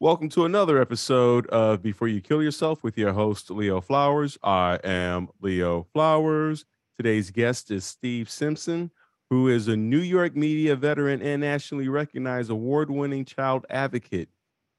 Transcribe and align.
Welcome 0.00 0.28
to 0.28 0.44
another 0.44 0.80
episode 0.80 1.48
of 1.48 1.82
Before 1.82 2.06
You 2.06 2.20
Kill 2.20 2.40
Yourself 2.40 2.84
with 2.84 2.96
your 2.96 3.12
host, 3.12 3.50
Leo 3.50 3.80
Flowers. 3.80 4.38
I 4.44 4.78
am 4.84 5.26
Leo 5.40 5.88
Flowers. 5.92 6.64
Today's 6.96 7.32
guest 7.32 7.72
is 7.72 7.84
Steve 7.84 8.30
Simpson, 8.30 8.92
who 9.28 9.48
is 9.48 9.66
a 9.66 9.76
New 9.76 9.98
York 9.98 10.36
media 10.36 10.76
veteran 10.76 11.20
and 11.20 11.40
nationally 11.40 11.88
recognized 11.88 12.48
award 12.48 12.92
winning 12.92 13.24
child 13.24 13.66
advocate. 13.70 14.28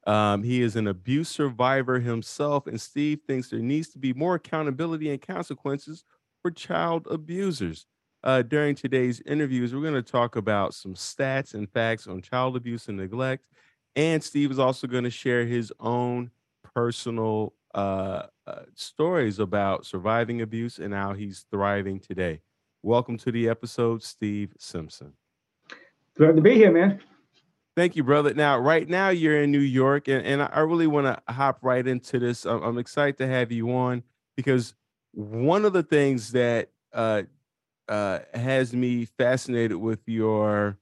Um, 0.08 0.42
he 0.42 0.62
is 0.62 0.78
an 0.78 0.88
abuse 0.88 1.28
survivor 1.28 2.00
himself, 2.00 2.66
and 2.66 2.80
Steve 2.80 3.20
thinks 3.28 3.50
there 3.50 3.60
needs 3.60 3.90
to 3.90 4.00
be 4.00 4.14
more 4.14 4.36
accountability 4.36 5.10
and 5.10 5.22
consequences 5.22 6.06
for 6.42 6.50
child 6.50 7.08
abusers. 7.12 7.86
Uh, 8.24 8.42
during 8.42 8.74
today's 8.74 9.22
interviews, 9.26 9.76
we're 9.76 9.82
going 9.82 9.94
to 9.96 10.02
talk 10.02 10.38
about 10.38 10.74
some 10.74 10.94
stats 10.94 11.56
and 11.56 11.70
facts 11.70 12.08
on 12.08 12.22
child 12.22 12.56
abuse 12.56 12.88
and 12.88 12.96
neglect. 12.96 13.44
And 13.96 14.24
Steve 14.24 14.52
is 14.52 14.60
also 14.60 14.88
going 14.88 15.04
to 15.04 15.10
share 15.10 15.46
his 15.46 15.74
own 15.80 16.32
personal 16.76 17.54
uh, 17.74 18.24
uh, 18.48 18.62
stories 18.76 19.40
about 19.40 19.86
surviving 19.86 20.42
abuse 20.42 20.80
and 20.80 20.94
how 20.94 21.14
he's 21.14 21.46
thriving 21.52 22.00
today. 22.00 22.42
Welcome 22.82 23.18
to 23.18 23.32
the 23.32 23.50
episode, 23.50 24.04
Steve 24.04 24.54
Simpson. 24.58 25.14
Glad 26.16 26.36
to 26.36 26.42
be 26.42 26.56
here, 26.56 26.72
man. 26.72 27.02
Thank 27.76 27.96
you, 27.96 28.04
brother. 28.04 28.34
Now, 28.34 28.58
right 28.58 28.88
now 28.88 29.10
you're 29.10 29.42
in 29.42 29.52
New 29.52 29.60
York, 29.60 30.08
and, 30.08 30.26
and 30.26 30.42
I 30.42 30.60
really 30.62 30.88
want 30.88 31.08
to 31.08 31.34
hop 31.34 31.60
right 31.62 31.86
into 31.86 32.20
this. 32.20 32.46
I'm, 32.46 32.62
I'm, 32.62 32.78
excited 32.78 33.18
to 33.20 33.28
have 33.28 33.52
you 33.52 33.72
on 33.74 34.04
because 34.36 34.74
one 35.14 35.66
of 35.66 35.74
the 35.74 35.84
things 35.84 36.32
that 36.34 36.70
uh, 36.94 37.24
uh, 37.88 38.20
has 38.34 38.74
me 38.74 39.06
fascinated 39.06 39.78
with 39.78 40.00
your 40.08 40.78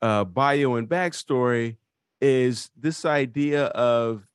uh, 0.00 0.24
bio 0.24 0.76
and 0.76 0.88
backstory 0.88 1.76
is 2.20 2.70
this 2.76 3.04
idea 3.04 3.66
of 3.66 4.26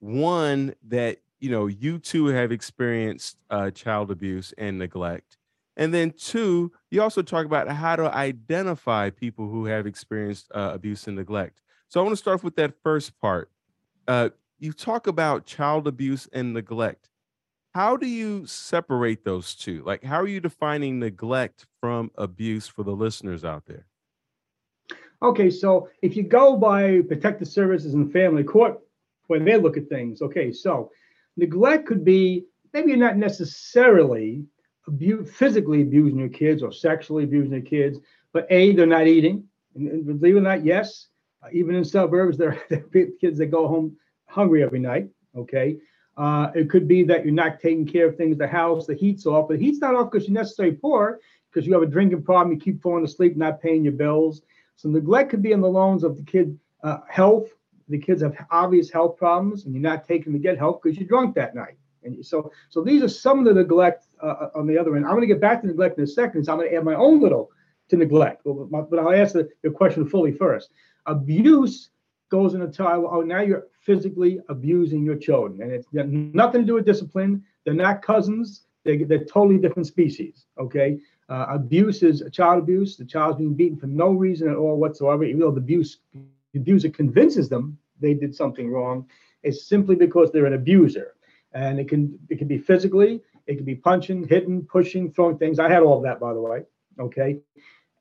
one 0.00 0.74
that 0.88 1.18
you 1.38 1.50
know 1.50 1.66
you 1.66 1.98
too 1.98 2.26
have 2.26 2.52
experienced 2.52 3.36
uh, 3.50 3.70
child 3.70 4.10
abuse 4.10 4.52
and 4.58 4.78
neglect. 4.78 5.36
And 5.76 5.94
then 5.94 6.12
two 6.12 6.72
you 6.90 7.00
also 7.02 7.22
talk 7.22 7.46
about 7.46 7.68
how 7.68 7.96
to 7.96 8.14
identify 8.14 9.10
people 9.10 9.48
who 9.48 9.66
have 9.66 9.86
experienced 9.86 10.50
uh, 10.54 10.72
abuse 10.74 11.06
and 11.06 11.16
neglect. 11.16 11.62
So 11.88 12.00
i 12.00 12.02
want 12.02 12.12
to 12.12 12.16
start 12.16 12.44
with 12.44 12.56
that 12.56 12.74
first 12.82 13.18
part. 13.20 13.50
Uh, 14.06 14.30
you 14.58 14.72
talk 14.72 15.06
about 15.06 15.46
child 15.46 15.86
abuse 15.86 16.28
and 16.32 16.52
neglect. 16.52 17.08
How 17.74 17.96
do 17.96 18.06
you 18.06 18.46
separate 18.46 19.24
those 19.24 19.54
two? 19.54 19.82
Like 19.84 20.04
how 20.04 20.20
are 20.20 20.26
you 20.26 20.40
defining 20.40 20.98
neglect 20.98 21.66
from 21.80 22.10
abuse 22.16 22.66
for 22.66 22.82
the 22.82 22.92
listeners 22.92 23.44
out 23.44 23.66
there 23.66 23.86
Okay, 25.22 25.50
so 25.50 25.88
if 26.02 26.16
you 26.16 26.22
go 26.22 26.56
by 26.56 27.02
protective 27.02 27.48
services 27.48 27.94
and 27.94 28.12
family 28.12 28.44
court, 28.44 28.80
when 29.26 29.44
they 29.44 29.56
look 29.58 29.76
at 29.76 29.88
things, 29.88 30.22
okay, 30.22 30.50
so 30.52 30.90
neglect 31.36 31.86
could 31.86 32.04
be 32.04 32.46
maybe 32.72 32.90
you're 32.90 32.98
not 32.98 33.16
necessarily 33.16 34.44
physically 35.26 35.82
abusing 35.82 36.18
your 36.18 36.28
kids 36.28 36.62
or 36.62 36.72
sexually 36.72 37.24
abusing 37.24 37.52
your 37.52 37.60
kids, 37.60 37.98
but 38.32 38.46
A, 38.50 38.72
they're 38.72 38.86
not 38.86 39.06
eating. 39.06 39.44
And 39.76 40.04
believe 40.06 40.36
it 40.36 40.38
or 40.38 40.42
not, 40.42 40.64
yes, 40.64 41.08
uh, 41.44 41.48
even 41.52 41.74
in 41.74 41.84
suburbs, 41.84 42.38
there, 42.38 42.60
there 42.68 42.84
are 42.94 43.06
kids 43.20 43.38
that 43.38 43.46
go 43.46 43.68
home 43.68 43.96
hungry 44.26 44.62
every 44.62 44.78
night, 44.78 45.08
okay? 45.36 45.76
Uh, 46.16 46.50
it 46.54 46.68
could 46.68 46.88
be 46.88 47.02
that 47.04 47.24
you're 47.24 47.34
not 47.34 47.60
taking 47.60 47.86
care 47.86 48.08
of 48.08 48.16
things, 48.16 48.36
the 48.36 48.46
house, 48.46 48.86
the 48.86 48.94
heat's 48.94 49.26
off, 49.26 49.48
but 49.48 49.58
the 49.58 49.64
heat's 49.64 49.80
not 49.80 49.94
off 49.94 50.10
because 50.10 50.28
you're 50.28 50.34
necessarily 50.34 50.74
poor, 50.74 51.20
because 51.50 51.66
you 51.66 51.72
have 51.72 51.82
a 51.82 51.86
drinking 51.86 52.22
problem, 52.22 52.54
you 52.54 52.60
keep 52.60 52.82
falling 52.82 53.04
asleep, 53.04 53.36
not 53.36 53.60
paying 53.60 53.84
your 53.84 53.92
bills. 53.92 54.42
So 54.80 54.88
neglect 54.88 55.28
could 55.28 55.42
be 55.42 55.52
in 55.52 55.60
the 55.60 55.68
loans 55.68 56.04
of 56.04 56.16
the 56.16 56.22
kid 56.22 56.58
uh, 56.82 57.00
health. 57.06 57.50
The 57.90 57.98
kids 57.98 58.22
have 58.22 58.34
obvious 58.50 58.90
health 58.90 59.18
problems, 59.18 59.66
and 59.66 59.74
you're 59.74 59.82
not 59.82 60.08
taking 60.08 60.32
to 60.32 60.38
get 60.38 60.56
help 60.56 60.82
because 60.82 60.98
you're 60.98 61.06
drunk 61.06 61.34
that 61.34 61.54
night. 61.54 61.76
And 62.02 62.24
so, 62.24 62.50
so 62.70 62.82
these 62.82 63.02
are 63.02 63.08
some 63.08 63.40
of 63.40 63.44
the 63.44 63.52
neglect 63.52 64.06
uh, 64.22 64.26
uh 64.26 64.50
on 64.54 64.66
the 64.66 64.78
other 64.78 64.96
end. 64.96 65.04
I'm 65.04 65.10
going 65.10 65.20
to 65.20 65.26
get 65.26 65.38
back 65.40 65.60
to 65.60 65.66
neglect 65.66 65.98
in 65.98 66.04
a 66.04 66.06
second. 66.06 66.44
So 66.44 66.52
I'm 66.52 66.58
going 66.58 66.70
to 66.70 66.76
add 66.76 66.84
my 66.84 66.94
own 66.94 67.20
little 67.20 67.50
to 67.90 67.96
neglect, 67.96 68.42
but, 68.42 68.88
but 68.88 68.98
I'll 68.98 69.12
answer 69.12 69.50
your 69.62 69.72
question 69.72 70.08
fully 70.08 70.32
first. 70.32 70.70
Abuse 71.04 71.90
goes 72.30 72.54
in 72.54 72.62
a 72.62 72.68
time. 72.68 73.04
Oh, 73.04 73.20
now 73.20 73.40
you're 73.40 73.66
physically 73.82 74.40
abusing 74.48 75.04
your 75.04 75.16
children, 75.16 75.60
and 75.60 75.72
it's 75.72 75.86
nothing 75.92 76.62
to 76.62 76.66
do 76.66 76.74
with 76.74 76.86
discipline. 76.86 77.44
They're 77.66 77.74
not 77.74 78.00
cousins. 78.00 78.62
They're, 78.84 79.04
they're 79.04 79.24
totally 79.26 79.58
different 79.58 79.88
species. 79.88 80.46
Okay, 80.58 81.00
uh, 81.30 81.46
abuse 81.48 82.02
is 82.02 82.22
child 82.32 82.58
abuse. 82.58 82.96
The 82.96 83.04
child's 83.04 83.38
being 83.38 83.54
beaten 83.54 83.78
for 83.78 83.86
no 83.86 84.10
reason 84.10 84.50
at 84.50 84.56
all 84.56 84.76
whatsoever, 84.76 85.24
even 85.24 85.40
though 85.40 85.52
the 85.52 85.60
abuse 85.60 85.98
the 86.12 86.58
abuser 86.58 86.90
convinces 86.90 87.48
them 87.48 87.78
they 88.00 88.14
did 88.14 88.34
something 88.34 88.68
wrong. 88.70 89.06
It's 89.44 89.64
simply 89.64 89.94
because 89.94 90.32
they're 90.32 90.46
an 90.46 90.54
abuser, 90.54 91.14
and 91.52 91.78
it 91.78 91.88
can 91.88 92.18
it 92.28 92.38
can 92.38 92.48
be 92.48 92.58
physically, 92.58 93.22
it 93.46 93.54
can 93.56 93.64
be 93.64 93.76
punching, 93.76 94.26
hitting, 94.26 94.66
pushing, 94.66 95.12
throwing 95.12 95.38
things. 95.38 95.58
I 95.58 95.70
had 95.70 95.82
all 95.82 95.98
of 95.98 96.02
that, 96.02 96.18
by 96.18 96.34
the 96.34 96.40
way. 96.40 96.64
Okay, 96.98 97.38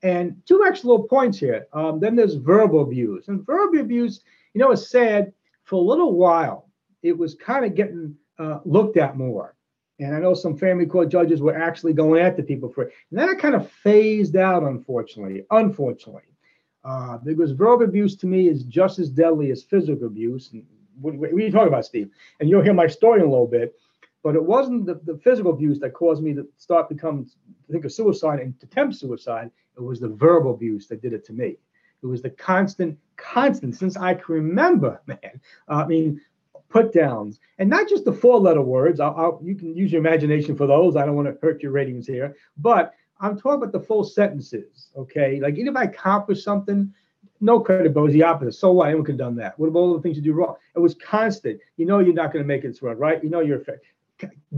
and 0.02 0.36
two 0.48 0.66
extra 0.66 0.90
little 0.90 1.08
points 1.08 1.38
here. 1.38 1.68
Um, 1.72 2.00
then 2.00 2.16
there's 2.16 2.34
verbal 2.34 2.82
abuse, 2.82 3.28
and 3.28 3.46
verbal 3.46 3.80
abuse, 3.80 4.22
you 4.54 4.60
know, 4.60 4.72
it's 4.72 4.90
sad. 4.90 5.32
For 5.66 5.76
a 5.76 5.88
little 5.88 6.16
while, 6.16 6.68
it 7.04 7.16
was 7.16 7.36
kind 7.36 7.64
of 7.64 7.76
getting 7.76 8.16
uh, 8.40 8.60
looked 8.66 8.98
at 8.98 9.16
more. 9.16 9.56
And 10.00 10.16
I 10.16 10.20
know 10.20 10.34
some 10.34 10.58
family 10.58 10.86
court 10.86 11.10
judges 11.10 11.42
were 11.42 11.56
actually 11.56 11.94
going 11.94 12.22
after 12.22 12.42
people 12.42 12.70
for 12.70 12.84
it. 12.84 12.94
And 13.12 13.20
then 13.20 13.30
it 13.30 13.40
kind 13.40 13.56
of 13.56 13.70
phased 13.70 14.36
out, 14.36 14.64
unfortunately. 14.64 15.44
Unfortunately. 15.52 16.24
Uh, 16.86 17.18
because 17.18 17.52
verbal 17.52 17.86
abuse 17.86 18.16
to 18.16 18.28
me 18.28 18.48
is 18.48 18.64
just 18.64 19.00
as 19.00 19.10
deadly 19.10 19.52
as 19.52 19.64
physical 19.64 20.08
abuse. 20.08 20.52
And 20.54 20.66
what, 21.02 21.16
what, 21.16 21.32
are 21.32 21.40
you 21.40 21.52
talking 21.52 21.68
about, 21.68 21.86
Steve? 21.86 22.10
And 22.40 22.50
you'll 22.50 22.64
hear 22.64 22.74
my 22.74 22.88
story 22.88 23.20
in 23.20 23.28
a 23.28 23.30
little 23.30 23.48
bit. 23.48 23.76
But 24.24 24.36
it 24.36 24.44
wasn't 24.44 24.86
the, 24.86 25.00
the 25.06 25.18
physical 25.18 25.52
abuse 25.52 25.80
that 25.80 25.94
caused 25.94 26.24
me 26.24 26.34
to 26.34 26.48
start 26.58 26.90
become 26.90 27.28
think 27.72 27.86
of 27.86 27.92
suicide 27.92 28.40
and 28.40 28.54
attempt 28.62 28.96
suicide. 28.96 29.52
It 29.78 29.82
was 29.82 30.00
the 30.00 30.10
verbal 30.10 30.54
abuse 30.54 30.88
that 30.88 31.02
did 31.02 31.14
it 31.14 31.26
to 31.26 31.34
me. 31.34 31.58
It 32.02 32.06
was 32.06 32.22
the 32.22 32.30
constant, 32.30 32.98
constant 33.18 33.76
since 33.76 33.98
I 33.98 34.14
can 34.14 34.36
remember, 34.36 35.02
man. 35.08 35.42
Uh, 35.70 35.84
I 35.84 35.88
mean, 35.88 36.22
put 36.70 36.94
downs, 36.94 37.40
and 37.58 37.70
not 37.70 37.90
just 37.90 38.06
the 38.06 38.14
four 38.14 38.40
letter 38.40 38.62
words. 38.62 39.00
I'll, 39.00 39.16
I'll, 39.18 39.42
you 39.44 39.56
can 39.56 39.76
use 39.76 39.92
your 39.92 40.00
imagination 40.00 40.56
for 40.56 40.68
those. 40.68 40.96
I 40.96 41.06
don't 41.06 41.16
want 41.16 41.28
to 41.28 41.38
hurt 41.42 41.62
your 41.62 41.72
ratings 41.72 42.08
here, 42.08 42.36
but 42.58 42.94
I'm 43.20 43.38
talking 43.38 43.62
about 43.62 43.72
the 43.72 43.80
full 43.80 44.04
sentences. 44.04 44.92
Okay, 44.96 45.40
like 45.40 45.56
even 45.56 45.68
if 45.68 45.76
I 45.76 45.84
accomplish 45.84 46.44
something, 46.44 46.94
no 47.42 47.60
credit, 47.60 47.94
but 47.94 48.02
it 48.02 48.04
was 48.04 48.14
the 48.14 48.24
opposite. 48.24 48.54
So 48.54 48.72
what? 48.72 48.88
Anyone 48.88 49.06
could 49.06 49.14
have 49.14 49.20
done 49.20 49.36
that. 49.38 49.58
What 49.58 49.68
about 49.68 49.80
all 49.80 49.94
the 49.94 50.02
things 50.02 50.18
you 50.18 50.24
do 50.24 50.34
wrong? 50.34 50.56
It 50.76 50.80
was 50.80 50.96
constant. 50.96 51.60
You 51.78 51.86
know 51.86 52.00
you're 52.00 52.14
not 52.14 52.32
going 52.32 52.44
to 52.44 52.48
make 52.48 52.64
it 52.64 52.78
through, 52.78 52.92
right? 52.94 53.24
You 53.24 53.30
know 53.30 53.42
you're 53.42 53.64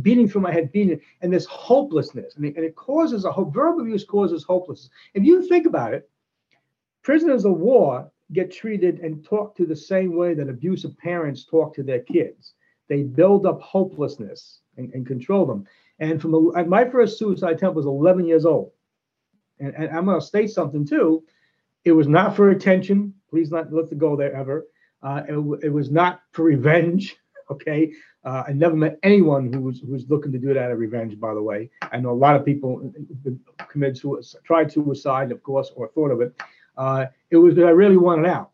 beating 0.02 0.28
through 0.28 0.42
my 0.42 0.52
head, 0.52 0.72
beating, 0.72 1.00
and 1.22 1.32
this 1.32 1.46
hopelessness, 1.46 2.36
and 2.36 2.46
it, 2.46 2.56
and 2.56 2.66
it 2.66 2.76
causes 2.76 3.26
a 3.26 3.32
hope. 3.32 3.54
Verbal 3.54 3.82
abuse 3.82 4.04
causes 4.04 4.44
hopelessness. 4.44 4.90
If 5.14 5.24
you 5.24 5.48
think 5.48 5.66
about 5.66 5.94
it, 5.94 6.10
prisoners 7.04 7.46
of 7.46 7.54
war 7.54 8.12
get 8.34 8.52
treated 8.52 9.00
and 9.00 9.24
talked 9.24 9.58
to 9.58 9.66
the 9.66 9.76
same 9.76 10.16
way 10.16 10.34
that 10.34 10.50
abusive 10.50 10.98
parents 10.98 11.46
talk 11.46 11.74
to 11.76 11.84
their 11.84 12.00
kids. 12.00 12.54
They 12.88 13.04
build 13.04 13.46
up 13.46 13.62
hopelessness 13.62 14.60
and, 14.78 14.94
and 14.94 15.06
control 15.06 15.46
them. 15.46 15.66
And 16.00 16.22
from 16.22 16.34
a, 16.34 16.66
my 16.66 16.90
first 16.90 17.18
suicide 17.20 17.56
attempt 17.56 17.76
was 17.76 17.86
11 17.86 18.26
years 18.26 18.46
old. 18.46 18.72
And, 19.60 19.74
and 19.76 19.90
I'm 19.96 20.06
going 20.06 20.20
to 20.20 20.26
state 20.26 20.50
something 20.50 20.86
too. 20.86 21.24
It 21.86 21.92
was 21.92 22.08
not 22.08 22.36
for 22.36 22.50
attention. 22.50 23.14
Please 23.30 23.52
not 23.52 23.72
let 23.72 23.92
it 23.92 23.98
go 23.98 24.16
there 24.16 24.34
ever. 24.34 24.68
Uh, 25.04 25.24
it, 25.28 25.66
it, 25.66 25.70
was 25.70 25.90
not 25.90 26.22
for 26.32 26.44
revenge. 26.44 27.18
Okay. 27.50 27.92
Uh, 28.24 28.44
I 28.48 28.54
never 28.54 28.78
met 28.78 28.98
anyone 29.04 29.52
who 29.52 29.60
was 29.60 29.82
who 29.82 29.92
was 29.92 30.10
looking 30.10 30.32
to 30.32 30.38
do 30.38 30.54
that 30.54 30.58
out 30.58 30.72
of 30.72 30.80
revenge. 30.80 31.20
By 31.20 31.34
the 31.34 31.44
way, 31.44 31.70
I 31.82 31.98
know 31.98 32.12
a 32.12 32.14
lot 32.14 32.38
of 32.38 32.46
people 32.46 32.94
committed 33.68 33.98
suicide, 33.98 34.40
tried 34.46 34.72
suicide, 34.72 35.34
of 35.34 35.44
course, 35.44 35.70
or 35.76 35.90
thought 35.90 36.12
of 36.12 36.22
it. 36.22 36.34
Uh, 36.78 37.08
it 37.32 37.38
was 37.38 37.56
that 37.56 37.66
I 37.66 37.72
really 37.72 37.98
wanted 37.98 38.28
out. 38.28 38.52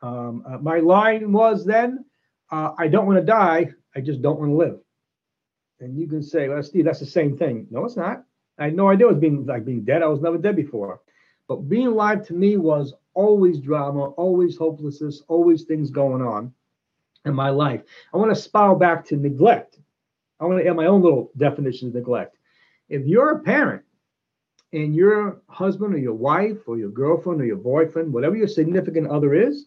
Um, 0.00 0.44
uh, 0.46 0.58
my 0.58 0.78
line 0.78 1.32
was 1.32 1.64
then, 1.64 2.04
uh, 2.50 2.72
I 2.78 2.88
don't 2.88 3.06
want 3.06 3.18
to 3.18 3.24
die. 3.24 3.72
I 3.96 4.00
just 4.00 4.22
don't 4.22 4.38
want 4.38 4.52
to 4.52 4.56
live. 4.56 4.78
And 5.80 5.98
you 5.98 6.06
can 6.06 6.22
say, 6.22 6.48
well, 6.48 6.62
Steve, 6.62 6.84
that's 6.84 7.00
the 7.00 7.06
same 7.06 7.36
thing. 7.36 7.66
No, 7.70 7.84
it's 7.84 7.96
not. 7.96 8.24
I 8.58 8.64
had 8.64 8.76
no 8.76 8.88
idea 8.88 9.06
it 9.08 9.10
was 9.10 9.20
being 9.20 9.44
like 9.44 9.64
being 9.64 9.84
dead. 9.84 10.02
I 10.02 10.06
was 10.06 10.20
never 10.20 10.38
dead 10.38 10.56
before. 10.56 11.00
But 11.48 11.68
being 11.68 11.88
alive 11.88 12.26
to 12.28 12.34
me 12.34 12.56
was 12.56 12.94
always 13.14 13.60
drama, 13.60 14.10
always 14.10 14.56
hopelessness, 14.56 15.22
always 15.28 15.64
things 15.64 15.90
going 15.90 16.22
on 16.22 16.52
in 17.24 17.34
my 17.34 17.50
life. 17.50 17.82
I 18.12 18.16
want 18.16 18.30
to 18.30 18.40
spiral 18.40 18.76
back 18.76 19.04
to 19.06 19.16
neglect. 19.16 19.78
I 20.40 20.44
want 20.44 20.62
to 20.62 20.68
add 20.68 20.76
my 20.76 20.86
own 20.86 21.02
little 21.02 21.30
definition 21.36 21.88
of 21.88 21.94
neglect. 21.94 22.36
If 22.88 23.06
you're 23.06 23.30
a 23.30 23.40
parent 23.40 23.83
and 24.74 24.94
your 24.94 25.40
husband 25.48 25.94
or 25.94 25.98
your 25.98 26.14
wife 26.14 26.58
or 26.66 26.76
your 26.76 26.90
girlfriend 26.90 27.40
or 27.40 27.44
your 27.44 27.56
boyfriend, 27.56 28.12
whatever 28.12 28.36
your 28.36 28.48
significant 28.48 29.06
other 29.08 29.34
is, 29.34 29.66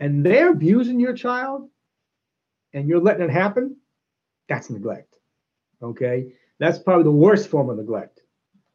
and 0.00 0.24
they're 0.24 0.50
abusing 0.50 0.98
your 0.98 1.14
child 1.14 1.68
and 2.72 2.88
you're 2.88 3.00
letting 3.00 3.22
it 3.22 3.30
happen, 3.30 3.76
that's 4.48 4.70
neglect. 4.70 5.16
Okay. 5.82 6.32
That's 6.58 6.78
probably 6.78 7.04
the 7.04 7.10
worst 7.10 7.48
form 7.48 7.70
of 7.70 7.76
neglect. 7.76 8.20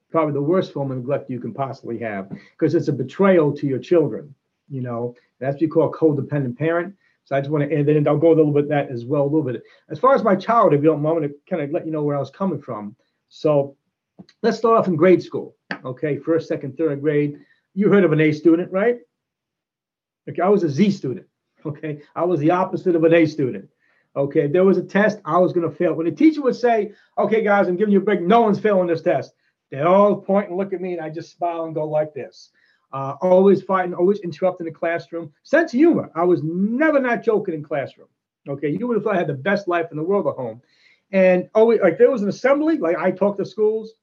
Probably 0.10 0.34
the 0.34 0.42
worst 0.42 0.72
form 0.72 0.92
of 0.92 0.98
neglect 0.98 1.30
you 1.30 1.40
can 1.40 1.54
possibly 1.54 2.00
have 2.00 2.30
because 2.30 2.74
it's 2.74 2.88
a 2.88 2.94
betrayal 2.94 3.56
to 3.58 3.68
your 3.68 3.80
children. 3.80 4.34
You 4.70 4.82
know, 4.82 5.16
that's 5.40 5.56
what 5.56 5.62
you 5.62 5.70
call 5.70 5.92
codependent 5.92 6.58
parent. 6.58 6.96
So 7.26 7.36
I 7.36 7.42
just 7.42 7.52
want 7.52 7.70
to, 7.70 7.76
and 7.76 7.88
then 7.88 8.08
I'll 8.08 8.18
go 8.18 8.32
a 8.32 8.36
little 8.36 8.54
bit 8.54 8.70
that 8.70 8.90
as 8.90 9.04
well, 9.04 9.24
a 9.24 9.26
little 9.26 9.44
bit. 9.44 9.64
As 9.90 10.00
far 10.00 10.16
as 10.16 10.24
my 10.24 10.36
child, 10.36 10.74
if 10.74 10.82
you 10.82 10.90
don't 10.90 11.02
mind, 11.02 11.24
to 11.24 11.34
kind 11.50 11.62
of 11.62 11.72
let 11.72 11.86
you 11.86 11.92
know 11.92 12.04
where 12.04 12.16
I 12.16 12.20
was 12.20 12.30
coming 12.30 12.62
from. 12.62 12.96
So 13.30 13.76
let's 14.42 14.58
start 14.58 14.78
off 14.78 14.88
in 14.88 14.96
grade 14.96 15.24
school. 15.24 15.56
Okay, 15.84 16.18
first, 16.18 16.48
second, 16.48 16.78
third 16.78 17.02
grade. 17.02 17.40
You 17.74 17.90
heard 17.90 18.04
of 18.04 18.12
an 18.12 18.22
A 18.22 18.32
student, 18.32 18.72
right? 18.72 19.00
Okay, 20.30 20.42
I 20.42 20.50
was 20.50 20.64
a 20.64 20.70
Z 20.70 20.92
student. 20.92 21.28
Okay, 21.66 22.02
I 22.16 22.24
was 22.26 22.40
the 22.40 22.52
opposite 22.52 22.96
of 22.96 23.04
an 23.04 23.14
A 23.14 23.26
student. 23.26 23.68
Okay, 24.16 24.48
there 24.48 24.64
was 24.64 24.78
a 24.78 24.84
test 24.84 25.20
I 25.26 25.38
was 25.38 25.52
going 25.52 25.68
to 25.68 25.76
fail. 25.76 25.94
When 25.94 26.06
the 26.06 26.12
teacher 26.12 26.42
would 26.44 26.56
say, 26.56 26.94
"Okay, 27.18 27.44
guys, 27.44 27.68
I'm 27.68 27.76
giving 27.76 27.92
you 27.92 28.00
a 28.00 28.04
break. 28.04 28.22
No 28.22 28.42
one's 28.42 28.60
failing 28.60 28.88
this 28.88 29.02
test," 29.02 29.34
they 29.72 29.82
all 29.82 30.16
point 30.16 30.50
and 30.50 30.58
look 30.58 30.74
at 30.74 30.82
me, 30.82 30.94
and 30.94 31.02
I 31.02 31.10
just 31.10 31.36
smile 31.36 31.66
and 31.66 31.74
go 31.74 31.86
like 31.88 32.14
this. 32.14 32.52
Uh, 32.94 33.16
always 33.22 33.62
fighting, 33.62 33.94
always 33.94 34.20
interrupting 34.20 34.66
the 34.66 34.72
classroom. 34.72 35.34
Sense 35.44 35.74
of 35.74 35.80
humor. 35.80 36.12
I 36.16 36.24
was 36.24 36.44
never 36.44 37.00
not 37.00 37.24
joking 37.24 37.56
in 37.56 37.64
classroom. 37.64 38.08
Okay, 38.48 38.70
you 38.70 38.88
would 38.88 38.96
have 38.96 39.04
thought 39.04 39.16
I 39.16 39.20
had 39.20 39.28
the 39.28 39.34
best 39.34 39.68
life 39.68 39.88
in 39.92 39.98
the 39.98 40.04
world 40.04 40.28
at 40.28 40.36
home. 40.36 40.62
And 41.12 41.50
always, 41.56 41.82
like 41.82 41.98
there 41.98 42.12
was 42.12 42.22
an 42.22 42.30
assembly, 42.30 42.78
like 42.78 42.98
I 42.98 43.12
talked 43.12 43.40
to 43.40 43.46
schools. 43.46 43.94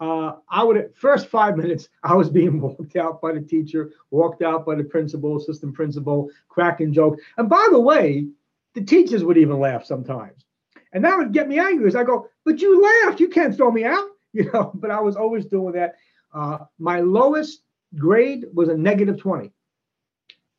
Uh, 0.00 0.36
I 0.48 0.64
would 0.64 0.92
first 0.96 1.26
five 1.28 1.56
minutes, 1.62 1.88
I 2.02 2.14
was 2.14 2.30
being 2.30 2.60
walked 2.60 2.96
out 2.96 3.20
by 3.20 3.32
the 3.32 3.40
teacher, 3.40 3.90
walked 4.10 4.42
out 4.42 4.64
by 4.64 4.74
the 4.74 4.84
principal, 4.84 5.36
assistant 5.36 5.74
principal, 5.74 6.30
cracking 6.48 6.92
jokes. 6.92 7.22
And 7.36 7.48
by 7.48 7.68
the 7.70 7.80
way, 7.80 8.26
the 8.74 8.82
teachers 8.82 9.22
would 9.24 9.36
even 9.36 9.58
laugh 9.58 9.84
sometimes. 9.84 10.44
And 10.92 11.04
that 11.04 11.16
would 11.16 11.32
get 11.32 11.48
me 11.48 11.58
angry 11.58 11.86
as 11.86 11.94
I 11.94 12.02
go, 12.02 12.28
but 12.44 12.60
you 12.60 12.82
laughed, 12.82 13.20
you 13.20 13.28
can't 13.28 13.54
throw 13.54 13.70
me 13.70 13.84
out, 13.84 14.08
you 14.32 14.50
know. 14.52 14.72
But 14.74 14.90
I 14.90 15.00
was 15.00 15.16
always 15.16 15.44
doing 15.46 15.74
that. 15.74 15.96
Uh, 16.32 16.58
my 16.78 17.00
lowest 17.00 17.62
grade 17.96 18.46
was 18.54 18.68
a 18.68 18.76
negative 18.76 19.18
20. 19.18 19.52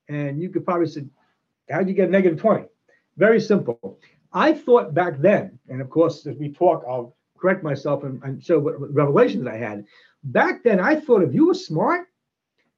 And 0.09 0.41
you 0.41 0.49
could 0.49 0.65
probably 0.65 0.87
say, 0.87 1.05
how'd 1.69 1.87
you 1.87 1.93
get 1.93 2.09
a 2.09 2.11
negative 2.11 2.39
20? 2.39 2.65
Very 3.17 3.39
simple. 3.39 3.99
I 4.33 4.53
thought 4.53 4.93
back 4.93 5.19
then, 5.19 5.59
and 5.69 5.81
of 5.81 5.89
course, 5.89 6.25
as 6.25 6.37
we 6.37 6.51
talk, 6.51 6.83
I'll 6.87 7.15
correct 7.41 7.63
myself 7.63 8.03
and, 8.03 8.21
and 8.23 8.43
show 8.43 8.59
what, 8.59 8.79
what 8.79 8.93
revelations 8.93 9.47
I 9.47 9.57
had. 9.57 9.85
Back 10.23 10.63
then, 10.63 10.79
I 10.79 10.95
thought 10.99 11.23
if 11.23 11.33
you 11.33 11.47
were 11.47 11.53
smart, 11.53 12.07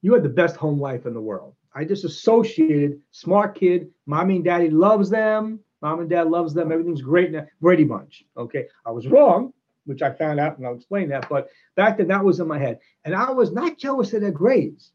you 0.02 0.14
had 0.14 0.24
the 0.24 0.30
best 0.30 0.56
home 0.56 0.80
life 0.80 1.06
in 1.06 1.14
the 1.14 1.22
world. 1.22 1.56
I 1.76 1.86
just 1.86 2.06
associated 2.06 3.02
smart 3.12 3.56
kid, 3.56 3.90
mommy 4.06 4.38
and 4.38 4.46
daddy 4.46 4.70
loves 4.70 5.10
them, 5.10 5.60
mom 5.82 6.00
and 6.00 6.10
dad 6.10 6.28
loves 6.28 6.54
them, 6.54 6.72
everything's 6.72 7.02
great 7.02 7.32
now. 7.32 7.48
Brady 7.62 7.84
Bunch. 7.84 8.24
Okay. 8.38 8.68
I 8.86 8.92
was 8.92 9.08
wrong 9.08 9.54
which 9.86 10.02
I 10.02 10.12
found 10.12 10.40
out 10.40 10.58
and 10.58 10.66
I'll 10.66 10.76
explain 10.76 11.10
that. 11.10 11.28
But 11.30 11.50
back 11.76 11.98
then, 11.98 12.08
that 12.08 12.24
was 12.24 12.40
in 12.40 12.48
my 12.48 12.60
head. 12.60 12.80
And 13.06 13.16
I 13.16 13.32
was 13.32 13.52
not 13.52 13.78
jealous 13.78 14.14
of 14.14 14.22
their 14.22 14.32
grades, 14.32 14.92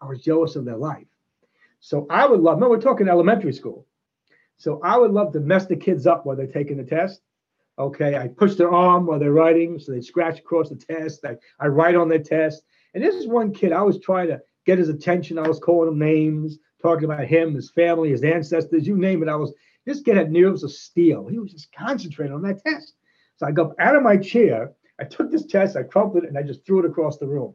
I 0.00 0.06
was 0.06 0.20
jealous 0.20 0.56
of 0.56 0.64
their 0.64 0.76
life. 0.76 1.06
So 1.80 2.06
I 2.10 2.26
would 2.26 2.40
love, 2.40 2.58
no, 2.58 2.68
we're 2.68 2.80
talking 2.80 3.08
elementary 3.08 3.52
school. 3.52 3.86
So 4.58 4.80
I 4.82 4.96
would 4.96 5.10
love 5.10 5.32
to 5.32 5.40
mess 5.40 5.66
the 5.66 5.76
kids 5.76 6.06
up 6.06 6.24
while 6.24 6.36
they're 6.36 6.46
taking 6.46 6.78
the 6.78 6.84
test. 6.84 7.20
Okay, 7.78 8.16
I 8.16 8.28
push 8.28 8.54
their 8.54 8.72
arm 8.72 9.06
while 9.06 9.18
they're 9.18 9.32
writing, 9.32 9.78
so 9.78 9.92
they 9.92 10.00
scratch 10.00 10.38
across 10.38 10.70
the 10.70 10.76
test. 10.76 11.24
I, 11.24 11.36
I 11.60 11.66
write 11.66 11.94
on 11.94 12.08
their 12.08 12.22
test. 12.22 12.62
And 12.94 13.04
this 13.04 13.14
is 13.14 13.26
one 13.26 13.52
kid, 13.52 13.72
I 13.72 13.82
was 13.82 14.00
trying 14.00 14.28
to 14.28 14.40
get 14.64 14.78
his 14.78 14.88
attention. 14.88 15.38
I 15.38 15.46
was 15.46 15.58
calling 15.58 15.92
him 15.92 15.98
names, 15.98 16.58
talking 16.80 17.04
about 17.04 17.26
him, 17.26 17.54
his 17.54 17.70
family, 17.70 18.10
his 18.10 18.22
ancestors, 18.22 18.86
you 18.86 18.96
name 18.96 19.22
it. 19.22 19.28
I 19.28 19.36
was, 19.36 19.52
this 19.84 20.00
kid 20.00 20.16
had 20.16 20.32
nerves 20.32 20.64
of 20.64 20.72
steel. 20.72 21.26
He 21.26 21.38
was 21.38 21.52
just 21.52 21.72
concentrating 21.72 22.34
on 22.34 22.42
that 22.42 22.64
test. 22.64 22.94
So 23.36 23.46
I 23.46 23.52
got 23.52 23.72
out 23.78 23.96
of 23.96 24.02
my 24.02 24.16
chair. 24.16 24.72
I 24.98 25.04
took 25.04 25.30
this 25.30 25.44
test, 25.44 25.76
I 25.76 25.82
crumpled 25.82 26.24
it, 26.24 26.28
and 26.28 26.38
I 26.38 26.42
just 26.42 26.64
threw 26.64 26.78
it 26.78 26.86
across 26.86 27.18
the 27.18 27.26
room. 27.26 27.54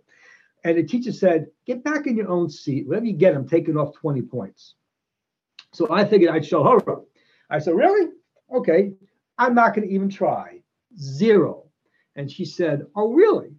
And 0.64 0.78
the 0.78 0.84
teacher 0.84 1.12
said, 1.12 1.48
Get 1.66 1.84
back 1.84 2.06
in 2.06 2.16
your 2.16 2.30
own 2.30 2.50
seat. 2.50 2.88
Whatever 2.88 3.08
you 3.08 3.14
get, 3.14 3.34
I'm 3.36 3.48
taking 3.48 3.78
off 3.78 3.96
20 3.96 4.22
points. 4.22 4.76
So 5.74 5.92
I 5.92 6.06
figured 6.06 6.30
I'd 6.30 6.46
show 6.46 6.64
her. 6.64 6.98
I 7.50 7.60
said, 7.60 7.74
Really? 7.74 8.12
Okay. 8.54 8.94
I'm 9.38 9.56
not 9.56 9.76
going 9.76 9.88
to 9.88 9.94
even 9.94 10.10
try. 10.10 10.62
Zero. 10.98 11.66
And 12.16 12.30
she 12.30 12.46
said, 12.46 12.86
Oh, 12.96 13.14
really? 13.14 13.52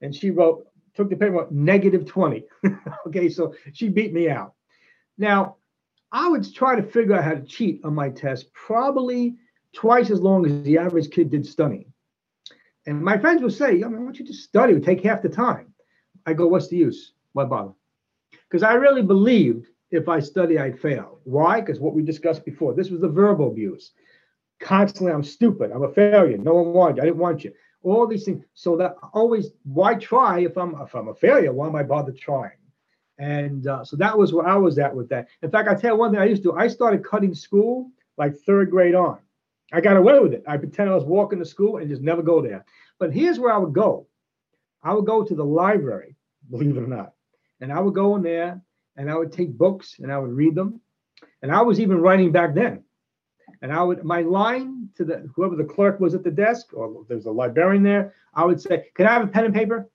And 0.00 0.14
she 0.14 0.30
wrote, 0.30 0.66
took 0.94 1.10
the 1.10 1.16
paper, 1.16 1.46
negative 1.50 2.06
20. 2.06 2.44
okay. 3.06 3.28
So 3.28 3.54
she 3.72 3.88
beat 3.88 4.12
me 4.12 4.28
out. 4.28 4.54
Now, 5.18 5.56
I 6.12 6.28
would 6.28 6.52
try 6.54 6.76
to 6.76 6.82
figure 6.82 7.14
out 7.14 7.24
how 7.24 7.34
to 7.34 7.42
cheat 7.42 7.80
on 7.84 7.94
my 7.94 8.10
test 8.10 8.52
probably 8.52 9.36
twice 9.72 10.10
as 10.10 10.20
long 10.20 10.46
as 10.46 10.62
the 10.62 10.78
average 10.78 11.10
kid 11.10 11.30
did 11.30 11.46
studying. 11.46 11.92
And 12.86 13.02
my 13.02 13.18
friends 13.18 13.42
would 13.42 13.52
say, 13.52 13.82
I 13.82 13.88
mean, 13.88 14.12
you 14.14 14.24
just 14.24 14.44
study? 14.44 14.72
It 14.72 14.76
would 14.76 14.84
take 14.84 15.02
half 15.02 15.22
the 15.22 15.28
time. 15.28 15.74
I 16.26 16.34
go, 16.34 16.46
what's 16.46 16.68
the 16.68 16.76
use? 16.76 17.14
Why 17.32 17.44
bother? 17.44 17.72
Because 18.48 18.62
I 18.62 18.74
really 18.74 19.02
believed 19.02 19.66
if 19.90 20.08
I 20.08 20.20
study, 20.20 20.58
I'd 20.58 20.78
fail. 20.78 21.20
Why? 21.24 21.60
Because 21.60 21.80
what 21.80 21.94
we 21.94 22.02
discussed 22.02 22.44
before, 22.44 22.74
this 22.74 22.90
was 22.90 23.00
the 23.00 23.08
verbal 23.08 23.48
abuse. 23.48 23.92
Constantly, 24.64 25.12
I'm 25.12 25.22
stupid. 25.22 25.70
I'm 25.72 25.82
a 25.82 25.92
failure. 25.92 26.38
No 26.38 26.54
one 26.54 26.72
wanted 26.72 26.96
you. 26.96 27.02
I 27.02 27.04
didn't 27.04 27.18
want 27.18 27.44
you. 27.44 27.52
All 27.82 28.06
these 28.06 28.24
things. 28.24 28.42
So 28.54 28.78
that 28.78 28.96
always, 29.12 29.50
why 29.64 29.94
try 29.94 30.40
if 30.40 30.56
I'm 30.56 30.74
if 30.80 30.94
I'm 30.94 31.08
a 31.08 31.14
failure? 31.14 31.52
Why 31.52 31.66
am 31.68 31.76
I 31.76 31.82
bothered 31.82 32.18
trying? 32.18 32.56
And 33.18 33.66
uh, 33.66 33.84
so 33.84 33.94
that 33.96 34.16
was 34.16 34.32
where 34.32 34.48
I 34.48 34.56
was 34.56 34.78
at 34.78 34.96
with 34.96 35.10
that. 35.10 35.28
In 35.42 35.50
fact, 35.50 35.68
I 35.68 35.74
tell 35.74 35.92
you 35.92 35.98
one 35.98 36.12
thing 36.12 36.20
I 36.20 36.24
used 36.24 36.42
to. 36.44 36.52
do. 36.52 36.56
I 36.56 36.68
started 36.68 37.04
cutting 37.04 37.34
school 37.34 37.90
like 38.16 38.36
third 38.38 38.70
grade 38.70 38.94
on. 38.94 39.18
I 39.70 39.82
got 39.82 39.98
away 39.98 40.18
with 40.18 40.32
it. 40.32 40.44
I 40.48 40.56
pretend 40.56 40.88
I 40.88 40.94
was 40.94 41.04
walking 41.04 41.40
to 41.40 41.44
school 41.44 41.76
and 41.76 41.90
just 41.90 42.02
never 42.02 42.22
go 42.22 42.40
there. 42.40 42.64
But 42.98 43.12
here's 43.12 43.38
where 43.38 43.52
I 43.52 43.58
would 43.58 43.74
go. 43.74 44.06
I 44.82 44.94
would 44.94 45.04
go 45.04 45.24
to 45.24 45.34
the 45.34 45.44
library, 45.44 46.16
believe 46.50 46.76
it 46.76 46.82
or 46.82 46.86
not. 46.86 47.12
And 47.60 47.70
I 47.70 47.80
would 47.80 47.94
go 47.94 48.16
in 48.16 48.22
there 48.22 48.62
and 48.96 49.10
I 49.10 49.16
would 49.16 49.32
take 49.32 49.58
books 49.58 49.96
and 49.98 50.10
I 50.10 50.18
would 50.18 50.32
read 50.32 50.54
them. 50.54 50.80
And 51.42 51.52
I 51.52 51.60
was 51.62 51.80
even 51.80 52.00
writing 52.00 52.32
back 52.32 52.54
then. 52.54 52.83
And 53.62 53.72
I 53.72 53.82
would 53.82 54.04
my 54.04 54.22
line 54.22 54.88
to 54.96 55.04
the 55.04 55.28
whoever 55.34 55.56
the 55.56 55.64
clerk 55.64 56.00
was 56.00 56.14
at 56.14 56.24
the 56.24 56.30
desk, 56.30 56.68
or 56.72 57.04
there's 57.08 57.26
a 57.26 57.30
librarian 57.30 57.82
there, 57.82 58.14
I 58.34 58.44
would 58.44 58.60
say, 58.60 58.86
Can 58.94 59.06
I 59.06 59.12
have 59.14 59.24
a 59.24 59.28
pen 59.28 59.44
and 59.44 59.54
paper? 59.54 59.88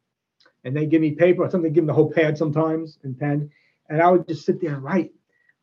And 0.64 0.76
they 0.76 0.86
give 0.86 1.02
me 1.02 1.12
paper 1.12 1.44
or 1.44 1.50
something, 1.50 1.72
give 1.72 1.84
them 1.84 1.88
the 1.88 1.94
whole 1.94 2.12
pad 2.12 2.38
sometimes 2.38 3.00
and 3.04 3.18
pen. 3.18 3.50
And 3.90 4.02
I 4.02 4.12
would 4.12 4.28
just 4.28 4.46
sit 4.46 4.62
there 4.62 4.74
and 4.74 4.84
write 4.84 5.12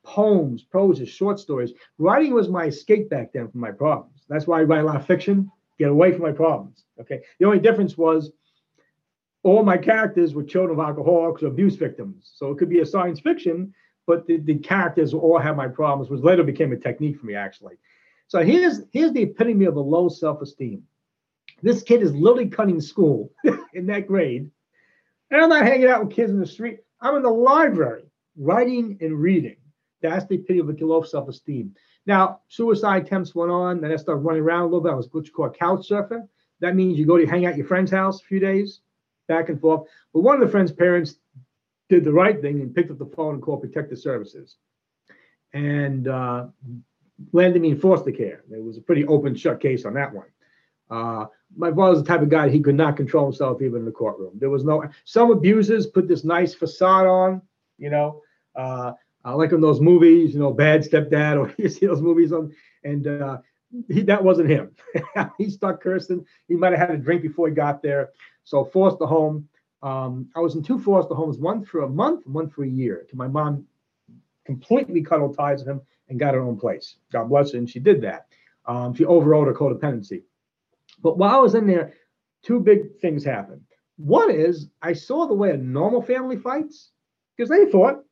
poems, 0.02 0.62
prose, 0.62 1.06
short 1.08 1.38
stories. 1.38 1.72
Writing 1.98 2.32
was 2.32 2.48
my 2.48 2.66
escape 2.66 3.10
back 3.10 3.32
then 3.32 3.48
from 3.48 3.60
my 3.60 3.72
problems. 3.72 4.24
That's 4.28 4.46
why 4.46 4.60
I 4.60 4.64
write 4.64 4.80
a 4.80 4.84
lot 4.84 4.96
of 4.96 5.06
fiction, 5.06 5.50
get 5.78 5.90
away 5.90 6.12
from 6.12 6.22
my 6.22 6.32
problems. 6.32 6.84
Okay. 7.00 7.20
The 7.38 7.46
only 7.46 7.58
difference 7.58 7.98
was 7.98 8.32
all 9.42 9.62
my 9.62 9.76
characters 9.76 10.34
were 10.34 10.42
children 10.42 10.78
of 10.78 10.84
alcoholics 10.84 11.42
or 11.42 11.48
abuse 11.48 11.76
victims. 11.76 12.32
So 12.34 12.50
it 12.50 12.58
could 12.58 12.68
be 12.68 12.80
a 12.80 12.86
science 12.86 13.20
fiction, 13.20 13.72
but 14.06 14.26
the, 14.26 14.38
the 14.38 14.58
characters 14.58 15.12
all 15.12 15.38
have 15.38 15.56
my 15.56 15.68
problems, 15.68 16.10
which 16.10 16.22
later 16.22 16.44
became 16.44 16.72
a 16.72 16.76
technique 16.76 17.18
for 17.18 17.26
me, 17.26 17.34
actually. 17.34 17.76
So 18.28 18.42
here's 18.42 18.82
here's 18.92 19.12
the 19.12 19.22
epitome 19.22 19.66
of 19.66 19.76
a 19.76 19.80
low 19.80 20.08
self-esteem. 20.08 20.82
This 21.62 21.82
kid 21.82 22.02
is 22.02 22.14
literally 22.14 22.48
cutting 22.48 22.80
school 22.80 23.32
in 23.74 23.86
that 23.86 24.06
grade. 24.06 24.50
And 25.30 25.40
I'm 25.40 25.48
not 25.48 25.64
hanging 25.64 25.88
out 25.88 26.04
with 26.04 26.14
kids 26.14 26.30
in 26.30 26.38
the 26.38 26.46
street. 26.46 26.78
I'm 27.00 27.16
in 27.16 27.22
the 27.22 27.30
library 27.30 28.04
writing 28.36 28.98
and 29.00 29.18
reading. 29.18 29.56
That's 30.02 30.26
the 30.26 30.36
epitome 30.36 30.60
of 30.60 30.80
a 30.80 30.84
low 30.86 31.02
self-esteem. 31.02 31.74
Now, 32.06 32.40
suicide 32.48 33.06
attempts 33.06 33.34
went 33.34 33.50
on. 33.50 33.80
Then 33.80 33.92
I 33.92 33.96
started 33.96 34.20
running 34.20 34.42
around 34.42 34.62
a 34.62 34.64
little 34.66 34.80
bit. 34.80 34.92
I 34.92 34.96
was 34.96 35.08
what 35.10 35.26
you 35.26 35.32
call 35.32 35.50
couch 35.50 35.88
surfer. 35.88 36.28
That 36.60 36.76
means 36.76 36.98
you 36.98 37.06
go 37.06 37.16
to 37.16 37.26
hang 37.26 37.46
out 37.46 37.56
your 37.56 37.66
friend's 37.66 37.90
house 37.90 38.20
a 38.20 38.24
few 38.24 38.38
days, 38.38 38.80
back 39.28 39.48
and 39.48 39.60
forth. 39.60 39.88
But 40.12 40.20
one 40.20 40.34
of 40.34 40.40
the 40.40 40.50
friend's 40.50 40.72
parents 40.72 41.16
did 41.88 42.04
the 42.04 42.12
right 42.12 42.40
thing 42.40 42.60
and 42.60 42.74
picked 42.74 42.90
up 42.90 42.98
the 42.98 43.06
phone 43.06 43.34
and 43.34 43.42
called 43.42 43.62
protective 43.62 43.98
services 43.98 44.56
and 45.52 46.08
uh, 46.08 46.46
landed 47.32 47.62
me 47.62 47.70
in 47.70 47.80
foster 47.80 48.12
care. 48.12 48.42
It 48.50 48.62
was 48.62 48.78
a 48.78 48.82
pretty 48.82 49.06
open 49.06 49.34
shut 49.34 49.60
case 49.60 49.84
on 49.84 49.94
that 49.94 50.12
one. 50.12 50.26
Uh, 50.90 51.26
my 51.56 51.72
father's 51.72 52.02
the 52.02 52.08
type 52.08 52.22
of 52.22 52.28
guy 52.28 52.48
he 52.48 52.60
could 52.60 52.74
not 52.74 52.96
control 52.96 53.24
himself 53.24 53.60
even 53.62 53.80
in 53.80 53.84
the 53.84 53.92
courtroom. 53.92 54.32
There 54.38 54.50
was 54.50 54.64
no 54.64 54.84
some 55.04 55.30
abusers 55.30 55.86
put 55.86 56.08
this 56.08 56.24
nice 56.24 56.54
facade 56.54 57.06
on, 57.06 57.42
you 57.78 57.90
know, 57.90 58.22
uh, 58.54 58.92
like 59.24 59.52
in 59.52 59.60
those 59.60 59.80
movies, 59.80 60.34
you 60.34 60.40
know, 60.40 60.52
Bad 60.52 60.82
Stepdad, 60.82 61.38
or 61.38 61.52
you 61.58 61.68
see 61.68 61.86
those 61.86 62.02
movies 62.02 62.32
on, 62.32 62.54
and 62.84 63.06
uh, 63.06 63.38
he, 63.88 64.02
that 64.02 64.22
wasn't 64.22 64.48
him. 64.48 64.70
he 65.38 65.50
stuck 65.50 65.82
cursing. 65.82 66.24
He 66.46 66.54
might 66.54 66.72
have 66.72 66.88
had 66.88 66.98
a 66.98 67.02
drink 67.02 67.22
before 67.22 67.48
he 67.48 67.54
got 67.54 67.82
there. 67.82 68.10
So 68.44 68.64
forced 68.64 68.98
the 68.98 69.06
home. 69.06 69.48
Um, 69.82 70.28
I 70.34 70.40
was 70.40 70.54
in 70.54 70.62
two 70.62 70.78
foster 70.78 71.14
homes, 71.14 71.38
one 71.38 71.64
for 71.64 71.82
a 71.82 71.88
month, 71.88 72.26
one 72.26 72.48
for 72.48 72.64
a 72.64 72.68
year. 72.68 73.06
To 73.10 73.16
my 73.16 73.28
mom 73.28 73.66
completely 74.44 75.02
cut 75.02 75.20
all 75.20 75.34
ties 75.34 75.60
with 75.60 75.68
him 75.68 75.80
and 76.08 76.18
got 76.18 76.34
her 76.34 76.40
own 76.40 76.58
place. 76.58 76.96
God 77.12 77.28
bless 77.28 77.52
her, 77.52 77.58
and 77.58 77.68
she 77.68 77.80
did 77.80 78.00
that. 78.02 78.26
Um, 78.66 78.94
she 78.94 79.04
overrode 79.04 79.48
her 79.48 79.54
codependency. 79.54 80.22
But 81.02 81.18
while 81.18 81.36
I 81.36 81.40
was 81.40 81.54
in 81.54 81.66
there, 81.66 81.94
two 82.42 82.60
big 82.60 82.98
things 83.00 83.24
happened. 83.24 83.62
One 83.96 84.30
is 84.30 84.68
I 84.82 84.92
saw 84.92 85.26
the 85.26 85.34
way 85.34 85.50
a 85.50 85.56
normal 85.56 86.02
family 86.02 86.36
fights 86.36 86.90
because 87.36 87.50
they 87.50 87.70
fought. 87.70 88.02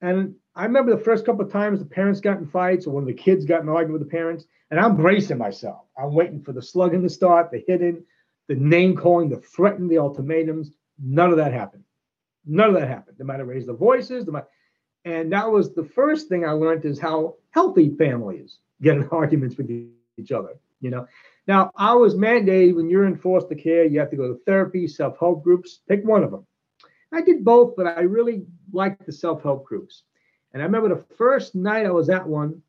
And 0.00 0.34
I 0.54 0.64
remember 0.64 0.96
the 0.96 1.02
first 1.02 1.26
couple 1.26 1.44
of 1.44 1.52
times 1.52 1.78
the 1.78 1.84
parents 1.84 2.20
got 2.20 2.38
in 2.38 2.46
fights 2.46 2.86
or 2.86 2.90
one 2.90 3.02
of 3.02 3.06
the 3.06 3.14
kids 3.14 3.44
got 3.44 3.62
in 3.62 3.68
an 3.68 3.74
argument 3.74 4.00
with 4.00 4.08
the 4.08 4.16
parents, 4.16 4.46
and 4.70 4.80
I'm 4.80 4.96
bracing 4.96 5.38
myself. 5.38 5.84
I'm 5.98 6.14
waiting 6.14 6.42
for 6.42 6.52
the 6.52 6.62
slugging 6.62 7.02
to 7.02 7.08
start, 7.08 7.50
the 7.50 7.62
hitting, 7.66 8.04
the 8.50 8.56
name 8.56 8.96
calling, 8.96 9.28
the 9.28 9.36
threatening, 9.36 9.88
the 9.88 9.98
ultimatums. 9.98 10.72
None 11.00 11.30
of 11.30 11.36
that 11.36 11.52
happened. 11.52 11.84
None 12.44 12.70
of 12.70 12.74
that 12.74 12.88
happened. 12.88 13.16
They 13.16 13.24
might 13.24 13.38
have 13.38 13.46
raised 13.46 13.68
their 13.68 13.76
voices. 13.76 14.26
They 14.26 14.32
might, 14.32 14.42
And 15.04 15.32
that 15.32 15.48
was 15.48 15.72
the 15.72 15.84
first 15.84 16.28
thing 16.28 16.44
I 16.44 16.50
learned 16.50 16.84
is 16.84 16.98
how 16.98 17.36
healthy 17.50 17.94
families 17.94 18.58
get 18.82 18.96
in 18.96 19.08
arguments 19.12 19.56
with 19.56 19.70
each 19.70 20.32
other. 20.32 20.58
You 20.80 20.90
know, 20.90 21.06
now 21.46 21.70
I 21.76 21.94
was 21.94 22.16
mandated 22.16 22.74
when 22.74 22.90
you're 22.90 23.06
in 23.06 23.16
foster 23.16 23.54
care, 23.54 23.84
you 23.84 24.00
have 24.00 24.10
to 24.10 24.16
go 24.16 24.26
to 24.26 24.40
therapy, 24.44 24.88
self-help 24.88 25.44
groups. 25.44 25.82
Pick 25.88 26.04
one 26.04 26.24
of 26.24 26.32
them. 26.32 26.44
I 27.12 27.20
did 27.20 27.44
both, 27.44 27.76
but 27.76 27.86
I 27.86 28.00
really 28.00 28.46
liked 28.72 29.06
the 29.06 29.12
self-help 29.12 29.64
groups. 29.64 30.02
And 30.52 30.60
I 30.60 30.66
remember 30.66 30.88
the 30.88 31.14
first 31.14 31.54
night 31.54 31.86
I 31.86 31.92
was 31.92 32.08
at 32.10 32.26
one, 32.26 32.60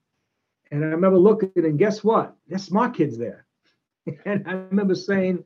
and 0.69 0.85
I 0.85 0.89
remember 0.89 1.17
looking, 1.17 1.51
and 1.55 1.79
guess 1.79 2.03
what? 2.03 2.35
There's 2.47 2.65
smart 2.65 2.93
kids 2.93 3.17
there. 3.17 3.47
And 4.25 4.47
I 4.47 4.53
remember 4.53 4.95
saying, 4.95 5.43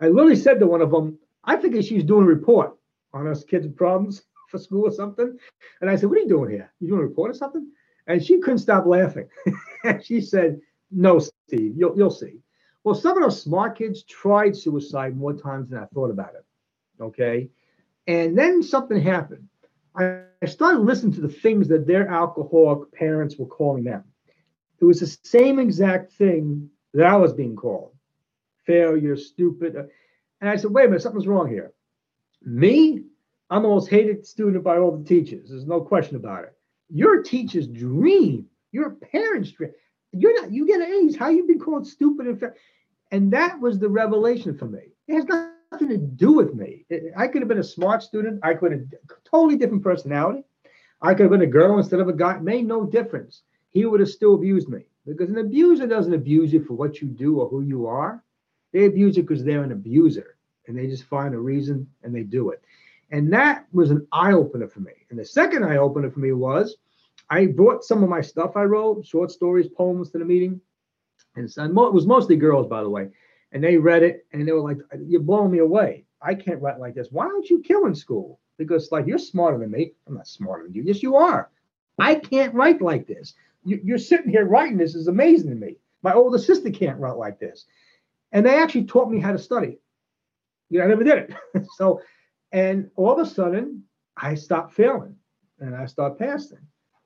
I 0.00 0.08
literally 0.08 0.36
said 0.36 0.60
to 0.60 0.66
one 0.66 0.82
of 0.82 0.90
them, 0.90 1.18
I 1.44 1.56
think 1.56 1.74
she's 1.84 2.04
doing 2.04 2.24
a 2.24 2.28
report 2.28 2.76
on 3.12 3.26
us 3.26 3.44
kids' 3.44 3.68
problems 3.68 4.22
for 4.50 4.58
school 4.58 4.86
or 4.86 4.92
something. 4.92 5.36
And 5.80 5.90
I 5.90 5.96
said, 5.96 6.08
What 6.08 6.18
are 6.18 6.22
you 6.22 6.28
doing 6.28 6.50
here? 6.50 6.72
You 6.80 6.88
doing 6.88 7.00
a 7.00 7.06
report 7.06 7.30
or 7.30 7.34
something? 7.34 7.70
And 8.06 8.24
she 8.24 8.38
couldn't 8.38 8.58
stop 8.58 8.86
laughing. 8.86 9.28
and 9.84 10.04
she 10.04 10.20
said, 10.20 10.60
No, 10.90 11.18
Steve, 11.18 11.74
you'll, 11.76 11.96
you'll 11.96 12.10
see. 12.10 12.40
Well, 12.84 12.94
some 12.94 13.16
of 13.16 13.22
those 13.22 13.42
smart 13.42 13.76
kids 13.76 14.04
tried 14.04 14.56
suicide 14.56 15.16
more 15.16 15.32
times 15.32 15.70
than 15.70 15.80
I 15.80 15.86
thought 15.86 16.10
about 16.10 16.34
it. 16.34 16.44
Okay. 17.02 17.48
And 18.06 18.38
then 18.38 18.62
something 18.62 19.00
happened. 19.00 19.48
I 19.96 20.24
started 20.44 20.80
listening 20.80 21.14
to 21.14 21.22
the 21.22 21.28
things 21.28 21.68
that 21.68 21.86
their 21.86 22.06
alcoholic 22.06 22.92
parents 22.92 23.36
were 23.38 23.46
calling 23.46 23.84
them. 23.84 24.04
It 24.78 24.84
was 24.84 25.00
the 25.00 25.18
same 25.24 25.58
exact 25.58 26.12
thing 26.12 26.68
that 26.92 27.06
I 27.06 27.16
was 27.16 27.32
being 27.32 27.56
called 27.56 27.95
failure, 28.66 29.16
stupid. 29.16 29.76
And 30.40 30.50
I 30.50 30.56
said, 30.56 30.72
wait 30.72 30.84
a 30.84 30.88
minute, 30.88 31.02
something's 31.02 31.26
wrong 31.26 31.48
here. 31.48 31.72
Me, 32.42 33.02
I'm 33.48 33.62
the 33.62 33.68
most 33.68 33.88
hated 33.88 34.26
student 34.26 34.62
by 34.62 34.78
all 34.78 34.96
the 34.96 35.04
teachers. 35.04 35.48
There's 35.48 35.66
no 35.66 35.80
question 35.80 36.16
about 36.16 36.44
it. 36.44 36.52
Your 36.88 37.22
teacher's 37.22 37.66
dream, 37.66 38.46
your 38.72 38.90
parents' 38.90 39.52
dream. 39.52 39.72
You're 40.12 40.40
not, 40.40 40.52
you 40.52 40.66
get 40.66 40.80
A's. 40.80 41.16
How 41.16 41.28
you 41.28 41.46
been 41.46 41.58
called 41.58 41.86
stupid 41.86 42.26
and 42.26 42.38
fair? 42.38 42.56
And 43.10 43.32
that 43.32 43.60
was 43.60 43.78
the 43.78 43.88
revelation 43.88 44.56
for 44.56 44.66
me. 44.66 44.80
It 45.08 45.14
has 45.14 45.24
nothing 45.70 45.88
to 45.88 45.96
do 45.96 46.32
with 46.32 46.54
me. 46.54 46.84
I 47.16 47.28
could 47.28 47.42
have 47.42 47.48
been 47.48 47.58
a 47.58 47.64
smart 47.64 48.02
student. 48.02 48.40
I 48.42 48.54
could 48.54 48.72
have 48.72 48.82
totally 49.24 49.56
different 49.56 49.82
personality. 49.82 50.42
I 51.02 51.14
could 51.14 51.22
have 51.22 51.30
been 51.30 51.42
a 51.42 51.46
girl 51.46 51.78
instead 51.78 52.00
of 52.00 52.08
a 52.08 52.12
guy. 52.12 52.38
Made 52.38 52.66
no 52.66 52.84
difference. 52.84 53.42
He 53.70 53.84
would 53.84 54.00
have 54.00 54.08
still 54.08 54.34
abused 54.34 54.68
me 54.68 54.86
because 55.06 55.28
an 55.28 55.38
abuser 55.38 55.86
doesn't 55.86 56.14
abuse 56.14 56.52
you 56.52 56.64
for 56.64 56.74
what 56.74 57.00
you 57.00 57.08
do 57.08 57.40
or 57.40 57.48
who 57.48 57.60
you 57.60 57.86
are. 57.86 58.24
They 58.72 58.86
abuse 58.86 59.16
you 59.16 59.22
because 59.22 59.44
they're 59.44 59.62
an 59.62 59.72
abuser 59.72 60.36
and 60.66 60.76
they 60.76 60.86
just 60.86 61.04
find 61.04 61.34
a 61.34 61.38
reason 61.38 61.88
and 62.02 62.14
they 62.14 62.22
do 62.22 62.50
it. 62.50 62.62
And 63.10 63.32
that 63.32 63.66
was 63.72 63.90
an 63.90 64.06
eye 64.12 64.32
opener 64.32 64.68
for 64.68 64.80
me. 64.80 64.92
And 65.10 65.18
the 65.18 65.24
second 65.24 65.64
eye 65.64 65.76
opener 65.76 66.10
for 66.10 66.20
me 66.20 66.32
was 66.32 66.76
I 67.30 67.46
brought 67.46 67.84
some 67.84 68.02
of 68.02 68.08
my 68.08 68.20
stuff 68.20 68.56
I 68.56 68.64
wrote, 68.64 69.06
short 69.06 69.30
stories, 69.30 69.68
poems 69.68 70.10
to 70.10 70.18
the 70.18 70.24
meeting. 70.24 70.60
And 71.36 71.48
it 71.48 71.74
was 71.74 72.06
mostly 72.06 72.36
girls, 72.36 72.66
by 72.66 72.82
the 72.82 72.90
way. 72.90 73.08
And 73.52 73.62
they 73.62 73.76
read 73.76 74.02
it 74.02 74.26
and 74.32 74.46
they 74.46 74.52
were 74.52 74.60
like, 74.60 74.78
You're 75.06 75.20
blowing 75.20 75.50
me 75.50 75.58
away. 75.58 76.04
I 76.20 76.34
can't 76.34 76.60
write 76.60 76.80
like 76.80 76.94
this. 76.94 77.08
Why 77.10 77.28
don't 77.28 77.48
you 77.48 77.60
kill 77.62 77.86
in 77.86 77.94
school? 77.94 78.40
Because, 78.58 78.90
like, 78.90 79.06
you're 79.06 79.18
smarter 79.18 79.58
than 79.58 79.70
me. 79.70 79.92
I'm 80.06 80.14
not 80.14 80.26
smarter 80.26 80.64
than 80.64 80.72
you. 80.72 80.82
Yes, 80.82 81.02
you 81.02 81.14
are. 81.14 81.50
I 81.98 82.14
can't 82.14 82.54
write 82.54 82.80
like 82.80 83.06
this. 83.06 83.34
You're 83.64 83.98
sitting 83.98 84.30
here 84.30 84.46
writing 84.46 84.76
this 84.76 84.94
is 84.94 85.08
amazing 85.08 85.50
to 85.50 85.56
me. 85.56 85.76
My 86.02 86.12
older 86.12 86.38
sister 86.38 86.70
can't 86.70 86.98
write 86.98 87.16
like 87.16 87.38
this. 87.38 87.66
And 88.32 88.44
they 88.44 88.60
actually 88.60 88.84
taught 88.84 89.10
me 89.10 89.20
how 89.20 89.32
to 89.32 89.38
study. 89.38 89.78
You 90.70 90.78
know, 90.78 90.84
I 90.84 90.88
never 90.88 91.04
did 91.04 91.18
it. 91.54 91.66
so, 91.76 92.00
and 92.52 92.90
all 92.96 93.12
of 93.12 93.26
a 93.26 93.30
sudden, 93.30 93.84
I 94.16 94.34
stopped 94.34 94.74
failing 94.74 95.16
and 95.58 95.74
I 95.74 95.86
start 95.86 96.18
passing. 96.18 96.58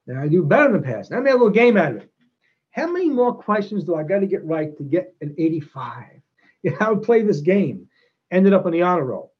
And 0.06 0.18
I 0.18 0.28
do 0.28 0.42
better 0.42 0.72
than 0.72 0.82
passing. 0.82 1.16
I 1.16 1.20
made 1.20 1.30
a 1.30 1.34
little 1.34 1.50
game 1.50 1.76
out 1.76 1.92
of 1.92 1.98
it. 1.98 2.10
How 2.70 2.90
many 2.90 3.08
more 3.08 3.34
questions 3.34 3.84
do 3.84 3.94
I 3.94 4.02
got 4.02 4.20
to 4.20 4.26
get 4.26 4.44
right 4.44 4.76
to 4.76 4.82
get 4.82 5.14
an 5.20 5.34
85? 5.38 6.04
You 6.62 6.72
know, 6.72 6.76
I 6.80 6.90
would 6.90 7.02
play 7.02 7.22
this 7.22 7.40
game. 7.40 7.88
Ended 8.30 8.52
up 8.52 8.66
on 8.66 8.72
the 8.72 8.82
honor 8.82 9.04
roll. 9.04 9.32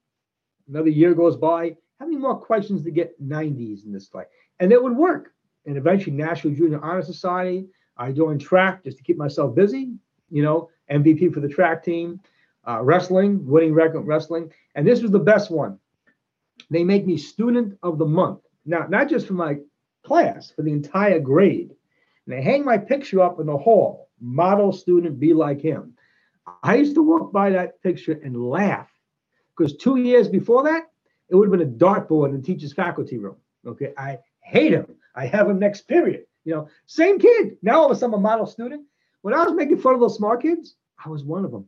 Another 0.71 0.89
year 0.89 1.13
goes 1.13 1.37
by. 1.37 1.77
How 1.99 2.07
many 2.07 2.17
more 2.17 2.41
questions 2.41 2.83
to 2.85 2.91
get 2.91 3.21
90s 3.23 3.85
in 3.85 3.93
this 3.93 4.09
life? 4.15 4.27
And 4.59 4.73
it 4.73 4.83
would 4.83 4.97
work. 4.97 5.35
And 5.67 5.77
eventually, 5.77 6.17
National 6.17 6.55
Junior 6.55 6.83
Honor 6.83 7.03
Society. 7.03 7.67
I 7.99 8.13
joined 8.13 8.41
track 8.41 8.85
just 8.85 8.97
to 8.97 9.05
keep 9.05 9.19
myself 9.19 9.55
busy. 9.55 9.93
You 10.31 10.43
know, 10.43 10.71
MVP 10.91 11.33
for 11.33 11.41
the 11.41 11.49
track 11.49 11.85
team. 11.85 12.21
Uh, 12.69 12.83
wrestling, 12.83 13.47
winning 13.47 13.73
record 13.73 14.03
wrestling. 14.03 14.53
And 14.75 14.87
this 14.87 15.01
was 15.01 15.11
the 15.11 15.19
best 15.19 15.51
one. 15.51 15.79
They 16.69 16.85
make 16.85 17.07
me 17.07 17.17
student 17.17 17.79
of 17.83 17.99
the 17.99 18.05
month. 18.05 18.41
Now, 18.67 18.87
not 18.87 19.09
just 19.09 19.27
for 19.27 19.33
my 19.33 19.57
class, 20.05 20.51
for 20.51 20.63
the 20.63 20.73
entire 20.73 21.19
grade. 21.19 21.75
And 22.27 22.37
they 22.37 22.43
hang 22.43 22.65
my 22.65 22.79
picture 22.79 23.23
up 23.23 23.41
in 23.41 23.47
the 23.47 23.57
hall. 23.57 24.09
Model 24.21 24.73
student, 24.73 25.19
be 25.19 25.33
like 25.33 25.61
him. 25.61 25.95
I 26.63 26.77
used 26.77 26.95
to 26.95 27.03
walk 27.03 27.33
by 27.33 27.51
that 27.51 27.83
picture 27.83 28.13
and 28.13 28.37
laugh 28.37 28.89
because 29.57 29.77
two 29.77 29.97
years 29.97 30.29
before 30.29 30.65
that, 30.65 30.91
it 31.29 31.35
would 31.35 31.51
have 31.51 31.59
been 31.59 31.69
a 31.69 31.71
dartboard 31.73 32.31
in 32.31 32.37
the 32.37 32.43
teacher's 32.43 32.73
faculty 32.73 33.19
room. 33.19 33.37
Okay. 33.67 33.93
I 33.97 34.19
hate 34.43 34.73
him. 34.73 34.87
I 35.15 35.27
have 35.27 35.49
him 35.49 35.59
next 35.59 35.83
period. 35.83 36.25
You 36.45 36.55
know, 36.55 36.69
same 36.87 37.19
kid. 37.19 37.57
Now 37.63 37.81
all 37.81 37.87
of 37.87 37.93
a 37.93 37.95
sudden, 37.95 38.15
I'm 38.15 38.21
a 38.21 38.23
model 38.23 38.47
student. 38.47 38.87
When 39.23 39.35
I 39.35 39.45
was 39.45 39.55
making 39.55 39.79
fun 39.79 39.95
of 39.95 40.01
those 40.01 40.17
smart 40.17 40.43
kids, 40.43 40.77
I 41.05 41.09
was 41.09 41.25
one 41.25 41.45
of 41.45 41.51
them. 41.51 41.67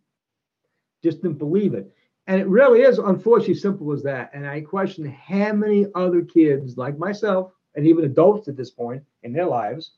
Just 1.03 1.23
didn't 1.23 1.39
believe 1.39 1.75
it. 1.75 1.91
And 2.27 2.41
it 2.41 2.47
really 2.47 2.83
is 2.83 2.99
unfortunately 2.99 3.55
simple 3.55 3.93
as 3.93 4.03
that. 4.05 4.31
And 4.33 4.47
I 4.47 4.61
question 4.61 5.07
how 5.07 5.53
many 5.53 5.87
other 5.95 6.23
kids 6.23 6.77
like 6.77 6.99
myself 6.99 7.53
and 7.75 7.87
even 7.87 8.05
adults 8.05 8.49
at 8.49 8.57
this 8.57 8.71
point 8.71 9.03
in 9.23 9.33
their 9.33 9.47
lives, 9.47 9.93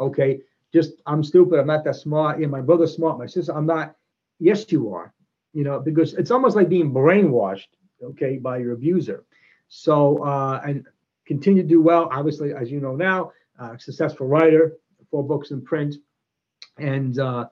okay, 0.00 0.40
just 0.72 0.94
I'm 1.06 1.22
stupid, 1.22 1.58
I'm 1.58 1.66
not 1.66 1.84
that 1.84 1.96
smart. 1.96 2.40
Yeah, 2.40 2.46
my 2.46 2.60
brother's 2.60 2.94
smart, 2.94 3.18
my 3.18 3.26
sister, 3.26 3.56
I'm 3.56 3.66
not. 3.66 3.94
Yes, 4.38 4.70
you 4.72 4.92
are. 4.94 5.12
You 5.52 5.64
know, 5.64 5.80
because 5.80 6.14
it's 6.14 6.30
almost 6.30 6.56
like 6.56 6.68
being 6.68 6.92
brainwashed, 6.92 7.68
okay, 8.02 8.38
by 8.38 8.58
your 8.58 8.72
abuser. 8.72 9.24
So 9.68 10.24
uh, 10.24 10.60
and 10.64 10.86
continue 11.26 11.62
to 11.62 11.68
do 11.68 11.82
well. 11.82 12.08
Obviously, 12.10 12.52
as 12.54 12.70
you 12.70 12.80
know 12.80 12.96
now, 12.96 13.32
uh, 13.58 13.76
successful 13.76 14.26
writer, 14.26 14.76
four 15.10 15.24
books 15.24 15.50
in 15.50 15.60
print, 15.60 15.96
and 16.78 17.18
uh, 17.18 17.46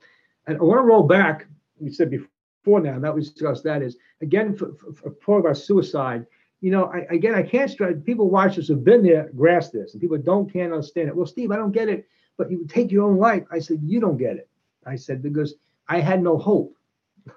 I 0.56 0.62
want 0.62 0.78
to 0.78 0.82
roll 0.82 1.02
back. 1.02 1.46
We 1.78 1.90
said 1.90 2.10
before 2.10 2.80
now 2.80 2.98
that 2.98 3.14
we 3.14 3.20
discussed 3.20 3.64
that 3.64 3.82
is 3.82 3.96
again 4.20 4.56
for, 4.56 4.72
for, 4.74 5.10
part 5.10 5.40
of 5.40 5.46
our 5.46 5.54
suicide. 5.54 6.26
You 6.60 6.72
know, 6.72 6.86
I, 6.86 7.06
again, 7.14 7.34
I 7.34 7.42
can't 7.42 7.70
stress. 7.70 7.94
People 8.04 8.30
watch 8.30 8.56
this 8.56 8.68
have 8.68 8.82
been 8.82 9.02
there, 9.02 9.30
grasp 9.36 9.72
this, 9.72 9.92
and 9.92 10.00
people 10.00 10.18
don't 10.18 10.52
can't 10.52 10.72
understand 10.72 11.08
it. 11.08 11.16
Well, 11.16 11.26
Steve, 11.26 11.52
I 11.52 11.56
don't 11.56 11.72
get 11.72 11.88
it. 11.88 12.08
But 12.36 12.50
you 12.50 12.66
take 12.66 12.90
your 12.90 13.08
own 13.08 13.18
life. 13.18 13.44
I 13.50 13.58
said, 13.58 13.80
you 13.82 14.00
don't 14.00 14.16
get 14.16 14.36
it. 14.36 14.48
I 14.86 14.96
said 14.96 15.22
because 15.22 15.54
I 15.88 16.00
had 16.00 16.22
no 16.22 16.38
hope. 16.38 16.74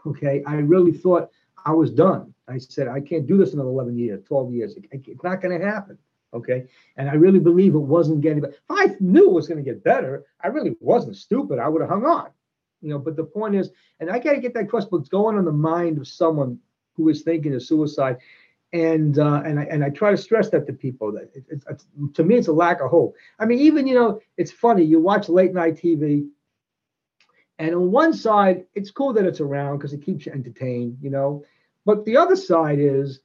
Okay, 0.05 0.41
I 0.47 0.55
really 0.55 0.93
thought 0.93 1.29
I 1.65 1.73
was 1.73 1.91
done. 1.91 2.33
I 2.47 2.57
said 2.59 2.87
I 2.87 3.01
can't 3.01 3.27
do 3.27 3.37
this 3.37 3.53
another 3.53 3.69
11 3.69 3.97
years, 3.97 4.23
12 4.25 4.53
years. 4.53 4.77
It's 4.91 5.23
not 5.23 5.41
going 5.41 5.59
to 5.59 5.65
happen. 5.65 5.97
Okay. 6.33 6.65
And 6.97 7.09
I 7.09 7.13
really 7.13 7.39
believe 7.39 7.75
it 7.75 7.79
wasn't 7.79 8.21
getting 8.21 8.41
better. 8.41 8.53
If 8.53 8.61
I 8.69 8.95
knew 8.99 9.29
it 9.29 9.33
was 9.33 9.47
going 9.47 9.63
to 9.63 9.69
get 9.69 9.83
better, 9.83 10.23
I 10.41 10.47
really 10.47 10.75
wasn't 10.79 11.17
stupid. 11.17 11.59
I 11.59 11.67
would 11.67 11.81
have 11.81 11.89
hung 11.89 12.05
on. 12.05 12.29
You 12.81 12.89
know, 12.89 13.00
but 13.00 13.15
the 13.15 13.23
point 13.23 13.55
is, 13.55 13.69
and 14.00 14.09
I 14.09 14.19
got 14.19 14.33
to 14.33 14.39
get 14.41 14.53
that 14.55 14.69
question, 14.69 14.89
what's 14.89 15.09
going 15.09 15.38
on 15.38 15.45
the 15.45 15.51
mind 15.51 15.97
of 15.97 16.07
someone 16.07 16.59
who 16.95 17.09
is 17.09 17.21
thinking 17.21 17.53
of 17.53 17.63
suicide. 17.63 18.17
And 18.73 19.19
uh, 19.19 19.41
and 19.45 19.59
I 19.59 19.63
and 19.63 19.83
I 19.83 19.89
try 19.89 20.11
to 20.11 20.17
stress 20.17 20.50
that 20.51 20.65
to 20.67 20.73
people 20.73 21.11
that 21.11 21.29
it, 21.35 21.43
it, 21.50 21.63
it's, 21.69 21.85
to 22.13 22.23
me 22.23 22.35
it's 22.35 22.47
a 22.47 22.53
lack 22.53 22.79
of 22.79 22.89
hope. 22.89 23.15
I 23.38 23.45
mean, 23.45 23.59
even 23.59 23.85
you 23.85 23.95
know, 23.95 24.21
it's 24.38 24.51
funny. 24.51 24.85
You 24.85 25.01
watch 25.01 25.27
late 25.27 25.53
night 25.53 25.75
TV, 25.75 26.29
and 27.59 27.75
on 27.75 27.91
one 27.91 28.13
side, 28.13 28.63
it's 28.73 28.89
cool 28.89 29.11
that 29.13 29.25
it's 29.25 29.41
around 29.41 29.77
because 29.77 29.91
it 29.91 30.05
keeps 30.05 30.25
you 30.25 30.31
entertained, 30.31 31.00
you 31.01 31.09
know. 31.09 31.43
But 31.85 32.05
the 32.05 32.15
other 32.15 32.38
side 32.38 32.79
is, 32.79 33.19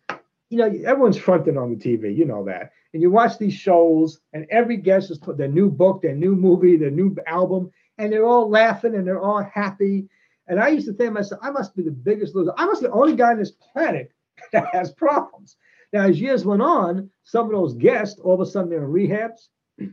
you 0.50 0.58
know, 0.58 0.66
everyone's 0.66 1.16
fronting 1.16 1.56
on 1.56 1.70
the 1.70 1.76
TV, 1.76 2.16
you 2.16 2.25
know 2.25 2.44
that 2.46 2.72
and 2.96 3.02
you 3.02 3.10
watch 3.10 3.36
these 3.36 3.52
shows, 3.52 4.20
and 4.32 4.46
every 4.50 4.78
guest 4.78 5.10
is 5.10 5.18
put 5.18 5.36
their 5.36 5.48
new 5.48 5.70
book, 5.70 6.00
their 6.00 6.14
new 6.14 6.34
movie, 6.34 6.78
their 6.78 6.90
new 6.90 7.14
album, 7.26 7.70
and 7.98 8.12
they're 8.12 8.26
all 8.26 8.48
laughing 8.48 8.94
and 8.94 9.06
they're 9.06 9.20
all 9.20 9.42
happy. 9.42 10.08
And 10.48 10.60
I 10.60 10.68
used 10.68 10.86
to 10.86 10.92
think 10.92 11.12
myself, 11.12 11.40
I 11.42 11.50
must 11.50 11.74
be 11.74 11.82
the 11.82 11.90
biggest 11.90 12.34
loser. 12.34 12.52
I 12.56 12.66
must 12.66 12.82
be 12.82 12.88
the 12.88 12.92
only 12.92 13.16
guy 13.16 13.32
on 13.32 13.38
this 13.38 13.52
planet 13.52 14.12
that 14.52 14.66
has 14.72 14.92
problems. 14.92 15.56
Now, 15.92 16.02
as 16.06 16.20
years 16.20 16.44
went 16.44 16.62
on, 16.62 17.10
some 17.24 17.46
of 17.46 17.52
those 17.52 17.74
guests, 17.74 18.20
all 18.20 18.34
of 18.34 18.40
a 18.40 18.50
sudden, 18.50 18.70
they're 18.70 18.84
in 18.84 18.90
rehabs. 18.90 19.48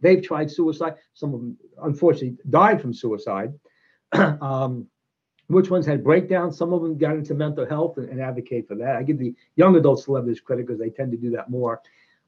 They've 0.00 0.22
tried 0.22 0.50
suicide. 0.50 0.94
Some 1.14 1.34
of 1.34 1.40
them, 1.40 1.56
unfortunately, 1.82 2.38
died 2.48 2.80
from 2.80 2.94
suicide. 2.94 3.52
um, 4.12 4.86
which 5.48 5.68
ones 5.68 5.84
had 5.84 6.04
breakdowns? 6.04 6.56
Some 6.56 6.72
of 6.72 6.80
them 6.80 6.96
got 6.96 7.16
into 7.16 7.34
mental 7.34 7.66
health 7.66 7.98
and, 7.98 8.08
and 8.08 8.20
advocate 8.20 8.68
for 8.68 8.76
that. 8.76 8.96
I 8.96 9.02
give 9.02 9.18
the 9.18 9.34
young 9.56 9.76
adult 9.76 10.00
celebrities 10.00 10.40
credit 10.40 10.66
because 10.66 10.78
they 10.78 10.90
tend 10.90 11.10
to 11.10 11.18
do 11.18 11.30
that 11.30 11.50
more. 11.50 11.82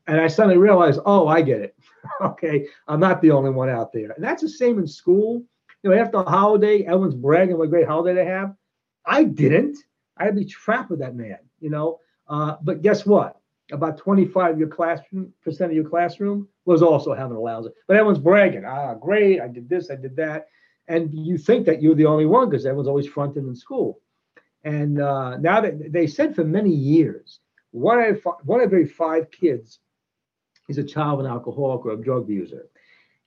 And 0.07 0.21
I 0.21 0.27
suddenly 0.27 0.59
realized, 0.59 1.01
oh, 1.07 1.29
I 1.29 1.43
get 1.43 1.61
it. 1.61 1.77
okay, 2.23 2.67
I'm 2.89 3.01
not 3.01 3.23
the 3.23 3.31
only 3.31 3.51
one 3.51 3.69
out 3.69 3.93
there. 3.93 4.11
And 4.11 4.25
that's 4.25 4.43
the 4.43 4.49
same 4.49 4.79
in 4.79 4.87
school. 4.87 5.45
You 5.83 5.91
know, 5.91 5.97
after 5.97 6.19
a 6.19 6.29
holiday, 6.29 6.83
everyone's 6.83 7.15
bragging 7.15 7.59
what 7.59 7.65
a 7.65 7.69
great 7.69 7.87
holiday 7.87 8.15
they 8.15 8.29
have. 8.29 8.55
I 9.07 9.25
didn't. 9.25 9.79
I'd 10.17 10.37
be 10.37 10.45
trapped 10.45 10.91
with 10.91 11.01
that 11.01 11.17
man, 11.17 11.39
you 11.61 11.71
know. 11.71 11.99
Uh, 12.29 12.57
but 12.63 12.83
guess 12.83 13.05
what? 13.05 13.43
about 13.73 13.97
25 13.97 14.53
of 14.53 14.59
your 14.59 14.69
classroom 14.69 15.33
percent 15.43 15.71
of 15.71 15.77
your 15.77 15.89
classroom 15.89 16.47
was 16.65 16.83
also 16.83 17.15
having 17.15 17.37
a 17.37 17.41
lousy. 17.41 17.71
But 17.89 17.97
everyone's 17.97 18.19
bragging, 18.19 18.65
ah, 18.65 18.95
great, 18.95 19.41
I 19.41 19.49
did 19.49 19.69
this, 19.69 19.91
I 19.91 19.97
did 19.97 20.15
that. 20.17 20.47
And 20.89 21.13
you 21.13 21.39
think 21.39 21.67
that 21.67 21.83
you're 21.83 21.95
the 21.95 22.07
only 22.07 22.27
one 22.27 22.51
because 22.51 22.67
everyone's 22.67 22.89
always 22.89 23.07
fronting 23.07 23.47
in 23.47 23.57
school. 23.57 24.01
And 24.65 25.01
uh, 25.01 25.39
now 25.39 25.61
that 25.61 25.93
they 25.93 26.07
said 26.07 26.35
for 26.35 26.45
many 26.45 26.71
years, 26.71 27.41
one 27.71 27.99
out 27.99 28.11
of 28.11 28.23
five, 28.23 28.35
one 28.45 28.61
of 28.61 28.67
every 28.67 28.87
five 28.87 29.31
kids 29.31 29.81
is 30.69 30.79
a 30.79 30.85
child 30.85 31.21
of 31.21 31.27
an 31.27 31.31
alcoholic 31.31 31.85
or 31.85 31.93
a 31.93 31.97
drug 31.97 32.29
user. 32.29 32.67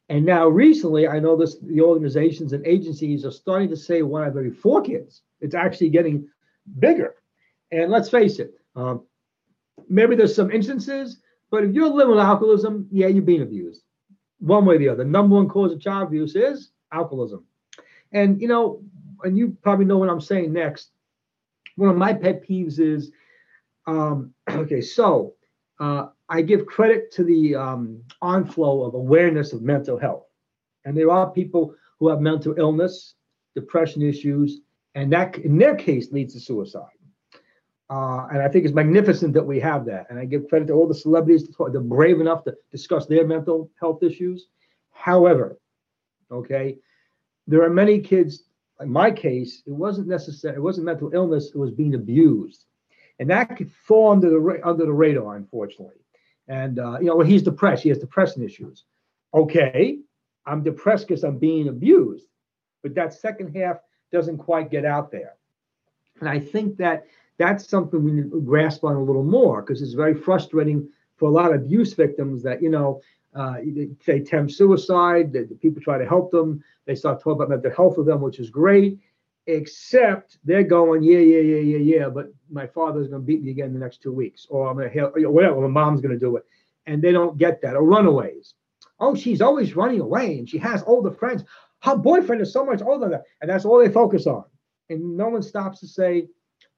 And 0.09 0.25
now 0.25 0.47
recently, 0.47 1.07
I 1.07 1.19
know 1.19 1.35
this 1.35 1.57
the 1.59 1.81
organizations 1.81 2.53
and 2.53 2.65
agencies 2.65 3.25
are 3.25 3.31
starting 3.31 3.69
to 3.69 3.77
say 3.77 4.01
one 4.03 4.21
out 4.23 4.29
of 4.29 4.37
every 4.37 4.51
four 4.51 4.81
kids. 4.81 5.21
It's 5.41 5.55
actually 5.55 5.89
getting 5.89 6.27
bigger. 6.79 7.15
And 7.71 7.91
let's 7.91 8.09
face 8.09 8.39
it, 8.39 8.53
um, 8.75 9.03
maybe 9.89 10.15
there's 10.15 10.35
some 10.35 10.51
instances, 10.51 11.17
but 11.49 11.63
if 11.63 11.73
you're 11.73 11.89
living 11.89 12.15
with 12.15 12.23
alcoholism, 12.23 12.87
yeah, 12.91 13.07
you're 13.07 13.23
being 13.23 13.41
abused. 13.41 13.81
One 14.39 14.65
way 14.65 14.75
or 14.75 14.79
the 14.79 14.89
other. 14.89 15.03
Number 15.03 15.35
one 15.35 15.49
cause 15.49 15.71
of 15.71 15.81
child 15.81 16.07
abuse 16.07 16.35
is 16.35 16.71
alcoholism. 16.91 17.45
And 18.11 18.39
you 18.39 18.47
know, 18.47 18.81
and 19.23 19.37
you 19.37 19.57
probably 19.61 19.85
know 19.85 19.97
what 19.97 20.09
I'm 20.09 20.21
saying 20.21 20.53
next. 20.53 20.91
One 21.77 21.89
of 21.89 21.97
my 21.97 22.13
pet 22.13 22.47
peeves 22.47 22.79
is 22.79 23.11
um, 23.87 24.33
okay, 24.49 24.81
so 24.81 25.34
uh, 25.79 26.07
I 26.29 26.41
give 26.41 26.65
credit 26.65 27.11
to 27.13 27.23
the 27.23 27.55
um, 27.55 28.01
onflow 28.21 28.87
of 28.87 28.93
awareness 28.93 29.53
of 29.53 29.61
mental 29.61 29.97
health. 29.97 30.25
And 30.85 30.95
there 30.95 31.11
are 31.11 31.29
people 31.29 31.75
who 31.99 32.09
have 32.09 32.21
mental 32.21 32.55
illness, 32.57 33.15
depression 33.55 34.01
issues, 34.01 34.61
and 34.95 35.11
that 35.11 35.37
in 35.39 35.57
their 35.57 35.75
case 35.75 36.11
leads 36.11 36.33
to 36.33 36.39
suicide. 36.39 36.89
Uh, 37.89 38.27
and 38.31 38.41
I 38.41 38.47
think 38.47 38.65
it's 38.65 38.73
magnificent 38.73 39.33
that 39.33 39.45
we 39.45 39.59
have 39.59 39.85
that. 39.85 40.07
And 40.09 40.17
I 40.17 40.25
give 40.25 40.47
credit 40.49 40.67
to 40.67 40.73
all 40.73 40.87
the 40.87 40.95
celebrities 40.95 41.47
that 41.47 41.59
are 41.59 41.79
brave 41.79 42.19
enough 42.19 42.43
to 42.45 42.55
discuss 42.71 43.05
their 43.05 43.27
mental 43.27 43.69
health 43.79 44.01
issues. 44.01 44.47
However, 44.91 45.59
okay, 46.31 46.77
there 47.45 47.61
are 47.63 47.69
many 47.69 47.99
kids. 47.99 48.43
In 48.81 48.89
my 48.89 49.11
case, 49.11 49.61
it 49.67 49.71
wasn't 49.71 50.07
necessary. 50.07 50.55
It 50.55 50.61
wasn't 50.61 50.85
mental 50.85 51.11
illness. 51.13 51.49
It 51.49 51.57
was 51.57 51.71
being 51.71 51.93
abused, 51.93 52.65
and 53.19 53.29
that 53.29 53.55
could 53.57 53.71
fall 53.71 54.11
under 54.11 54.29
the 54.29 54.59
under 54.63 54.85
the 54.85 54.93
radar, 54.93 55.35
unfortunately. 55.35 55.95
And 56.47 56.79
uh, 56.79 56.99
you 56.99 57.07
know, 57.07 57.19
he's 57.21 57.43
depressed, 57.43 57.83
he 57.83 57.89
has 57.89 57.97
depression 57.97 58.43
issues. 58.43 58.85
Okay, 59.33 59.99
I'm 60.45 60.63
depressed 60.63 61.07
because 61.07 61.23
I'm 61.23 61.37
being 61.37 61.67
abused, 61.67 62.27
but 62.83 62.95
that 62.95 63.13
second 63.13 63.55
half 63.55 63.77
doesn't 64.11 64.37
quite 64.37 64.71
get 64.71 64.85
out 64.85 65.11
there. 65.11 65.33
And 66.19 66.29
I 66.29 66.39
think 66.39 66.77
that 66.77 67.05
that's 67.37 67.67
something 67.67 68.03
we 68.03 68.11
need 68.11 68.31
to 68.31 68.41
grasp 68.41 68.83
on 68.83 68.95
a 68.95 69.03
little 69.03 69.23
more 69.23 69.61
because 69.61 69.81
it's 69.81 69.93
very 69.93 70.13
frustrating 70.13 70.87
for 71.17 71.29
a 71.29 71.31
lot 71.31 71.53
of 71.53 71.61
abuse 71.61 71.93
victims 71.93 72.43
that 72.43 72.61
you 72.61 72.69
know 72.69 73.01
uh, 73.33 73.55
they 74.05 74.19
attempt 74.19 74.53
suicide. 74.53 75.33
That 75.33 75.61
people 75.61 75.81
try 75.81 75.97
to 75.97 76.05
help 76.05 76.31
them. 76.31 76.63
They 76.85 76.95
start 76.95 77.19
talking 77.19 77.33
about 77.33 77.49
mental 77.49 77.71
health 77.71 77.97
with 77.97 78.07
them, 78.07 78.21
which 78.21 78.39
is 78.39 78.49
great. 78.49 78.99
Except 79.47 80.37
they're 80.43 80.63
going, 80.63 81.03
yeah, 81.03 81.19
yeah, 81.19 81.41
yeah, 81.41 81.77
yeah, 81.77 81.97
yeah. 81.97 82.09
But 82.09 82.33
my 82.49 82.65
father's 82.65 83.07
going 83.07 83.21
to 83.21 83.25
beat 83.25 83.43
me 83.43 83.51
again 83.51 83.67
in 83.67 83.73
the 83.73 83.79
next 83.79 84.01
two 84.01 84.11
weeks, 84.11 84.47
or 84.49 84.67
I'm 84.67 84.75
going 84.75 84.89
to 84.89 84.93
hell, 84.93 85.11
whatever. 85.15 85.61
My 85.61 85.67
mom's 85.67 86.01
going 86.01 86.13
to 86.13 86.19
do 86.19 86.35
it, 86.37 86.43
and 86.87 87.01
they 87.01 87.11
don't 87.11 87.37
get 87.37 87.61
that. 87.61 87.75
Or 87.75 87.83
runaways. 87.83 88.55
Oh, 88.99 89.13
she's 89.13 89.41
always 89.41 89.75
running 89.75 89.99
away, 89.99 90.39
and 90.39 90.49
she 90.49 90.57
has 90.57 90.83
older 90.87 91.11
friends. 91.11 91.43
Her 91.81 91.95
boyfriend 91.95 92.41
is 92.41 92.51
so 92.51 92.65
much 92.65 92.81
older 92.81 93.05
than 93.05 93.11
that, 93.11 93.23
and 93.41 93.49
that's 93.49 93.65
all 93.65 93.77
they 93.77 93.89
focus 93.91 94.25
on. 94.25 94.45
And 94.89 95.17
no 95.17 95.29
one 95.29 95.43
stops 95.43 95.79
to 95.81 95.87
say, 95.87 96.27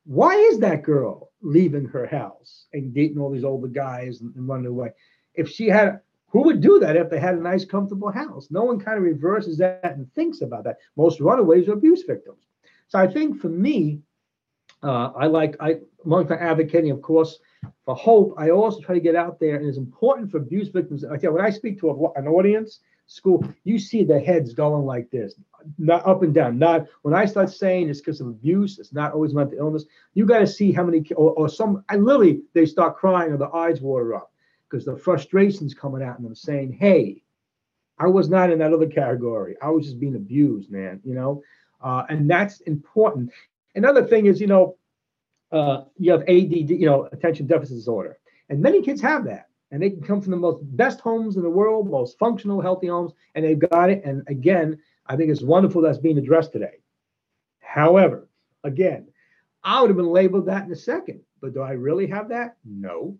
why 0.05 0.33
is 0.35 0.59
that 0.59 0.83
girl 0.83 1.31
leaving 1.41 1.85
her 1.85 2.07
house 2.07 2.65
and 2.73 2.93
dating 2.93 3.19
all 3.19 3.31
these 3.31 3.43
older 3.43 3.67
guys 3.67 4.21
and, 4.21 4.33
and 4.35 4.47
running 4.47 4.65
away? 4.65 4.91
If 5.35 5.49
she 5.49 5.67
had, 5.67 5.99
who 6.29 6.43
would 6.43 6.61
do 6.61 6.79
that 6.79 6.95
if 6.95 7.09
they 7.09 7.19
had 7.19 7.35
a 7.35 7.41
nice, 7.41 7.65
comfortable 7.65 8.11
house? 8.11 8.47
No 8.49 8.63
one 8.63 8.79
kind 8.79 8.97
of 8.97 9.03
reverses 9.03 9.57
that 9.59 9.83
and 9.83 10.11
thinks 10.13 10.41
about 10.41 10.63
that. 10.63 10.77
Most 10.95 11.19
runaways 11.19 11.67
are 11.67 11.73
abuse 11.73 12.03
victims. 12.03 12.46
So 12.87 12.99
I 12.99 13.07
think 13.07 13.41
for 13.41 13.49
me, 13.49 14.01
uh, 14.83 15.11
I 15.15 15.27
like 15.27 15.55
I 15.59 15.77
among 16.05 16.31
advocating, 16.31 16.91
of 16.91 17.01
course, 17.01 17.39
for 17.83 17.95
hope. 17.95 18.35
I 18.37 18.51
also 18.51 18.79
try 18.79 18.95
to 18.95 19.01
get 19.01 19.15
out 19.15 19.39
there, 19.39 19.55
and 19.55 19.67
it's 19.67 19.77
important 19.77 20.31
for 20.31 20.37
abuse 20.37 20.69
victims. 20.69 21.03
I 21.03 21.17
tell 21.17 21.31
you, 21.31 21.33
when 21.33 21.45
I 21.45 21.49
speak 21.49 21.79
to 21.79 21.89
a, 21.89 22.11
an 22.19 22.27
audience, 22.27 22.79
school, 23.07 23.45
you 23.63 23.79
see 23.79 24.03
the 24.03 24.19
heads 24.19 24.53
going 24.53 24.85
like 24.85 25.09
this, 25.09 25.35
not 25.77 26.05
up 26.05 26.23
and 26.23 26.33
down. 26.33 26.59
Not 26.59 26.87
when 27.01 27.13
I 27.13 27.25
start 27.25 27.49
saying 27.49 27.89
it's 27.89 27.99
because 27.99 28.21
of 28.21 28.27
abuse, 28.27 28.79
it's 28.79 28.93
not 28.93 29.13
always 29.13 29.33
mental 29.33 29.57
illness. 29.57 29.85
You 30.13 30.25
got 30.25 30.39
to 30.39 30.47
see 30.47 30.71
how 30.71 30.83
many, 30.83 31.09
or, 31.13 31.31
or 31.31 31.49
some, 31.49 31.83
I 31.89 31.95
literally, 31.95 32.41
they 32.53 32.65
start 32.65 32.97
crying 32.97 33.31
or 33.31 33.37
the 33.37 33.49
eyes 33.49 33.81
water 33.81 34.13
up 34.13 34.31
because 34.69 34.85
the 34.85 34.97
frustration's 34.97 35.73
coming 35.73 36.03
out 36.03 36.17
and 36.17 36.25
them 36.25 36.35
saying, 36.35 36.73
hey, 36.73 37.23
I 37.97 38.07
was 38.07 38.29
not 38.29 38.51
in 38.51 38.59
that 38.59 38.73
other 38.73 38.87
category. 38.87 39.55
I 39.61 39.69
was 39.69 39.85
just 39.85 39.99
being 39.99 40.15
abused, 40.15 40.69
man, 40.69 40.99
you 41.03 41.15
know? 41.15 41.41
Uh, 41.81 42.03
and 42.09 42.29
that's 42.29 42.61
important. 42.61 43.31
Another 43.75 44.03
thing 44.05 44.25
is, 44.25 44.41
you 44.41 44.47
know, 44.47 44.77
uh, 45.51 45.83
you 45.97 46.11
have 46.11 46.21
ADD, 46.21 46.69
you 46.69 46.85
know, 46.85 47.07
attention 47.11 47.47
deficit 47.47 47.77
disorder. 47.77 48.17
And 48.49 48.61
many 48.61 48.81
kids 48.81 49.01
have 49.01 49.25
that 49.25 49.47
and 49.71 49.81
they 49.81 49.89
can 49.89 50.01
come 50.01 50.21
from 50.21 50.31
the 50.31 50.37
most 50.37 50.59
best 50.77 50.99
homes 50.99 51.35
in 51.35 51.43
the 51.43 51.49
world, 51.49 51.89
most 51.89 52.17
functional, 52.17 52.61
healthy 52.61 52.87
homes, 52.87 53.11
and 53.35 53.43
they've 53.43 53.59
got 53.59 53.89
it. 53.89 54.03
And 54.05 54.23
again, 54.27 54.79
I 55.05 55.15
think 55.15 55.29
it's 55.29 55.41
wonderful 55.41 55.81
that's 55.81 55.97
being 55.97 56.17
addressed 56.17 56.53
today. 56.53 56.79
However, 57.59 58.29
again, 58.63 59.07
I 59.63 59.81
would 59.81 59.89
have 59.89 59.97
been 59.97 60.07
labeled 60.07 60.45
that 60.45 60.65
in 60.65 60.71
a 60.71 60.75
second, 60.75 61.21
but 61.41 61.53
do 61.53 61.61
I 61.61 61.71
really 61.71 62.07
have 62.07 62.29
that? 62.29 62.57
No. 62.63 63.17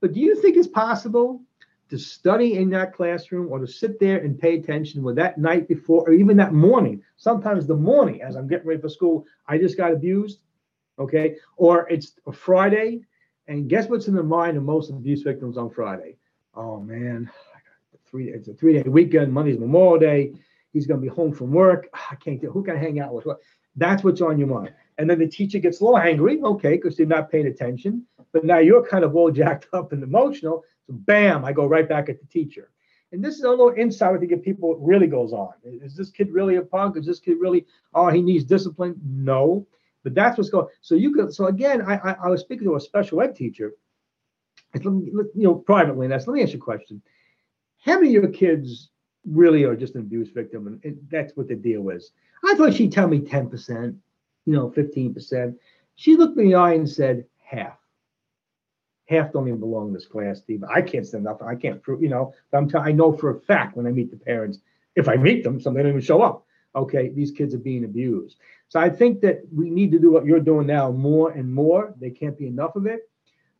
But 0.00 0.12
do 0.12 0.20
you 0.20 0.40
think 0.40 0.56
it's 0.56 0.68
possible 0.68 1.40
to 1.88 1.98
study 1.98 2.54
in 2.54 2.70
that 2.70 2.92
classroom 2.92 3.50
or 3.50 3.58
to 3.58 3.66
sit 3.66 4.00
there 4.00 4.18
and 4.18 4.38
pay 4.38 4.56
attention 4.58 5.02
with 5.02 5.16
that 5.16 5.38
night 5.38 5.68
before 5.68 6.02
or 6.08 6.12
even 6.12 6.36
that 6.36 6.52
morning? 6.52 7.02
Sometimes 7.16 7.66
the 7.66 7.76
morning, 7.76 8.22
as 8.22 8.36
I'm 8.36 8.48
getting 8.48 8.66
ready 8.66 8.80
for 8.80 8.88
school, 8.88 9.24
I 9.46 9.58
just 9.58 9.76
got 9.76 9.92
abused. 9.92 10.40
Okay. 10.98 11.36
Or 11.56 11.86
it's 11.88 12.12
a 12.26 12.32
Friday 12.32 13.02
and 13.48 13.68
guess 13.68 13.88
what's 13.88 14.08
in 14.08 14.14
the 14.14 14.22
mind 14.22 14.56
of 14.56 14.64
most 14.64 14.90
abuse 14.90 15.22
victims 15.22 15.56
on 15.56 15.70
Friday? 15.70 16.16
Oh 16.54 16.80
man, 16.80 17.30
three 18.06 18.30
it's 18.30 18.48
a 18.48 18.54
three 18.54 18.74
day 18.74 18.88
weekend. 18.88 19.32
Monday's 19.32 19.58
Memorial 19.58 19.98
Day. 19.98 20.32
He's 20.72 20.86
going 20.86 21.00
to 21.00 21.02
be 21.02 21.14
home 21.14 21.32
from 21.32 21.52
work. 21.52 21.88
I 21.94 22.16
can't. 22.16 22.42
Who 22.42 22.62
can 22.62 22.76
I 22.76 22.78
hang 22.78 23.00
out 23.00 23.14
with? 23.14 23.26
That's 23.76 24.02
what's 24.02 24.20
on 24.20 24.38
your 24.38 24.48
mind. 24.48 24.72
And 24.98 25.08
then 25.08 25.18
the 25.18 25.28
teacher 25.28 25.58
gets 25.58 25.80
a 25.80 25.84
little 25.84 25.98
angry, 25.98 26.40
okay, 26.42 26.76
because 26.76 26.96
they're 26.96 27.06
not 27.06 27.30
paying 27.30 27.46
attention. 27.46 28.06
But 28.32 28.44
now 28.44 28.58
you're 28.58 28.86
kind 28.86 29.04
of 29.04 29.14
all 29.14 29.30
jacked 29.42 29.68
up 29.72 29.92
and 29.92 30.02
emotional. 30.02 30.64
So 30.86 30.94
bam, 30.94 31.44
I 31.44 31.52
go 31.52 31.66
right 31.66 31.88
back 31.88 32.08
at 32.08 32.20
the 32.20 32.26
teacher. 32.26 32.70
And 33.12 33.24
this 33.24 33.36
is 33.36 33.42
a 33.42 33.50
little 33.50 33.72
insight 33.76 34.20
to 34.20 34.26
get 34.26 34.42
people 34.42 34.68
what 34.68 34.84
really 34.84 35.06
goes 35.06 35.32
on. 35.32 35.52
Is 35.64 35.96
this 35.96 36.10
kid 36.10 36.32
really 36.32 36.56
a 36.56 36.62
punk? 36.62 36.96
Is 36.96 37.06
this 37.06 37.20
kid 37.20 37.38
really, 37.40 37.66
oh, 37.94 38.08
he 38.08 38.20
needs 38.20 38.44
discipline? 38.44 39.00
No. 39.04 39.66
But 40.02 40.14
that's 40.14 40.36
what's 40.36 40.50
going. 40.50 40.66
So 40.80 40.94
you 40.94 41.12
could. 41.12 41.32
So 41.32 41.46
again, 41.46 41.82
I, 41.82 41.96
I, 41.96 42.16
I 42.24 42.28
was 42.28 42.40
speaking 42.40 42.66
to 42.66 42.76
a 42.76 42.80
special 42.80 43.20
ed 43.22 43.34
teacher. 43.34 43.72
You 44.74 45.30
know, 45.34 45.54
privately, 45.54 46.04
and 46.04 46.12
that's 46.12 46.26
let 46.26 46.34
me 46.34 46.42
ask 46.42 46.52
you 46.52 46.58
a 46.58 46.62
question. 46.62 47.00
How 47.78 47.94
many 47.94 48.14
of 48.14 48.22
your 48.22 48.32
kids 48.32 48.90
really 49.24 49.64
are 49.64 49.74
just 49.74 49.94
an 49.94 50.02
abuse 50.02 50.28
victim, 50.28 50.66
and, 50.66 50.84
and 50.84 50.98
that's 51.10 51.34
what 51.34 51.48
the 51.48 51.54
deal 51.54 51.88
is? 51.88 52.10
I 52.44 52.54
thought 52.54 52.74
she'd 52.74 52.92
tell 52.92 53.08
me 53.08 53.20
ten 53.20 53.48
percent, 53.48 53.96
you 54.44 54.52
know, 54.52 54.70
fifteen 54.70 55.14
percent. 55.14 55.56
She 55.94 56.16
looked 56.16 56.36
me 56.36 56.44
in 56.44 56.50
the 56.50 56.56
eye 56.56 56.74
and 56.74 56.88
said 56.88 57.24
half. 57.42 57.78
Half 59.06 59.32
don't 59.32 59.46
even 59.46 59.60
belong 59.60 59.88
in 59.88 59.94
this 59.94 60.06
class, 60.06 60.38
Steve. 60.38 60.64
I 60.64 60.82
can't 60.82 61.06
say 61.06 61.20
nothing. 61.20 61.46
I 61.46 61.54
can't 61.54 61.80
prove, 61.82 62.02
you 62.02 62.08
know. 62.08 62.34
But 62.50 62.58
I'm 62.58 62.68
t- 62.68 62.78
I 62.78 62.92
know 62.92 63.12
for 63.12 63.30
a 63.30 63.40
fact 63.40 63.76
when 63.76 63.86
I 63.86 63.90
meet 63.90 64.10
the 64.10 64.16
parents, 64.16 64.58
if 64.96 65.08
I 65.08 65.16
meet 65.16 65.44
them, 65.44 65.60
some 65.60 65.74
they 65.74 65.82
don't 65.82 65.90
even 65.90 66.00
show 66.00 66.22
up 66.22 66.46
okay, 66.76 67.08
these 67.08 67.30
kids 67.30 67.54
are 67.54 67.58
being 67.58 67.84
abused. 67.84 68.36
So 68.68 68.78
I 68.78 68.90
think 68.90 69.20
that 69.22 69.42
we 69.52 69.70
need 69.70 69.90
to 69.92 69.98
do 69.98 70.12
what 70.12 70.26
you're 70.26 70.40
doing 70.40 70.66
now 70.66 70.90
more 70.92 71.30
and 71.30 71.52
more. 71.52 71.94
There 71.98 72.10
can't 72.10 72.38
be 72.38 72.46
enough 72.46 72.76
of 72.76 72.86
it. 72.86 73.08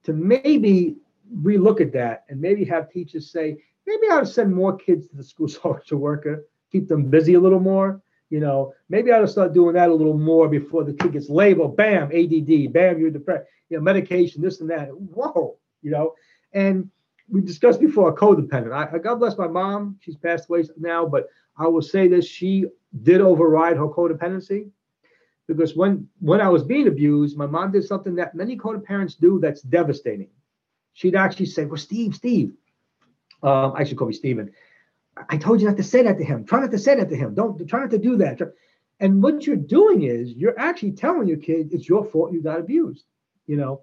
To 0.04 0.12
maybe 0.12 0.96
relook 1.42 1.80
at 1.80 1.92
that 1.94 2.24
and 2.28 2.40
maybe 2.40 2.64
have 2.66 2.90
teachers 2.90 3.30
say, 3.30 3.56
maybe 3.86 4.08
I'll 4.10 4.26
send 4.26 4.54
more 4.54 4.76
kids 4.76 5.08
to 5.08 5.16
the 5.16 5.24
school 5.24 5.48
social 5.48 5.98
worker, 5.98 6.44
keep 6.70 6.86
them 6.88 7.08
busy 7.08 7.34
a 7.34 7.40
little 7.40 7.60
more. 7.60 8.02
You 8.30 8.40
know, 8.40 8.72
maybe 8.88 9.12
I 9.12 9.18
ought 9.18 9.20
to 9.20 9.28
start 9.28 9.54
doing 9.54 9.74
that 9.74 9.88
a 9.88 9.94
little 9.94 10.18
more 10.18 10.48
before 10.48 10.82
the 10.82 10.92
kid 10.92 11.12
gets 11.12 11.28
labeled, 11.28 11.76
bam, 11.76 12.10
ADD, 12.12 12.72
bam, 12.72 12.98
you're 12.98 13.10
depressed, 13.10 13.46
you 13.68 13.76
know, 13.76 13.82
medication, 13.82 14.42
this 14.42 14.60
and 14.60 14.70
that. 14.70 14.88
Whoa, 14.88 15.56
you 15.82 15.92
know, 15.92 16.14
and 16.52 16.90
we 17.28 17.40
discussed 17.40 17.80
before 17.80 18.08
a 18.08 18.14
codependent. 18.14 18.72
I, 18.72 18.98
God 18.98 19.16
bless 19.16 19.38
my 19.38 19.46
mom, 19.46 19.98
she's 20.00 20.16
passed 20.16 20.48
away 20.48 20.64
now, 20.76 21.06
but 21.06 21.28
I 21.56 21.68
will 21.68 21.82
say 21.82 22.08
this: 22.08 22.26
she 22.26 22.66
did 23.02 23.20
override 23.20 23.76
her 23.76 23.88
codependency 23.88 24.70
because 25.46 25.76
when 25.76 26.08
when 26.20 26.40
I 26.40 26.48
was 26.48 26.62
being 26.62 26.88
abused, 26.88 27.36
my 27.36 27.46
mom 27.46 27.72
did 27.72 27.84
something 27.84 28.14
that 28.16 28.34
many 28.34 28.56
codependents 28.56 29.18
do 29.18 29.38
that's 29.38 29.62
devastating. 29.62 30.28
She'd 30.92 31.14
actually 31.14 31.46
say, 31.46 31.64
"Well, 31.64 31.76
Steve, 31.76 32.14
Steve, 32.14 32.52
um, 33.42 33.72
I 33.76 33.84
should 33.84 33.96
call 33.96 34.08
me 34.08 34.14
Steven. 34.14 34.52
I 35.28 35.36
told 35.36 35.60
you 35.60 35.66
not 35.66 35.76
to 35.78 35.82
say 35.82 36.02
that 36.02 36.18
to 36.18 36.24
him. 36.24 36.44
Try 36.44 36.60
not 36.60 36.70
to 36.70 36.78
say 36.78 36.94
that 36.94 37.08
to 37.08 37.16
him. 37.16 37.34
Don't 37.34 37.66
try 37.68 37.80
not 37.80 37.90
to 37.90 37.98
do 37.98 38.16
that." 38.16 38.40
And 39.00 39.22
what 39.22 39.46
you're 39.46 39.56
doing 39.56 40.04
is 40.04 40.32
you're 40.32 40.58
actually 40.58 40.92
telling 40.92 41.28
your 41.28 41.36
kid 41.36 41.68
it's 41.72 41.88
your 41.88 42.04
fault 42.04 42.32
you 42.32 42.42
got 42.42 42.60
abused, 42.60 43.04
you 43.46 43.56
know, 43.56 43.82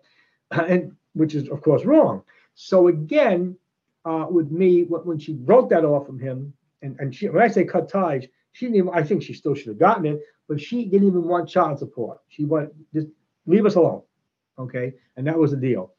and 0.52 0.96
which 1.14 1.36
is 1.36 1.50
of 1.50 1.62
course 1.62 1.86
wrong. 1.86 2.24
So 2.56 2.88
again, 2.88 3.58
uh, 4.06 4.28
with 4.30 4.52
me, 4.52 4.84
when 4.84 5.20
she 5.20 5.34
broke 5.34 5.70
that 5.70 5.86
off 5.86 6.06
from 6.06 6.20
him, 6.20 6.54
and, 6.82 7.00
and 7.00 7.16
she, 7.16 7.30
when 7.30 7.42
I 7.42 7.48
say 7.48 7.64
cut 7.64 7.90
ties, 7.90 8.26
she 8.52 8.66
didn't 8.66 8.78
even, 8.78 8.90
I 8.94 9.04
think 9.04 9.24
she 9.24 9.34
still 9.34 9.56
should 9.56 9.68
have 9.68 9.80
gotten 9.80 10.06
it, 10.06 10.20
but 10.48 10.60
she 10.60 10.86
didn't 10.86 11.08
even 11.08 11.24
want 11.24 11.50
child 11.50 11.80
support. 11.80 12.20
She 12.28 12.46
wanted 12.46 12.72
just 12.94 13.08
leave 13.46 13.66
us 13.66 13.76
alone. 13.76 14.04
Okay. 14.60 14.94
And 15.16 15.26
that 15.26 15.38
was 15.38 15.52
the 15.52 15.58
deal. 15.58 15.94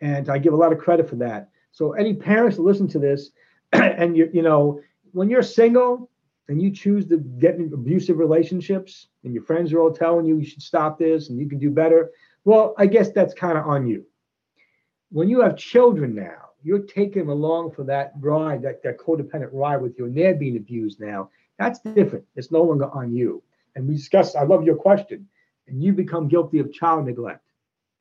And 0.00 0.28
I 0.28 0.38
give 0.38 0.54
a 0.54 0.56
lot 0.56 0.72
of 0.72 0.78
credit 0.78 1.08
for 1.08 1.16
that. 1.16 1.50
So 1.72 1.92
any 1.92 2.14
parents 2.14 2.56
that 2.56 2.62
listen 2.62 2.88
to 2.88 2.98
this 2.98 3.30
and 3.72 4.16
you 4.16 4.30
you 4.32 4.42
know, 4.42 4.80
when 5.12 5.30
you're 5.30 5.42
single 5.42 6.10
and 6.48 6.60
you 6.60 6.70
choose 6.70 7.06
to 7.06 7.18
get 7.18 7.56
in 7.56 7.72
abusive 7.72 8.18
relationships 8.18 9.08
and 9.24 9.32
your 9.32 9.44
friends 9.44 9.72
are 9.72 9.80
all 9.80 9.92
telling 9.92 10.26
you 10.26 10.38
you 10.38 10.44
should 10.44 10.62
stop 10.62 10.98
this 10.98 11.28
and 11.28 11.38
you 11.38 11.48
can 11.48 11.58
do 11.58 11.70
better, 11.70 12.10
well, 12.44 12.74
I 12.78 12.86
guess 12.86 13.12
that's 13.12 13.34
kind 13.34 13.58
of 13.58 13.66
on 13.66 13.86
you. 13.86 14.04
When 15.10 15.28
you 15.28 15.40
have 15.40 15.56
children 15.56 16.14
now, 16.14 16.50
you're 16.62 16.80
taking 16.80 17.22
them 17.22 17.30
along 17.30 17.72
for 17.72 17.84
that 17.84 18.12
ride, 18.20 18.62
that, 18.62 18.82
that 18.82 18.98
codependent 18.98 19.50
ride 19.52 19.80
with 19.80 19.98
you, 19.98 20.06
and 20.06 20.16
they're 20.16 20.34
being 20.34 20.56
abused 20.56 21.00
now. 21.00 21.30
That's 21.58 21.80
different. 21.80 22.24
It's 22.36 22.50
no 22.50 22.62
longer 22.62 22.90
on 22.90 23.14
you. 23.14 23.42
And 23.76 23.88
we 23.88 23.94
discussed, 23.94 24.36
I 24.36 24.42
love 24.42 24.64
your 24.64 24.76
question, 24.76 25.28
and 25.68 25.82
you 25.82 25.92
become 25.92 26.28
guilty 26.28 26.58
of 26.58 26.72
child 26.72 27.06
neglect. 27.06 27.44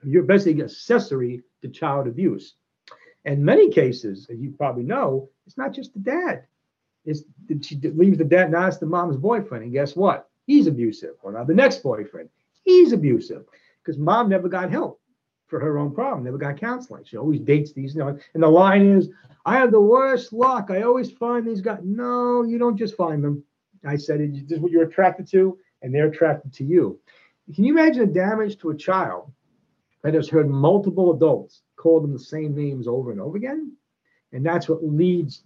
You're 0.03 0.23
basically 0.23 0.63
accessory 0.63 1.43
to 1.61 1.69
child 1.69 2.07
abuse. 2.07 2.55
In 3.25 3.43
many 3.43 3.69
cases, 3.69 4.27
as 4.31 4.39
you 4.39 4.51
probably 4.51 4.83
know, 4.83 5.29
it's 5.45 5.57
not 5.57 5.73
just 5.73 5.93
the 5.93 5.99
dad. 5.99 6.45
It's 7.05 7.23
she 7.61 7.75
leaves 7.77 8.17
the 8.17 8.23
dad, 8.23 8.51
now 8.51 8.67
it's 8.67 8.77
the 8.77 8.85
mom's 8.85 9.17
boyfriend. 9.17 9.63
And 9.63 9.73
guess 9.73 9.95
what? 9.95 10.29
He's 10.45 10.67
abusive. 10.67 11.15
Or 11.21 11.31
now 11.31 11.43
the 11.43 11.53
next 11.53 11.83
boyfriend, 11.83 12.29
he's 12.63 12.91
abusive 12.91 13.45
because 13.83 13.99
mom 13.99 14.29
never 14.29 14.47
got 14.47 14.71
help 14.71 14.99
for 15.47 15.59
her 15.59 15.77
own 15.77 15.93
problem, 15.93 16.23
never 16.23 16.37
got 16.37 16.59
counseling. 16.59 17.03
She 17.03 17.17
always 17.17 17.39
dates 17.39 17.73
these, 17.73 17.95
you 17.95 17.99
know, 17.99 18.17
and 18.33 18.43
the 18.43 18.47
line 18.47 18.85
is, 18.85 19.09
I 19.45 19.57
have 19.57 19.71
the 19.71 19.81
worst 19.81 20.31
luck. 20.31 20.69
I 20.69 20.83
always 20.83 21.11
find 21.11 21.47
these 21.47 21.61
guys. 21.61 21.79
No, 21.83 22.43
you 22.43 22.59
don't 22.59 22.77
just 22.77 22.95
find 22.95 23.23
them. 23.23 23.43
I 23.85 23.95
said, 23.95 24.19
this 24.19 24.57
is 24.57 24.59
what 24.59 24.71
you're 24.71 24.87
attracted 24.87 25.27
to, 25.31 25.57
and 25.81 25.93
they're 25.93 26.09
attracted 26.09 26.53
to 26.55 26.63
you. 26.63 26.99
Can 27.55 27.63
you 27.63 27.73
imagine 27.73 28.05
the 28.05 28.13
damage 28.13 28.59
to 28.59 28.69
a 28.69 28.75
child 28.77 29.31
that 30.03 30.13
has 30.13 30.29
heard 30.29 30.49
multiple 30.49 31.13
adults 31.13 31.61
call 31.75 31.99
them 31.99 32.13
the 32.13 32.19
same 32.19 32.55
names 32.55 32.87
over 32.87 33.11
and 33.11 33.21
over 33.21 33.37
again? 33.37 33.73
And 34.31 34.45
that's 34.45 34.69
what 34.69 34.83
leads 34.83 35.43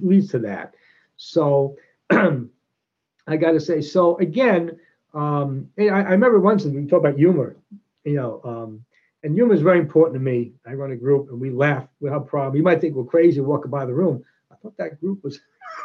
leads 0.00 0.30
to 0.30 0.38
that. 0.40 0.74
So 1.16 1.76
I 2.10 3.36
got 3.36 3.52
to 3.52 3.60
say, 3.60 3.80
so 3.80 4.16
again, 4.18 4.78
um, 5.14 5.68
I, 5.78 5.88
I, 5.88 6.10
remember 6.10 6.40
once 6.40 6.64
we 6.64 6.86
talked 6.86 7.04
about 7.04 7.18
humor, 7.18 7.56
you 8.04 8.14
know, 8.14 8.40
um, 8.44 8.84
and 9.22 9.34
humor 9.34 9.54
is 9.54 9.62
very 9.62 9.78
important 9.78 10.14
to 10.14 10.20
me. 10.20 10.52
I 10.66 10.74
run 10.74 10.90
a 10.90 10.96
group 10.96 11.30
and 11.30 11.40
we 11.40 11.50
laugh. 11.50 11.86
We 12.00 12.10
have 12.10 12.22
a 12.22 12.24
problem. 12.24 12.56
You 12.56 12.62
might 12.62 12.80
think 12.80 12.94
we're 12.94 13.04
crazy 13.04 13.40
walking 13.40 13.70
by 13.70 13.86
the 13.86 13.94
room. 13.94 14.24
I 14.50 14.56
thought 14.56 14.76
that 14.76 15.00
group 15.00 15.24
was 15.24 15.40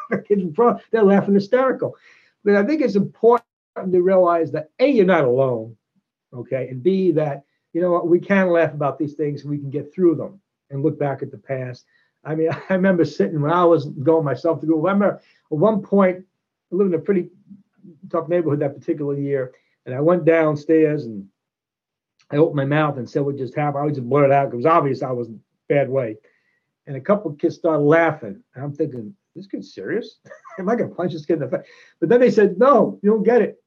they're 0.91 1.03
laughing 1.03 1.35
hysterical. 1.35 1.95
But 2.43 2.55
I 2.55 2.63
think 2.63 2.81
it's 2.81 2.95
important 2.95 3.45
to 3.91 4.01
realize 4.01 4.51
that 4.51 4.71
A, 4.79 4.89
you're 4.89 5.05
not 5.05 5.23
alone. 5.23 5.75
Okay. 6.33 6.67
And 6.69 6.83
B, 6.83 7.11
that, 7.13 7.43
you 7.73 7.81
know 7.81 7.91
what, 7.91 8.07
we 8.07 8.19
can 8.19 8.49
laugh 8.49 8.73
about 8.73 8.97
these 8.97 9.13
things 9.13 9.43
we 9.43 9.57
can 9.57 9.69
get 9.69 9.93
through 9.93 10.15
them 10.15 10.39
and 10.69 10.83
look 10.83 10.99
back 10.99 11.21
at 11.21 11.31
the 11.31 11.37
past. 11.37 11.85
I 12.23 12.35
mean, 12.35 12.49
I 12.69 12.73
remember 12.73 13.05
sitting 13.05 13.41
when 13.41 13.51
I 13.51 13.65
was 13.65 13.85
going 13.85 14.25
myself 14.25 14.61
to 14.61 14.67
go. 14.67 14.85
I 14.87 14.91
remember 14.91 15.15
at 15.15 15.57
one 15.57 15.81
point, 15.81 16.25
I 16.71 16.75
lived 16.75 16.93
in 16.93 16.99
a 16.99 17.03
pretty 17.03 17.29
tough 18.11 18.29
neighborhood 18.29 18.59
that 18.59 18.77
particular 18.77 19.17
year. 19.17 19.53
And 19.85 19.95
I 19.95 20.01
went 20.01 20.25
downstairs 20.25 21.05
and 21.05 21.27
I 22.31 22.37
opened 22.37 22.57
my 22.57 22.65
mouth 22.65 22.97
and 22.97 23.09
said 23.09 23.23
what 23.23 23.37
just 23.37 23.55
happened. 23.55 23.81
I 23.81 23.85
was 23.85 23.95
just 23.95 24.07
blurted 24.07 24.31
out. 24.31 24.53
It 24.53 24.55
was 24.55 24.65
obvious 24.65 25.01
I 25.01 25.11
was 25.11 25.29
in 25.29 25.35
a 25.35 25.73
bad 25.73 25.89
way. 25.89 26.17
And 26.85 26.95
a 26.95 27.01
couple 27.01 27.31
kids 27.33 27.55
started 27.55 27.83
laughing. 27.83 28.41
And 28.53 28.63
I'm 28.63 28.73
thinking, 28.73 29.15
this 29.35 29.47
kid's 29.47 29.73
serious? 29.73 30.19
Am 30.59 30.69
I 30.69 30.75
to 30.75 30.87
punch 30.87 31.13
this 31.13 31.25
kid 31.25 31.33
in 31.33 31.39
the 31.39 31.57
face? 31.57 31.67
But 31.99 32.09
then 32.09 32.19
they 32.19 32.31
said, 32.31 32.59
no, 32.59 32.99
you 33.01 33.11
don't 33.11 33.23
get 33.23 33.41
it. 33.41 33.61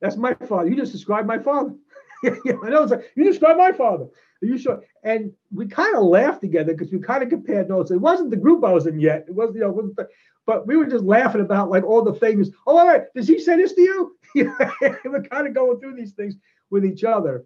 That's 0.00 0.16
my 0.16 0.34
father. 0.34 0.68
You 0.68 0.76
just 0.76 0.92
described 0.92 1.26
my 1.26 1.38
father. 1.38 1.74
I 2.24 2.68
know. 2.68 2.82
It's 2.82 2.92
like, 2.92 3.10
you 3.16 3.24
described 3.24 3.58
my 3.58 3.72
father. 3.72 4.06
Are 4.42 4.46
you 4.46 4.58
sure? 4.58 4.82
And 5.02 5.32
we 5.52 5.66
kind 5.66 5.96
of 5.96 6.04
laughed 6.04 6.40
together 6.40 6.72
because 6.72 6.92
we 6.92 7.00
kind 7.00 7.22
of 7.22 7.28
compared 7.28 7.68
notes. 7.68 7.90
It 7.90 8.00
wasn't 8.00 8.30
the 8.30 8.36
group 8.36 8.64
I 8.64 8.72
was 8.72 8.86
in 8.86 9.00
yet. 9.00 9.24
It 9.28 9.34
wasn't, 9.34 9.56
you 9.56 9.62
know, 9.62 9.70
wasn't 9.70 9.96
the, 9.96 10.08
but 10.46 10.66
we 10.66 10.76
were 10.76 10.86
just 10.86 11.04
laughing 11.04 11.40
about 11.40 11.70
like 11.70 11.84
all 11.84 12.02
the 12.02 12.14
things. 12.14 12.50
Oh, 12.66 12.78
all 12.78 12.86
right. 12.86 13.02
Does 13.14 13.28
he 13.28 13.38
say 13.38 13.56
this 13.56 13.74
to 13.74 13.80
you? 13.80 14.16
we're 15.04 15.22
kind 15.22 15.46
of 15.46 15.54
going 15.54 15.80
through 15.80 15.96
these 15.96 16.12
things 16.12 16.36
with 16.70 16.84
each 16.84 17.04
other. 17.04 17.44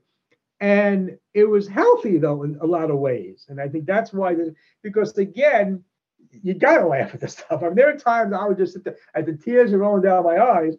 And 0.61 1.19
it 1.35 1.45
was 1.45 1.67
healthy 1.67 2.19
though 2.19 2.45
in 2.45 2.59
a 2.61 2.67
lot 2.67 2.91
of 2.91 2.99
ways. 2.99 3.47
And 3.49 3.61
I 3.61 3.69
think 3.69 3.87
that's 3.87 4.13
why, 4.13 4.35
the, 4.35 4.55
because 4.83 5.17
again, 5.19 5.83
you 6.43 6.55
gotta 6.55 6.87
laugh 6.87 7.15
at 7.15 7.21
this 7.21 7.33
stuff. 7.33 7.63
I 7.63 7.67
mean, 7.67 7.75
there 7.75 7.89
are 7.89 7.97
times 7.97 8.33
I 8.33 8.47
would 8.47 8.59
just 8.59 8.75
sit 8.75 8.85
there 8.85 8.97
and 9.15 9.27
the 9.27 9.33
tears 9.33 9.73
are 9.73 9.79
rolling 9.79 10.03
down 10.03 10.25
my 10.25 10.39
eyes 10.39 10.75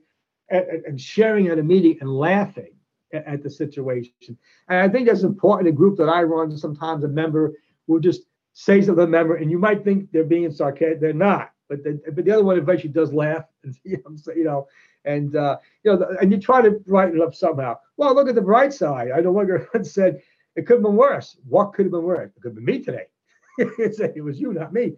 and, 0.49 0.86
and 0.86 1.01
sharing 1.01 1.47
at 1.47 1.60
a 1.60 1.63
meeting 1.63 1.97
and 1.99 2.10
laughing 2.10 2.71
at, 3.13 3.43
the 3.43 3.49
situation. 3.49 4.38
And 4.69 4.80
I 4.80 4.89
think 4.89 5.08
that's 5.08 5.23
important. 5.23 5.69
A 5.69 5.71
group 5.71 5.97
that 5.97 6.10
I 6.10 6.23
run, 6.23 6.56
sometimes 6.58 7.04
a 7.04 7.08
member 7.08 7.54
will 7.88 7.99
just 7.99 8.23
say 8.54 8.82
to 8.82 8.93
the 8.93 9.08
member, 9.08 9.36
and 9.36 9.49
you 9.49 9.60
might 9.60 9.84
think 9.84 10.12
they're 10.12 10.23
being 10.23 10.52
sarcastic, 10.52 10.99
they're 10.99 11.13
not. 11.13 11.52
But 11.69 11.84
the, 11.84 12.02
but 12.13 12.26
the 12.26 12.32
other 12.32 12.43
one 12.43 12.58
eventually 12.58 12.93
does 12.93 13.13
laugh, 13.13 13.45
and 13.63 13.76
you 13.84 13.97
know, 14.04 14.34
you 14.36 14.43
know 14.43 14.67
and 15.06 15.36
uh, 15.36 15.58
you 15.84 15.95
know, 15.95 16.15
and 16.21 16.32
you 16.32 16.39
try 16.39 16.62
to 16.62 16.71
brighten 16.71 17.17
it 17.19 17.23
up 17.23 17.36
somehow. 17.36 17.78
Well, 17.97 18.15
look 18.15 18.30
at 18.30 18.36
the 18.36 18.41
bright 18.41 18.73
side. 18.73 19.12
I 19.12 19.19
know 19.19 19.32
one 19.32 19.45
girl 19.45 19.65
said 19.84 20.21
it 20.56 20.65
could 20.65 20.76
have 20.76 20.84
been 20.84 20.95
worse. 20.95 21.38
What 21.47 21.73
could 21.73 21.86
have 21.86 21.91
been 21.91 22.04
worse? 22.04 22.32
It 22.36 22.41
could 22.41 22.49
have 22.49 22.56
been 22.56 22.65
me 22.65 22.80
today. 22.80 23.06
it 23.58 24.23
was 24.23 24.39
you, 24.39 24.54
not 24.54 24.73
me. 24.73 24.93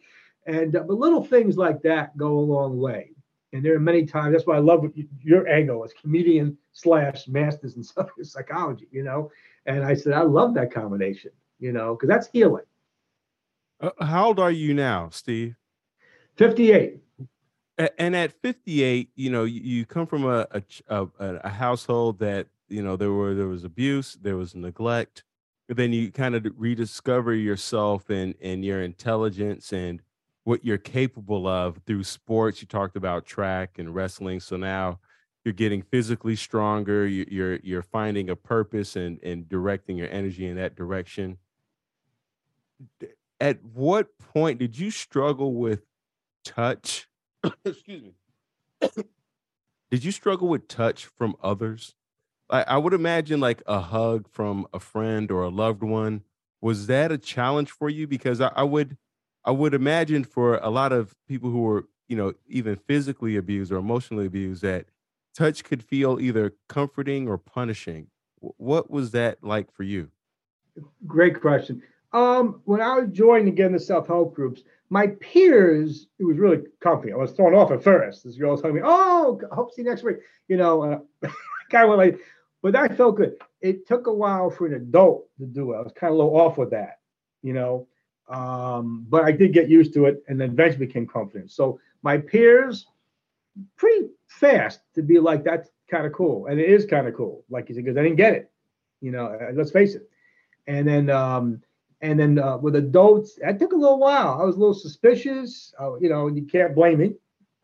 And 0.45 0.75
uh, 0.75 0.83
but 0.83 0.97
little 0.97 1.23
things 1.23 1.57
like 1.57 1.81
that 1.83 2.15
go 2.17 2.27
a 2.27 2.39
long 2.39 2.77
way. 2.77 3.11
And 3.55 3.65
there 3.65 3.75
are 3.75 3.79
many 3.79 4.05
times. 4.05 4.33
That's 4.33 4.45
why 4.45 4.55
I 4.55 4.59
love 4.59 4.85
your 5.21 5.47
angle 5.47 5.83
as 5.83 5.93
comedian 5.93 6.57
slash 6.73 7.27
masters 7.27 7.75
in 7.77 7.83
psychology. 8.23 8.87
You 8.91 9.03
know, 9.03 9.31
and 9.65 9.83
I 9.83 9.93
said 9.93 10.13
I 10.13 10.21
love 10.21 10.53
that 10.55 10.73
combination. 10.73 11.31
You 11.59 11.71
know, 11.71 11.95
because 11.95 12.09
that's 12.09 12.27
healing. 12.27 12.65
Uh, 13.79 13.91
how 14.01 14.27
old 14.27 14.39
are 14.39 14.51
you 14.51 14.73
now, 14.73 15.09
Steve? 15.09 15.55
Fifty-eight 16.35 16.99
and 17.97 18.15
at 18.15 18.31
58 18.41 19.09
you 19.15 19.29
know 19.29 19.43
you, 19.43 19.61
you 19.61 19.85
come 19.85 20.07
from 20.07 20.25
a, 20.25 20.47
a, 20.87 21.07
a 21.19 21.49
household 21.49 22.19
that 22.19 22.47
you 22.69 22.81
know 22.81 22.95
there 22.95 23.11
were 23.11 23.33
there 23.33 23.47
was 23.47 23.63
abuse 23.63 24.17
there 24.21 24.37
was 24.37 24.55
neglect 24.55 25.23
but 25.67 25.77
then 25.77 25.91
you 25.91 26.11
kind 26.11 26.35
of 26.35 26.45
rediscover 26.57 27.33
yourself 27.33 28.09
and 28.09 28.35
and 28.41 28.63
your 28.63 28.81
intelligence 28.81 29.73
and 29.73 30.01
what 30.45 30.63
you're 30.63 30.77
capable 30.77 31.47
of 31.47 31.79
through 31.85 32.03
sports 32.03 32.61
you 32.61 32.67
talked 32.67 32.95
about 32.95 33.25
track 33.25 33.77
and 33.77 33.93
wrestling 33.93 34.39
so 34.39 34.55
now 34.55 34.99
you're 35.43 35.53
getting 35.53 35.81
physically 35.81 36.35
stronger 36.35 37.05
you, 37.05 37.25
you're 37.29 37.57
you're 37.57 37.83
finding 37.83 38.29
a 38.29 38.35
purpose 38.35 38.95
and 38.95 39.21
and 39.21 39.49
directing 39.49 39.97
your 39.97 40.09
energy 40.09 40.47
in 40.47 40.55
that 40.55 40.75
direction 40.75 41.37
at 43.39 43.61
what 43.63 44.17
point 44.17 44.57
did 44.57 44.79
you 44.79 44.89
struggle 44.89 45.53
with 45.53 45.81
touch 46.45 47.07
excuse 47.65 48.03
me. 48.03 48.13
Did 49.91 50.03
you 50.03 50.11
struggle 50.11 50.47
with 50.47 50.67
touch 50.67 51.05
from 51.05 51.35
others? 51.41 51.95
I, 52.49 52.63
I 52.63 52.77
would 52.77 52.93
imagine 52.93 53.39
like 53.39 53.61
a 53.65 53.79
hug 53.79 54.27
from 54.29 54.67
a 54.73 54.79
friend 54.79 55.31
or 55.31 55.43
a 55.43 55.49
loved 55.49 55.83
one. 55.83 56.23
Was 56.61 56.87
that 56.87 57.11
a 57.11 57.17
challenge 57.17 57.71
for 57.71 57.89
you? 57.89 58.07
Because 58.07 58.41
I, 58.41 58.51
I 58.55 58.63
would 58.63 58.97
I 59.45 59.51
would 59.51 59.73
imagine 59.73 60.23
for 60.23 60.57
a 60.57 60.69
lot 60.69 60.91
of 60.91 61.15
people 61.27 61.51
who 61.51 61.61
were, 61.61 61.87
you 62.07 62.17
know, 62.17 62.33
even 62.47 62.75
physically 62.75 63.37
abused 63.37 63.71
or 63.71 63.77
emotionally 63.77 64.25
abused, 64.25 64.63
that 64.63 64.87
touch 65.35 65.63
could 65.63 65.83
feel 65.83 66.19
either 66.19 66.53
comforting 66.67 67.27
or 67.27 67.37
punishing. 67.37 68.07
What 68.39 68.89
was 68.89 69.11
that 69.11 69.43
like 69.43 69.71
for 69.71 69.83
you? 69.83 70.09
Great 71.05 71.39
question. 71.39 71.83
Um, 72.11 72.61
when 72.65 72.81
I 72.81 72.99
was 72.99 73.09
joining 73.11 73.49
again 73.49 73.73
the 73.73 73.79
self-help 73.79 74.33
groups, 74.33 74.63
my 74.89 75.07
peers, 75.07 76.07
it 76.19 76.23
was 76.23 76.37
really 76.37 76.63
comfy. 76.79 77.11
I 77.11 77.17
was 77.17 77.31
thrown 77.31 77.53
off 77.53 77.71
at 77.71 77.83
first. 77.83 78.23
This 78.23 78.37
girl 78.37 78.51
was 78.51 78.61
telling 78.61 78.75
me, 78.75 78.81
"Oh, 78.83 79.39
hope 79.51 79.69
to 79.69 79.75
see 79.75 79.81
you 79.81 79.89
next 79.89 80.03
week." 80.03 80.17
You 80.47 80.57
know, 80.57 81.05
kind 81.71 81.89
of 81.91 81.97
like, 81.97 82.19
but 82.61 82.73
that 82.73 82.95
felt 82.95 83.17
good. 83.17 83.35
It 83.61 83.87
took 83.87 84.07
a 84.07 84.13
while 84.13 84.49
for 84.49 84.67
an 84.67 84.73
adult 84.73 85.27
to 85.39 85.45
do 85.45 85.73
it. 85.73 85.77
I 85.77 85.81
was 85.81 85.91
kind 85.93 86.11
of 86.11 86.19
a 86.19 86.23
little 86.23 86.39
off 86.39 86.57
with 86.57 86.71
that, 86.71 86.99
you 87.41 87.53
know, 87.53 87.87
um, 88.27 89.05
but 89.09 89.23
I 89.23 89.31
did 89.31 89.53
get 89.53 89.69
used 89.69 89.93
to 89.93 90.05
it, 90.05 90.23
and 90.27 90.39
then 90.39 90.51
eventually 90.51 90.85
became 90.85 91.05
confident. 91.05 91.51
So 91.51 91.79
my 92.01 92.17
peers, 92.17 92.87
pretty 93.77 94.09
fast 94.27 94.81
to 94.95 95.01
be 95.01 95.19
like, 95.19 95.43
"That's 95.43 95.69
kind 95.89 96.05
of 96.05 96.13
cool," 96.13 96.47
and 96.47 96.59
it 96.59 96.69
is 96.69 96.85
kind 96.85 97.07
of 97.07 97.15
cool, 97.15 97.43
like 97.49 97.69
you 97.69 97.75
said, 97.75 97.85
because 97.85 97.97
I 97.97 98.03
didn't 98.03 98.17
get 98.17 98.33
it. 98.33 98.51
You 99.01 99.11
know, 99.11 99.25
uh, 99.25 99.51
let's 99.53 99.71
face 99.71 99.95
it. 99.95 100.09
And 100.67 100.87
then 100.87 101.09
um, 101.09 101.61
and 102.01 102.19
then 102.19 102.39
uh, 102.39 102.57
with 102.57 102.75
adults, 102.75 103.35
that 103.41 103.59
took 103.59 103.73
a 103.73 103.77
little 103.77 103.99
while. 103.99 104.39
I 104.39 104.43
was 104.43 104.55
a 104.55 104.59
little 104.59 104.73
suspicious. 104.73 105.73
Uh, 105.79 105.95
you 105.99 106.09
know, 106.09 106.27
you 106.27 106.43
can't 106.43 106.75
blame 106.75 106.99
me. 106.99 107.13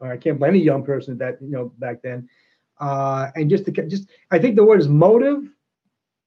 I 0.01 0.17
can't 0.17 0.39
blame 0.39 0.51
any 0.51 0.63
young 0.63 0.83
person 0.83 1.17
that 1.19 1.37
you 1.41 1.51
know 1.51 1.71
back 1.77 2.01
then. 2.01 2.27
Uh, 2.79 3.29
and 3.35 3.49
just 3.49 3.65
to 3.65 3.71
just, 3.71 4.09
I 4.31 4.39
think 4.39 4.55
the 4.55 4.63
word 4.63 4.79
is 4.79 4.87
motive. 4.87 5.43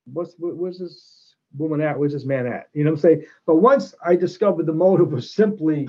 What's 0.04 0.34
what 0.38 0.56
was 0.56 0.78
this? 0.78 1.23
Woman 1.56 1.80
at? 1.80 1.98
Where's 1.98 2.12
this 2.12 2.24
man 2.24 2.46
at? 2.46 2.68
You 2.72 2.84
know 2.84 2.90
what 2.90 2.96
I'm 2.96 3.02
saying? 3.02 3.24
But 3.46 3.56
once 3.56 3.94
I 4.04 4.16
discovered 4.16 4.66
the 4.66 4.72
motive 4.72 5.12
was 5.12 5.32
simply 5.32 5.88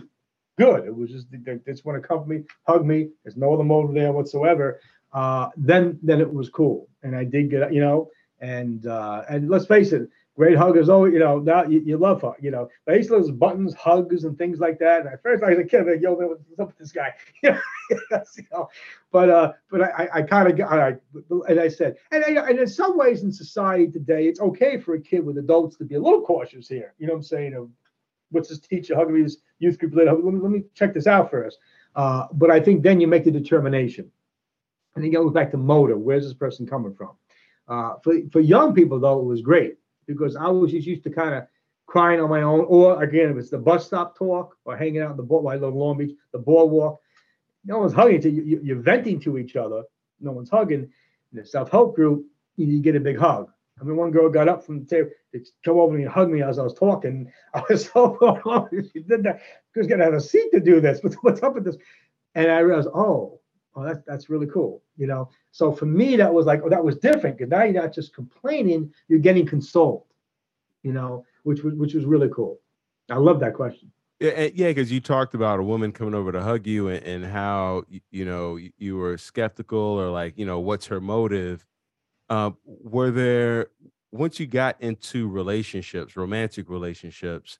good, 0.57 0.85
it 0.85 0.95
was 0.95 1.09
just 1.11 1.27
they 1.31 1.59
just 1.65 1.85
want 1.85 2.01
to 2.01 2.07
comfort 2.07 2.27
me, 2.27 2.43
hug 2.67 2.85
me. 2.85 3.09
There's 3.23 3.37
no 3.37 3.53
other 3.53 3.63
motive 3.63 3.93
there 3.93 4.11
whatsoever. 4.11 4.79
Uh, 5.13 5.49
then 5.55 5.99
then 6.03 6.21
it 6.21 6.31
was 6.31 6.49
cool, 6.49 6.89
and 7.03 7.15
I 7.15 7.23
did 7.23 7.49
get 7.49 7.73
you 7.73 7.81
know, 7.81 8.09
and 8.39 8.85
uh, 8.85 9.23
and 9.29 9.49
let's 9.49 9.65
face 9.65 9.91
it, 9.93 10.09
great 10.35 10.57
huggers. 10.57 10.89
Oh, 10.89 11.05
you 11.05 11.19
know, 11.19 11.39
now 11.39 11.63
you, 11.63 11.81
you 11.85 11.97
love 11.97 12.21
her. 12.21 12.33
You 12.39 12.51
know, 12.51 12.69
I 12.87 12.93
used 12.93 13.09
to 13.09 13.15
those 13.15 13.31
buttons, 13.31 13.73
hugs, 13.73 14.23
and 14.23 14.37
things 14.37 14.59
like 14.59 14.79
that. 14.79 15.01
And 15.01 15.09
at 15.09 15.23
first, 15.23 15.43
I 15.43 15.51
was 15.51 15.59
a 15.59 15.63
kid, 15.63 15.81
I'm 15.81 15.87
like, 15.87 16.01
yo, 16.01 16.15
man, 16.17 16.29
what's 16.29 16.59
up 16.59 16.67
with 16.67 16.77
this 16.77 16.91
guy? 16.91 17.13
you 17.43 17.57
know, 18.51 18.69
but 19.11 19.29
uh, 19.29 19.53
but 19.69 19.81
I, 19.81 20.09
I 20.13 20.21
kind 20.23 20.49
of 20.49 20.57
got, 20.57 20.73
I, 20.73 20.95
and 21.47 21.59
I 21.59 21.67
said, 21.67 21.95
and 22.11 22.23
I, 22.25 22.49
and 22.49 22.59
in 22.59 22.67
some 22.67 22.97
ways 22.97 23.23
in 23.23 23.31
society 23.31 23.87
today, 23.87 24.27
it's 24.27 24.39
okay 24.39 24.79
for 24.79 24.95
a 24.95 25.01
kid 25.01 25.25
with 25.25 25.37
adults 25.37 25.77
to 25.77 25.85
be 25.85 25.95
a 25.95 26.01
little 26.01 26.21
cautious 26.21 26.67
here. 26.67 26.93
You 26.97 27.07
know 27.07 27.13
what 27.13 27.17
I'm 27.19 27.23
saying? 27.23 27.53
Of 27.53 27.69
what's 28.31 28.49
this 28.49 28.59
teacher 28.59 28.95
hugging 28.95 29.13
me, 29.13 29.21
this 29.21 29.37
youth 29.59 29.79
group 29.79 29.93
leader? 29.93 30.13
Let 30.13 30.33
me, 30.33 30.39
let 30.39 30.51
me 30.51 30.63
check 30.73 30.93
this 30.93 31.07
out 31.07 31.31
first. 31.31 31.59
Uh, 31.95 32.27
but 32.33 32.51
I 32.51 32.59
think 32.59 32.83
then 32.83 32.99
you 32.99 33.07
make 33.07 33.23
the 33.23 33.31
determination, 33.31 34.11
and 34.95 35.03
then 35.03 35.11
you 35.11 35.17
go 35.17 35.29
back 35.29 35.51
to 35.51 35.57
motive. 35.57 35.99
Where's 35.99 36.23
this 36.23 36.33
person 36.33 36.67
coming 36.67 36.93
from? 36.93 37.11
Uh, 37.67 37.95
for 38.03 38.15
for 38.31 38.41
young 38.41 38.73
people 38.73 38.99
though, 38.99 39.19
it 39.19 39.25
was 39.25 39.41
great 39.41 39.77
because 40.07 40.35
I 40.35 40.47
was 40.47 40.71
just 40.71 40.87
used 40.87 41.03
to 41.03 41.09
kind 41.09 41.35
of 41.35 41.47
crying 41.87 42.19
on 42.19 42.29
my 42.29 42.41
own, 42.41 42.65
or 42.67 43.03
again, 43.03 43.29
if 43.29 43.37
it's 43.37 43.49
the 43.49 43.57
bus 43.57 43.85
stop 43.85 44.17
talk 44.17 44.55
or 44.65 44.75
hanging 44.75 45.01
out 45.01 45.11
in 45.11 45.17
the 45.17 45.23
boat, 45.23 45.47
I 45.47 45.55
Long 45.55 45.97
Beach, 45.97 46.15
the 46.31 46.39
boardwalk. 46.39 46.99
No 47.63 47.79
one's 47.79 47.93
hugging 47.93 48.21
you. 48.21 48.59
You're 48.63 48.81
venting 48.81 49.19
to 49.21 49.37
each 49.37 49.55
other. 49.55 49.83
No 50.19 50.31
one's 50.31 50.49
hugging. 50.49 50.83
In 51.31 51.39
the 51.39 51.45
self 51.45 51.69
help 51.71 51.95
group, 51.95 52.25
you 52.57 52.79
get 52.79 52.95
a 52.95 52.99
big 52.99 53.17
hug. 53.17 53.49
I 53.79 53.83
mean, 53.83 53.97
one 53.97 54.11
girl 54.11 54.29
got 54.29 54.47
up 54.47 54.65
from 54.65 54.79
the 54.79 54.85
table 54.85 55.09
to 55.33 55.41
come 55.65 55.77
over 55.77 55.97
and 55.97 56.07
hug 56.07 56.29
me 56.29 56.41
as 56.41 56.59
I 56.59 56.63
was 56.63 56.75
talking. 56.75 57.31
I 57.53 57.63
was 57.69 57.89
so 57.89 58.69
she 58.93 58.99
did 58.99 59.23
that. 59.23 59.41
She 59.73 59.79
was 59.79 59.87
gonna 59.87 60.03
have 60.03 60.13
a 60.13 60.21
seat 60.21 60.51
to 60.51 60.59
do 60.59 60.79
this. 60.79 61.01
What's 61.21 61.43
up 61.43 61.55
with 61.55 61.65
this? 61.65 61.77
And 62.35 62.51
I 62.51 62.59
realized, 62.59 62.89
oh, 62.93 63.39
oh, 63.75 63.83
that's 63.83 64.01
that's 64.05 64.29
really 64.29 64.47
cool. 64.47 64.81
You 64.97 65.07
know. 65.07 65.29
So 65.51 65.71
for 65.71 65.85
me, 65.85 66.15
that 66.17 66.33
was 66.33 66.45
like, 66.45 66.61
oh, 66.63 66.69
that 66.69 66.83
was 66.83 66.97
different 66.97 67.37
because 67.37 67.49
now 67.49 67.63
you're 67.63 67.81
not 67.81 67.93
just 67.93 68.13
complaining, 68.13 68.93
you're 69.07 69.19
getting 69.19 69.45
consoled. 69.45 70.05
You 70.83 70.93
know, 70.93 71.25
which 71.43 71.63
was 71.63 71.73
which 71.75 71.93
was 71.93 72.05
really 72.05 72.29
cool. 72.29 72.59
I 73.09 73.17
love 73.17 73.39
that 73.39 73.53
question. 73.53 73.91
Yeah, 74.19 74.47
yeah, 74.53 74.69
because 74.69 74.91
you 74.91 75.01
talked 75.01 75.35
about 75.35 75.59
a 75.59 75.63
woman 75.63 75.91
coming 75.91 76.13
over 76.13 76.31
to 76.31 76.41
hug 76.41 76.65
you 76.65 76.87
and, 76.87 77.03
and 77.05 77.25
how 77.25 77.83
you 78.11 78.23
know 78.23 78.57
you 78.77 78.95
were 78.95 79.17
skeptical 79.17 79.79
or 79.79 80.09
like 80.09 80.37
you 80.37 80.45
know 80.45 80.59
what's 80.59 80.87
her 80.87 81.01
motive. 81.01 81.65
Uh, 82.29 82.51
were 82.65 83.11
there 83.11 83.67
once 84.11 84.39
you 84.39 84.47
got 84.47 84.81
into 84.81 85.27
relationships, 85.27 86.15
romantic 86.15 86.69
relationships, 86.69 87.59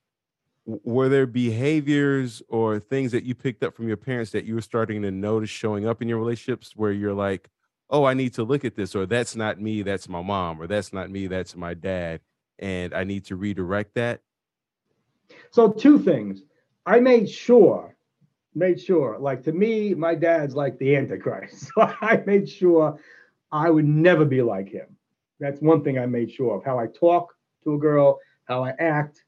were 0.65 1.09
there 1.09 1.27
behaviors 1.27 2.41
or 2.49 2.79
things 2.79 3.11
that 3.11 3.23
you 3.23 3.35
picked 3.35 3.63
up 3.63 3.75
from 3.75 3.87
your 3.87 3.97
parents 3.97 4.31
that 4.31 4.45
you 4.45 4.55
were 4.55 4.61
starting 4.61 5.01
to 5.03 5.11
notice 5.11 5.49
showing 5.49 5.87
up 5.87 6.01
in 6.01 6.07
your 6.07 6.17
relationships 6.17 6.73
where 6.75 6.91
you're 6.91 7.13
like, 7.13 7.49
oh, 7.89 8.05
I 8.05 8.15
need 8.15 8.33
to 8.33 8.43
look 8.43 8.65
at 8.65 8.75
this, 8.75 8.95
or 8.95 9.05
that's 9.05 9.35
not 9.35 9.61
me, 9.61 9.83
that's 9.83 10.09
my 10.09 10.21
mom, 10.21 10.59
or 10.59 10.65
that's 10.65 10.91
not 10.91 11.11
me, 11.11 11.27
that's 11.27 11.55
my 11.55 11.75
dad, 11.75 12.19
and 12.57 12.93
I 12.93 13.03
need 13.03 13.25
to 13.25 13.35
redirect 13.35 13.93
that? 13.93 14.21
So, 15.51 15.71
two 15.71 15.99
things. 15.99 16.41
I 16.87 16.99
made 16.99 17.29
sure, 17.29 17.95
made 18.53 18.81
sure, 18.81 19.17
like 19.19 19.43
to 19.43 19.51
me, 19.51 19.93
my 19.93 20.15
dad's 20.15 20.55
like 20.55 20.77
the 20.79 20.95
Antichrist. 20.95 21.71
So 21.75 21.81
I 22.01 22.23
made 22.25 22.49
sure 22.49 22.99
I 23.51 23.69
would 23.69 23.85
never 23.85 24.25
be 24.25 24.41
like 24.41 24.69
him. 24.69 24.97
That's 25.39 25.61
one 25.61 25.83
thing 25.83 25.99
I 25.99 26.05
made 26.05 26.31
sure 26.31 26.57
of 26.57 26.63
how 26.63 26.79
I 26.79 26.87
talk 26.87 27.35
to 27.63 27.73
a 27.73 27.77
girl, 27.77 28.19
how 28.45 28.63
I 28.63 28.73
act, 28.79 29.24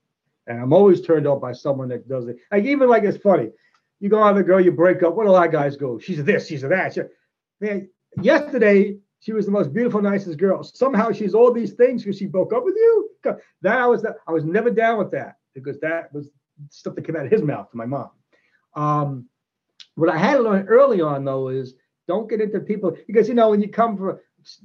and 0.47 0.59
I'm 0.59 0.73
always 0.73 1.01
turned 1.01 1.27
off 1.27 1.41
by 1.41 1.53
someone 1.53 1.89
that 1.89 2.07
does 2.07 2.27
it. 2.27 2.37
Like 2.51 2.65
even 2.65 2.89
like 2.89 3.03
it's 3.03 3.17
funny. 3.17 3.49
You 3.99 4.09
go 4.09 4.21
out 4.21 4.35
with 4.35 4.43
a 4.43 4.47
girl, 4.47 4.61
you 4.61 4.71
break 4.71 5.03
up. 5.03 5.15
What 5.15 5.23
do 5.23 5.29
a 5.29 5.31
lot 5.31 5.47
of 5.47 5.51
guys 5.51 5.75
go? 5.75 5.99
She's 5.99 6.23
this, 6.23 6.47
she's 6.47 6.61
that. 6.61 6.93
She, 6.93 7.01
man, 7.59 7.89
yesterday 8.21 8.97
she 9.19 9.33
was 9.33 9.45
the 9.45 9.51
most 9.51 9.73
beautiful, 9.73 10.01
nicest 10.01 10.37
girl. 10.37 10.63
Somehow 10.63 11.11
she's 11.11 11.33
all 11.33 11.51
these 11.51 11.73
things 11.73 12.03
because 12.03 12.17
she 12.17 12.27
broke 12.27 12.53
up 12.53 12.63
with 12.63 12.75
you. 12.75 13.09
That 13.23 13.79
I 13.79 13.87
was 13.87 14.05
I 14.05 14.31
was 14.31 14.45
never 14.45 14.69
down 14.69 14.99
with 14.99 15.11
that 15.11 15.37
because 15.53 15.79
that 15.79 16.13
was 16.13 16.29
stuff 16.69 16.95
that 16.95 17.05
came 17.05 17.15
out 17.15 17.25
of 17.25 17.31
his 17.31 17.41
mouth 17.41 17.69
to 17.71 17.77
my 17.77 17.85
mom. 17.85 18.09
Um, 18.75 19.25
what 19.95 20.09
I 20.09 20.17
had 20.17 20.37
to 20.37 20.43
learn 20.43 20.67
early 20.67 21.01
on 21.01 21.25
though 21.25 21.49
is 21.49 21.73
don't 22.07 22.29
get 22.29 22.41
into 22.41 22.59
people 22.59 22.95
because 23.07 23.27
you 23.27 23.33
know 23.33 23.49
when 23.49 23.61
you 23.61 23.69
come 23.69 23.97
from 23.97 24.09
a 24.09 24.17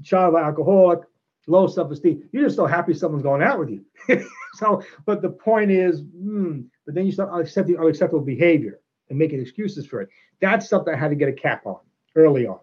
child 0.04 0.36
alcoholic, 0.36 1.00
low 1.46 1.66
self-esteem, 1.66 2.28
you're 2.32 2.44
just 2.44 2.56
so 2.56 2.66
happy 2.66 2.94
someone's 2.94 3.22
going 3.22 3.42
out 3.42 3.58
with 3.58 3.70
you. 3.70 3.84
so, 4.54 4.82
but 5.06 5.22
the 5.22 5.30
point 5.30 5.70
is, 5.70 6.02
mm, 6.02 6.64
but 6.84 6.94
then 6.94 7.06
you 7.06 7.12
start 7.12 7.40
accepting 7.40 7.78
unacceptable 7.78 8.24
behavior 8.24 8.80
and 9.10 9.18
making 9.18 9.40
excuses 9.40 9.86
for 9.86 10.00
it. 10.00 10.08
That's 10.40 10.68
something 10.68 10.94
I 10.94 10.96
had 10.96 11.10
to 11.10 11.16
get 11.16 11.28
a 11.28 11.32
cap 11.32 11.66
on 11.66 11.80
early 12.16 12.46
on. 12.46 12.60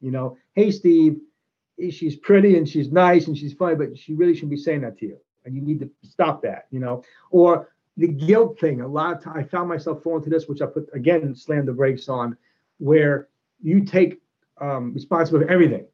You 0.00 0.10
know, 0.10 0.36
hey 0.54 0.70
Steve, 0.70 1.18
she's 1.90 2.16
pretty 2.16 2.56
and 2.56 2.68
she's 2.68 2.90
nice 2.90 3.26
and 3.26 3.36
she's 3.36 3.52
funny, 3.52 3.76
but 3.76 3.98
she 3.98 4.14
really 4.14 4.34
shouldn't 4.34 4.50
be 4.50 4.56
saying 4.56 4.82
that 4.82 4.98
to 4.98 5.06
you. 5.06 5.18
And 5.44 5.54
you 5.54 5.62
need 5.62 5.80
to 5.80 5.90
stop 6.02 6.42
that, 6.42 6.66
you 6.70 6.80
know. 6.80 7.02
Or 7.30 7.70
the 7.96 8.08
guilt 8.08 8.58
thing. 8.58 8.80
A 8.80 8.88
lot 8.88 9.16
of 9.16 9.22
times 9.22 9.36
I 9.38 9.42
found 9.44 9.68
myself 9.68 10.02
falling 10.02 10.24
to 10.24 10.30
this, 10.30 10.48
which 10.48 10.62
I 10.62 10.66
put 10.66 10.88
again, 10.94 11.34
slam 11.34 11.66
the 11.66 11.72
brakes 11.72 12.08
on, 12.08 12.36
where 12.78 13.28
you 13.62 13.84
take 13.84 14.20
um, 14.60 14.94
responsibility 14.94 15.46
for 15.46 15.52
everything. 15.52 15.86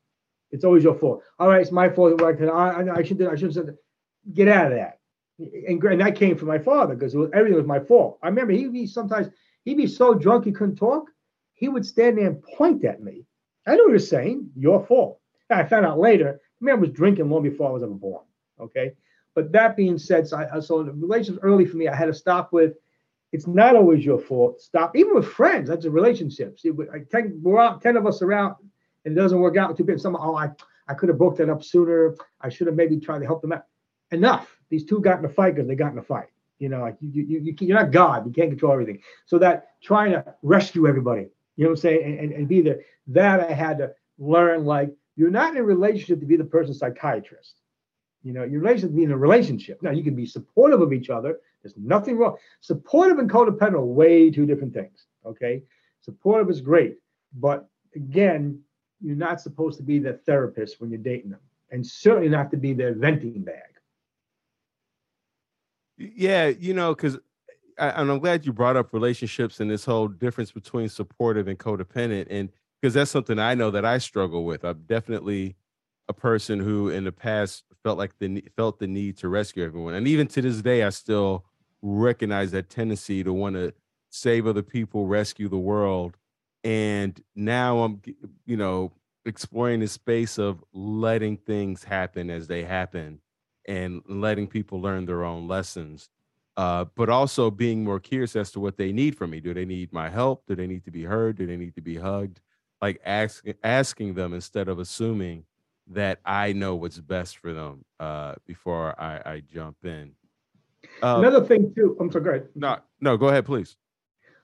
It's 0.57 0.65
always 0.65 0.83
your 0.83 0.99
fault. 0.99 1.23
All 1.39 1.49
right, 1.49 1.61
it's 1.61 1.71
my 1.71 1.89
fault. 1.89 2.21
I, 2.21 2.31
I, 2.31 2.97
I 2.97 3.03
should 3.05 3.23
I 3.23 3.37
should 3.37 3.55
have 3.55 3.55
said, 3.55 3.77
get 4.35 4.49
out 4.49 4.73
of 4.73 4.79
that. 4.79 4.99
And, 5.39 5.83
and 5.85 6.01
that 6.01 6.17
came 6.17 6.37
from 6.37 6.49
my 6.49 6.59
father 6.59 6.95
because 6.95 7.15
everything 7.15 7.57
was 7.57 7.67
my 7.67 7.81
fault. 7.81 8.19
I 8.23 8.29
remember 8.29 8.53
he'd 8.53 8.73
be 8.73 8.87
sometimes 8.87 9.29
he'd 9.65 9.77
be 9.77 9.87
so 9.87 10.15
drunk 10.15 10.45
he 10.45 10.53
couldn't 10.53 10.77
talk. 10.77 11.05
He 11.53 11.69
would 11.69 11.87
stand 11.87 12.19
there 12.19 12.27
and 12.27 12.43
point 12.43 12.85
at 12.85 13.03
me. 13.03 13.25
I 13.67 13.75
knew 13.75 13.85
what 13.85 13.93
was 13.93 14.09
saying. 14.09 14.51
Your 14.57 14.85
fault. 14.85 15.21
I 15.51 15.65
found 15.65 15.87
out 15.87 15.99
later. 15.99 16.41
The 16.61 16.65
man 16.65 16.81
was 16.81 16.91
drinking 16.91 17.29
long 17.29 17.43
before 17.43 17.69
I 17.69 17.73
was 17.73 17.83
ever 17.83 17.93
born. 17.93 18.25
Okay. 18.59 18.95
But 19.35 19.53
that 19.53 19.77
being 19.77 19.99
said, 19.99 20.27
so, 20.27 20.39
I, 20.39 20.61
so 20.61 20.83
the 20.83 20.93
relationship 20.93 21.45
early 21.45 21.67
for 21.67 21.77
me, 21.77 21.89
I 21.89 21.95
had 21.95 22.07
to 22.07 22.15
stop 22.15 22.53
with. 22.53 22.73
It's 23.33 23.47
not 23.47 23.77
always 23.77 24.05
your 24.05 24.19
fault. 24.19 24.61
Stop, 24.63 24.97
even 24.97 25.15
with 25.15 25.29
friends. 25.29 25.69
That's 25.69 25.85
a 25.85 25.91
relationship. 25.91 26.59
See, 26.59 26.71
I, 26.95 27.01
ten, 27.11 27.39
we're 27.43 27.61
out, 27.61 27.83
ten 27.83 27.97
of 27.97 28.07
us 28.07 28.23
around, 28.23 28.55
and 29.07 29.17
it 29.17 29.21
doesn't 29.21 29.39
work 29.39 29.57
out. 29.57 29.75
Two 29.77 29.85
people, 29.85 30.01
some, 30.01 30.17
oh, 30.17 30.37
I, 30.37 30.51
I 30.89 30.95
could 30.95 31.09
have 31.09 31.17
booked 31.17 31.39
that 31.39 31.49
up 31.49 31.63
sooner. 31.63 32.15
I 32.41 32.49
should 32.49 32.67
have 32.67 32.77
maybe 32.77 32.99
tried 32.99 33.21
to 33.21 33.25
help 33.25 33.41
them 33.41 33.53
out. 33.53 33.65
Enough. 34.11 34.55
These 34.69 34.85
two 34.85 35.01
got 35.01 35.21
in 35.21 35.25
a 35.25 35.29
fight 35.29 35.55
because 35.55 35.69
they 35.69 35.77
got 35.77 35.93
in 35.93 35.99
a 35.99 36.03
fight. 36.03 36.27
You 36.59 36.69
know, 36.69 36.81
like 36.81 36.97
you, 37.01 37.23
you, 37.23 37.41
you, 37.41 37.55
you're 37.61 37.79
not 37.79 37.93
God. 37.93 38.27
You 38.27 38.33
can't 38.33 38.51
control 38.51 38.73
everything. 38.73 39.01
So 39.27 39.39
that 39.39 39.69
trying 39.83 40.13
to 40.13 40.35
rescue 40.43 40.87
everybody, 40.87 41.29
you 41.57 41.65
know 41.65 41.71
what 41.71 41.79
I'm 41.79 41.83
saying, 41.83 42.03
and, 42.05 42.19
and, 42.19 42.33
and 42.33 42.49
be 42.49 42.63
there. 42.63 42.81
That 43.09 43.41
I 43.41 43.53
had 43.53 43.79
to 43.79 43.93
learn. 44.19 44.65
Like 44.65 44.91
you're 45.17 45.31
not 45.31 45.53
in 45.53 45.59
a 45.59 45.63
relationship 45.63 46.21
to 46.21 46.27
be 46.27 46.37
the 46.37 46.45
person's 46.45 46.79
psychiatrist. 46.79 47.61
You 48.23 48.33
know, 48.33 48.43
your 48.43 48.61
relationship 48.61 48.91
to 48.91 48.97
be 48.97 49.05
in 49.05 49.13
a 49.13 49.19
relationship. 49.19 49.83
Now 49.83 49.91
you 49.91 50.03
can 50.03 50.17
be 50.17 50.27
supportive 50.27 50.81
of 50.81 50.93
each 50.93 51.11
other. 51.11 51.39
There's 51.63 51.77
nothing 51.77 52.17
wrong. 52.17 52.37
Supportive 52.61 53.19
and 53.19 53.31
codependent 53.31 53.75
are 53.75 53.85
way 53.85 54.31
two 54.31 54.47
different 54.47 54.73
things. 54.73 55.05
Okay, 55.27 55.63
supportive 56.01 56.49
is 56.49 56.61
great, 56.61 56.97
but 57.35 57.69
again, 57.95 58.63
you're 59.01 59.17
not 59.17 59.41
supposed 59.41 59.77
to 59.79 59.83
be 59.83 59.99
the 59.99 60.15
therapist 60.15 60.81
when 60.81 60.91
you're 60.91 60.99
dating 60.99 61.31
them, 61.31 61.41
and 61.71 61.87
certainly 61.87 62.29
not 62.29 62.51
to 62.51 62.57
be 62.57 62.73
their 62.73 62.95
venting 62.95 63.43
bag. 63.43 63.63
Yeah, 65.99 66.49
you 66.49 66.75
know, 66.75 66.95
because 66.95 67.19
and 67.79 68.11
I'm 68.11 68.19
glad 68.19 68.47
you 68.47 68.53
brought 68.53 68.77
up 68.77 68.93
relationships 68.93 69.61
and 69.61 69.71
this 69.71 69.85
whole 69.85 70.09
difference 70.09 70.51
between 70.51 70.89
supportive 70.89 71.49
and 71.49 71.59
codependent, 71.59 72.27
and 72.31 72.51
because 72.81 72.95
that's 72.95 73.11
something 73.11 73.39
I 73.39 73.55
know 73.55 73.71
that 73.71 73.85
I 73.85 73.99
struggle 73.99 74.45
with. 74.45 74.65
I'm 74.65 74.83
definitely 74.87 75.57
a 76.09 76.13
person 76.13 76.61
who, 76.61 76.89
in 76.89 77.05
the 77.05 77.13
past, 77.13 77.65
felt 77.83 77.99
like 77.99 78.19
the 78.19 78.45
felt 78.57 78.79
the 78.79 78.87
need 78.87 79.17
to 79.19 79.29
rescue 79.29 79.65
everyone, 79.65 79.95
and 79.95 80.09
even 80.09 80.27
to 80.29 80.43
this 80.43 80.63
day, 80.63 80.83
I 80.83 80.91
still 80.91 81.45
recognize 81.83 82.51
that 82.53 82.71
tendency 82.71 83.23
to 83.23 83.33
want 83.33 83.57
to 83.57 83.73
save 84.11 84.47
other 84.47 84.63
people, 84.63 85.07
rescue 85.07 85.49
the 85.49 85.59
world, 85.59 86.17
and 86.67 87.23
now 87.37 87.79
I'm, 87.79 88.03
you 88.45 88.57
know, 88.57 88.93
exploring 89.25 89.79
the 89.79 89.87
space 89.87 90.37
of 90.37 90.65
letting 90.73 91.37
things 91.37 91.85
happen 91.85 92.29
as 92.29 92.49
they 92.49 92.65
happen, 92.65 93.21
and 93.69 94.03
letting 94.09 94.49
people 94.49 94.81
learn 94.81 95.07
their 95.07 95.25
own 95.25 95.47
lessons. 95.47 96.09
Uh, 96.57 96.87
but 96.97 97.09
also 97.09 97.51
being 97.51 97.85
more 97.85 98.01
curious 98.01 98.35
as 98.35 98.51
to 98.51 98.59
what 98.59 98.79
they 98.79 98.91
need 98.91 99.17
from 99.17 99.31
me. 99.31 99.41
Do 99.41 99.55
they 99.55 99.67
need 99.67 99.93
my 99.93 100.09
help? 100.09 100.43
Do 100.49 100.57
they 100.57 100.67
need 100.67 100.85
to 100.87 100.91
be 100.91 101.05
heard? 101.05 101.37
Do 101.37 101.47
they 101.47 101.57
need 101.57 101.75
to 101.77 101.83
be 101.83 101.97
hugged? 101.97 102.41
Like 102.83 103.01
asking 103.05 103.55
asking 103.63 104.15
them 104.15 104.35
instead 104.35 104.69
of 104.69 104.79
assuming 104.81 105.45
that 105.89 106.19
I 106.25 106.53
know 106.53 106.75
what's 106.75 106.99
best 106.99 107.39
for 107.39 107.53
them 107.53 107.85
uh, 108.01 108.35
before 108.45 109.01
I, 109.01 109.21
I 109.25 109.43
jump 109.53 109.77
in. 109.85 110.13
Uh, 111.03 111.19
another 111.19 111.45
thing 111.45 111.73
too. 111.77 111.97
I'm 112.01 112.11
sorry. 112.11 112.25
Go 112.25 112.31
ahead. 112.31 112.49
No, 112.57 112.79
no. 113.01 113.17
Go 113.17 113.29
ahead, 113.29 113.45
please. 113.45 113.77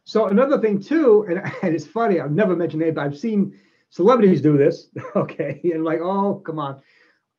So 0.05 0.27
another 0.27 0.59
thing 0.59 0.81
too, 0.81 1.27
and, 1.29 1.39
and 1.63 1.75
it's 1.75 1.87
funny. 1.87 2.21
I've 2.21 2.33
never 2.33 2.57
mentioned 2.57 2.83
it, 2.83 2.95
but 2.95 3.05
I've 3.05 3.19
seen 3.19 3.59
celebrities 3.91 4.41
do 4.41 4.57
this. 4.57 4.89
Okay, 5.17 5.61
and 5.65 5.85
like, 5.85 6.01
oh, 6.01 6.43
come 6.45 6.59
on. 6.59 6.81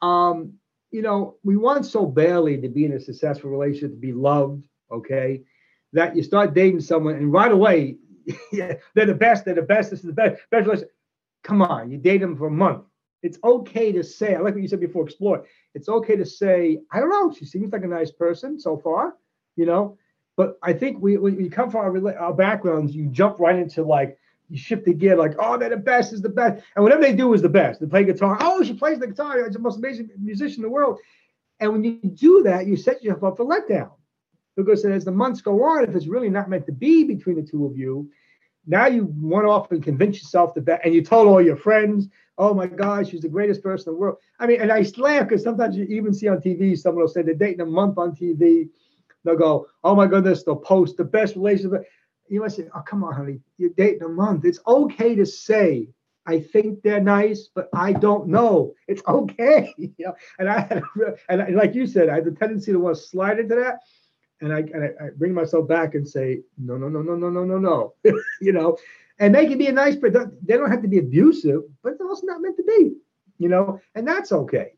Um, 0.02 0.54
you 0.91 1.02
know, 1.02 1.38
we 1.43 1.58
want 1.58 1.86
so 1.86 2.06
badly 2.06 2.58
to 2.62 2.69
be 2.69 2.86
in 2.86 2.93
a 2.93 2.99
successful 2.99 3.49
relationship, 3.49 3.91
to 3.91 3.99
be 3.99 4.13
loved, 4.13 4.63
okay, 4.91 5.41
that 5.91 6.15
you 6.15 6.21
start 6.21 6.54
dating 6.54 6.82
someone 6.82 7.15
and 7.15 7.34
right 7.34 7.52
away, 7.52 7.97
yeah, 8.52 8.73
they're 8.93 9.08
the 9.08 9.15
best, 9.15 9.43
they're 9.43 9.56
the 9.56 9.63
best, 9.63 9.89
this 9.89 10.02
is 10.02 10.06
the 10.06 10.13
best, 10.13 10.41
best 10.52 10.65
relationship. 10.65 10.91
Come 11.43 11.62
on, 11.62 11.89
you 11.89 11.97
date 11.97 12.19
them 12.19 12.38
for 12.38 12.47
a 12.47 12.52
month. 12.52 12.84
It's 13.23 13.39
okay 13.43 13.91
to 13.91 14.04
say, 14.04 14.36
I 14.36 14.39
like 14.39 14.54
what 14.54 14.62
you 14.62 14.67
said 14.67 14.80
before, 14.82 15.06
explore. 15.06 15.45
It's 15.73 15.89
okay 15.89 16.15
to 16.15 16.26
say, 16.26 16.80
I 16.91 16.99
don't 16.99 17.10
know, 17.10 17.34
she 17.34 17.45
seems 17.45 17.73
like 17.73 17.84
a 17.84 17.88
nice 17.88 18.12
person 18.12 18.60
so 18.60 18.78
far, 18.78 19.15
you 19.56 19.65
know. 19.65 19.97
But 20.36 20.58
I 20.63 20.74
think 20.74 21.02
we, 21.02 21.17
when 21.17 21.39
you 21.39 21.50
come 21.50 21.69
from 21.69 21.82
our, 21.82 22.17
our 22.17 22.34
backgrounds, 22.34 22.96
you 22.96 23.08
jump 23.08 23.39
right 23.39 23.56
into 23.56 23.84
like, 23.84 24.17
you 24.50 24.58
shift 24.58 24.86
the 24.86 24.93
gear 24.93 25.15
like, 25.15 25.36
oh, 25.39 25.58
they're 25.58 25.69
the 25.69 25.78
best, 25.78 26.13
is 26.13 26.22
the 26.22 26.30
best. 26.30 26.63
And 26.76 26.84
whatever 26.84 27.02
they 27.02 27.13
do 27.13 27.34
is 27.34 27.41
the 27.41 27.50
best. 27.50 27.80
They 27.80 27.88
play 27.88 28.04
guitar. 28.04 28.38
Oh, 28.39 28.63
she 28.63 28.74
plays 28.74 29.00
the 29.00 29.08
guitar. 29.08 29.43
She's 29.46 29.54
the 29.54 29.60
most 29.60 29.78
amazing 29.78 30.10
musician 30.19 30.58
in 30.58 30.63
the 30.63 30.69
world. 30.69 31.00
And 31.60 31.72
when 31.72 31.84
you 31.84 32.00
do 32.04 32.43
that, 32.43 32.67
you 32.67 32.76
set 32.76 33.04
yourself 33.04 33.24
up 33.24 33.38
for 33.38 33.46
letdown. 33.46 33.91
Because 34.56 34.86
as 34.86 35.06
the 35.06 35.12
months 35.12 35.41
go 35.41 35.63
on, 35.63 35.84
if 35.84 35.96
it's 35.96 36.08
really 36.08 36.30
not 36.30 36.50
meant 36.50 36.65
to 36.67 36.72
be 36.72 37.04
between 37.04 37.38
the 37.38 37.41
two 37.41 37.65
of 37.65 37.78
you, 37.78 38.12
now 38.65 38.88
you 38.88 39.12
went 39.17 39.48
off 39.48 39.72
and 39.72 39.84
convinced 39.84 40.22
yourself 40.22 40.54
that, 40.56 40.82
and 40.86 40.93
you 40.93 41.04
told 41.04 41.28
all 41.28 41.41
your 41.41 41.58
friends, 41.58 42.08
oh 42.38 42.54
my 42.54 42.67
God, 42.67 43.08
she's 43.08 43.22
the 43.22 43.30
greatest 43.30 43.62
person 43.62 43.89
in 43.89 43.96
the 43.96 44.00
world. 44.00 44.17
I 44.39 44.48
mean, 44.48 44.62
and 44.62 44.72
I 44.72 44.86
laugh 44.98 45.28
because 45.28 45.43
sometimes 45.43 45.76
you 45.76 45.86
even 45.86 46.13
see 46.13 46.28
on 46.28 46.38
TV, 46.38 46.78
someone 46.78 47.04
will 47.04 47.10
say 47.10 47.22
they're 47.22 47.34
dating 47.34 47.62
a 47.62 47.65
month 47.65 47.98
on 47.98 48.15
TV. 48.15 48.69
They'll 49.23 49.38
go, 49.38 49.67
oh 49.83 49.95
my 49.95 50.07
goodness, 50.07 50.43
they'll 50.43 50.55
post 50.55 50.97
the 50.97 51.03
best 51.03 51.36
relationship 51.36 51.83
you 52.29 52.41
might 52.41 52.51
say, 52.51 52.67
oh, 52.73 52.81
come 52.81 53.03
on, 53.03 53.13
honey, 53.13 53.39
you're 53.57 53.71
dating 53.71 54.03
a 54.03 54.09
month. 54.09 54.45
It's 54.45 54.59
okay 54.65 55.15
to 55.15 55.25
say, 55.25 55.88
I 56.25 56.39
think 56.39 56.81
they're 56.81 57.01
nice, 57.01 57.49
but 57.53 57.69
I 57.73 57.93
don't 57.93 58.27
know. 58.27 58.73
It's 58.88 59.01
okay. 59.07 59.73
you 59.77 59.93
know? 59.99 60.15
And 60.39 60.49
I 60.49 60.62
had, 60.62 60.83
and 61.29 61.41
I, 61.41 61.49
like 61.49 61.75
you 61.75 61.86
said, 61.86 62.09
I 62.09 62.15
have 62.15 62.25
the 62.25 62.31
tendency 62.31 62.71
to 62.71 62.79
want 62.79 62.95
to 62.97 63.01
slide 63.01 63.39
into 63.39 63.55
that. 63.55 63.79
And 64.41 64.53
I, 64.53 64.59
and 64.59 64.83
I, 64.83 65.05
I 65.05 65.09
bring 65.15 65.33
myself 65.33 65.67
back 65.67 65.95
and 65.95 66.07
say, 66.07 66.41
no, 66.57 66.75
no, 66.75 66.89
no, 66.89 67.01
no, 67.01 67.15
no, 67.15 67.29
no, 67.29 67.43
no, 67.43 67.57
no. 67.57 67.93
you 68.41 68.51
know, 68.51 68.77
and 69.19 69.33
they 69.33 69.45
can 69.45 69.57
be 69.57 69.67
a 69.67 69.71
nice, 69.71 69.95
but 69.95 70.13
they 70.13 70.57
don't 70.57 70.71
have 70.71 70.81
to 70.81 70.88
be 70.88 70.97
abusive, 70.97 71.62
but 71.83 71.97
they're 71.97 72.07
also 72.07 72.25
not 72.25 72.41
meant 72.41 72.57
to 72.57 72.63
be, 72.63 72.93
you 73.38 73.47
know, 73.47 73.79
and 73.95 74.07
that's 74.07 74.31
okay. 74.31 74.73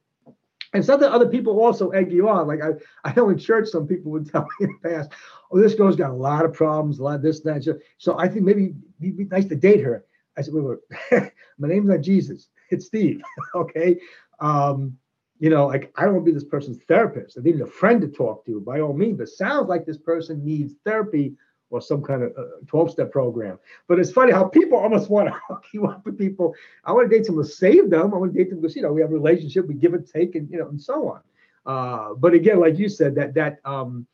And 0.76 0.84
something 0.84 1.08
other 1.08 1.30
people 1.30 1.58
also 1.62 1.92
egg 1.92 2.12
you 2.12 2.28
on. 2.28 2.48
Like 2.48 2.60
I, 2.62 2.72
I 3.06 3.14
know 3.16 3.30
in 3.30 3.38
church, 3.38 3.70
some 3.70 3.88
people 3.88 4.12
would 4.12 4.30
tell 4.32 4.42
me 4.60 4.68
in 4.68 4.78
the 4.84 4.90
past, 4.90 5.10
oh, 5.50 5.60
this 5.60 5.74
girl's 5.74 5.96
got 5.96 6.10
a 6.10 6.14
lot 6.14 6.44
of 6.44 6.54
problems, 6.54 7.00
a 7.00 7.04
lot 7.04 7.16
of 7.16 7.22
this, 7.22 7.40
that. 7.42 7.82
So 7.98 8.20
I 8.20 8.28
think 8.28 8.44
maybe 8.44 8.76
it'd 9.02 9.18
be 9.18 9.24
nice 9.24 9.46
to 9.46 9.56
date 9.56 9.82
her. 9.82 10.04
I 10.38 10.42
said, 10.42 10.54
wait, 10.54 10.80
wait. 11.12 11.32
my 11.58 11.70
name's 11.70 11.88
not 11.88 12.02
Jesus. 12.02 12.50
It's 12.72 12.88
Steve. 12.88 13.22
okay. 13.56 13.98
Um, 14.42 14.98
you 15.40 15.50
know, 15.50 15.66
like 15.66 15.94
I 15.96 16.04
don't 16.04 16.16
want 16.16 16.26
to 16.26 16.32
be 16.32 16.38
this 16.38 16.48
person's 16.48 16.84
therapist. 16.84 17.38
I 17.38 17.42
need 17.42 17.62
a 17.62 17.66
friend 17.66 18.02
to 18.02 18.10
talk 18.10 18.46
to 18.46 18.60
by 18.60 18.82
all 18.82 18.94
means, 18.94 19.18
but 19.18 19.30
sounds 19.30 19.70
like 19.70 19.86
this 19.86 19.98
person 19.98 20.44
needs 20.44 20.74
therapy 20.86 21.36
or 21.70 21.82
some 21.82 22.02
kind 22.02 22.24
of 22.24 22.34
12 22.68 22.92
step 22.92 23.12
program. 23.12 23.60
But 23.88 24.00
it's 24.00 24.12
funny 24.12 24.32
how 24.32 24.46
people 24.46 24.78
almost 24.78 25.10
want 25.10 25.30
to 25.30 25.40
hook 25.48 25.66
you 25.74 25.88
up 25.88 26.06
with 26.06 26.18
people. 26.18 26.54
I 26.84 26.92
want 26.92 27.10
to 27.10 27.16
date 27.16 27.26
someone 27.26 27.46
to 27.46 27.52
save 27.52 27.90
them. 27.90 28.14
I 28.14 28.18
want 28.18 28.34
to 28.34 28.38
date 28.38 28.50
them 28.50 28.62
because, 28.62 28.76
you 28.76 28.82
know, 28.82 28.94
we 28.94 29.02
have 29.02 29.12
a 29.12 29.14
relationship, 29.14 29.68
we 29.68 29.74
give 29.74 29.94
and 29.94 30.08
take, 30.08 30.36
and, 30.36 30.50
you 30.50 30.60
know, 30.60 30.68
and 30.68 30.82
so 30.82 31.10
on. 31.10 31.22
Uh, 31.66 32.14
but 32.14 32.34
again, 32.34 32.60
like 32.60 32.78
you 32.78 32.88
said, 32.88 33.16
that, 33.16 33.34
that, 33.34 33.60
um, 33.66 34.06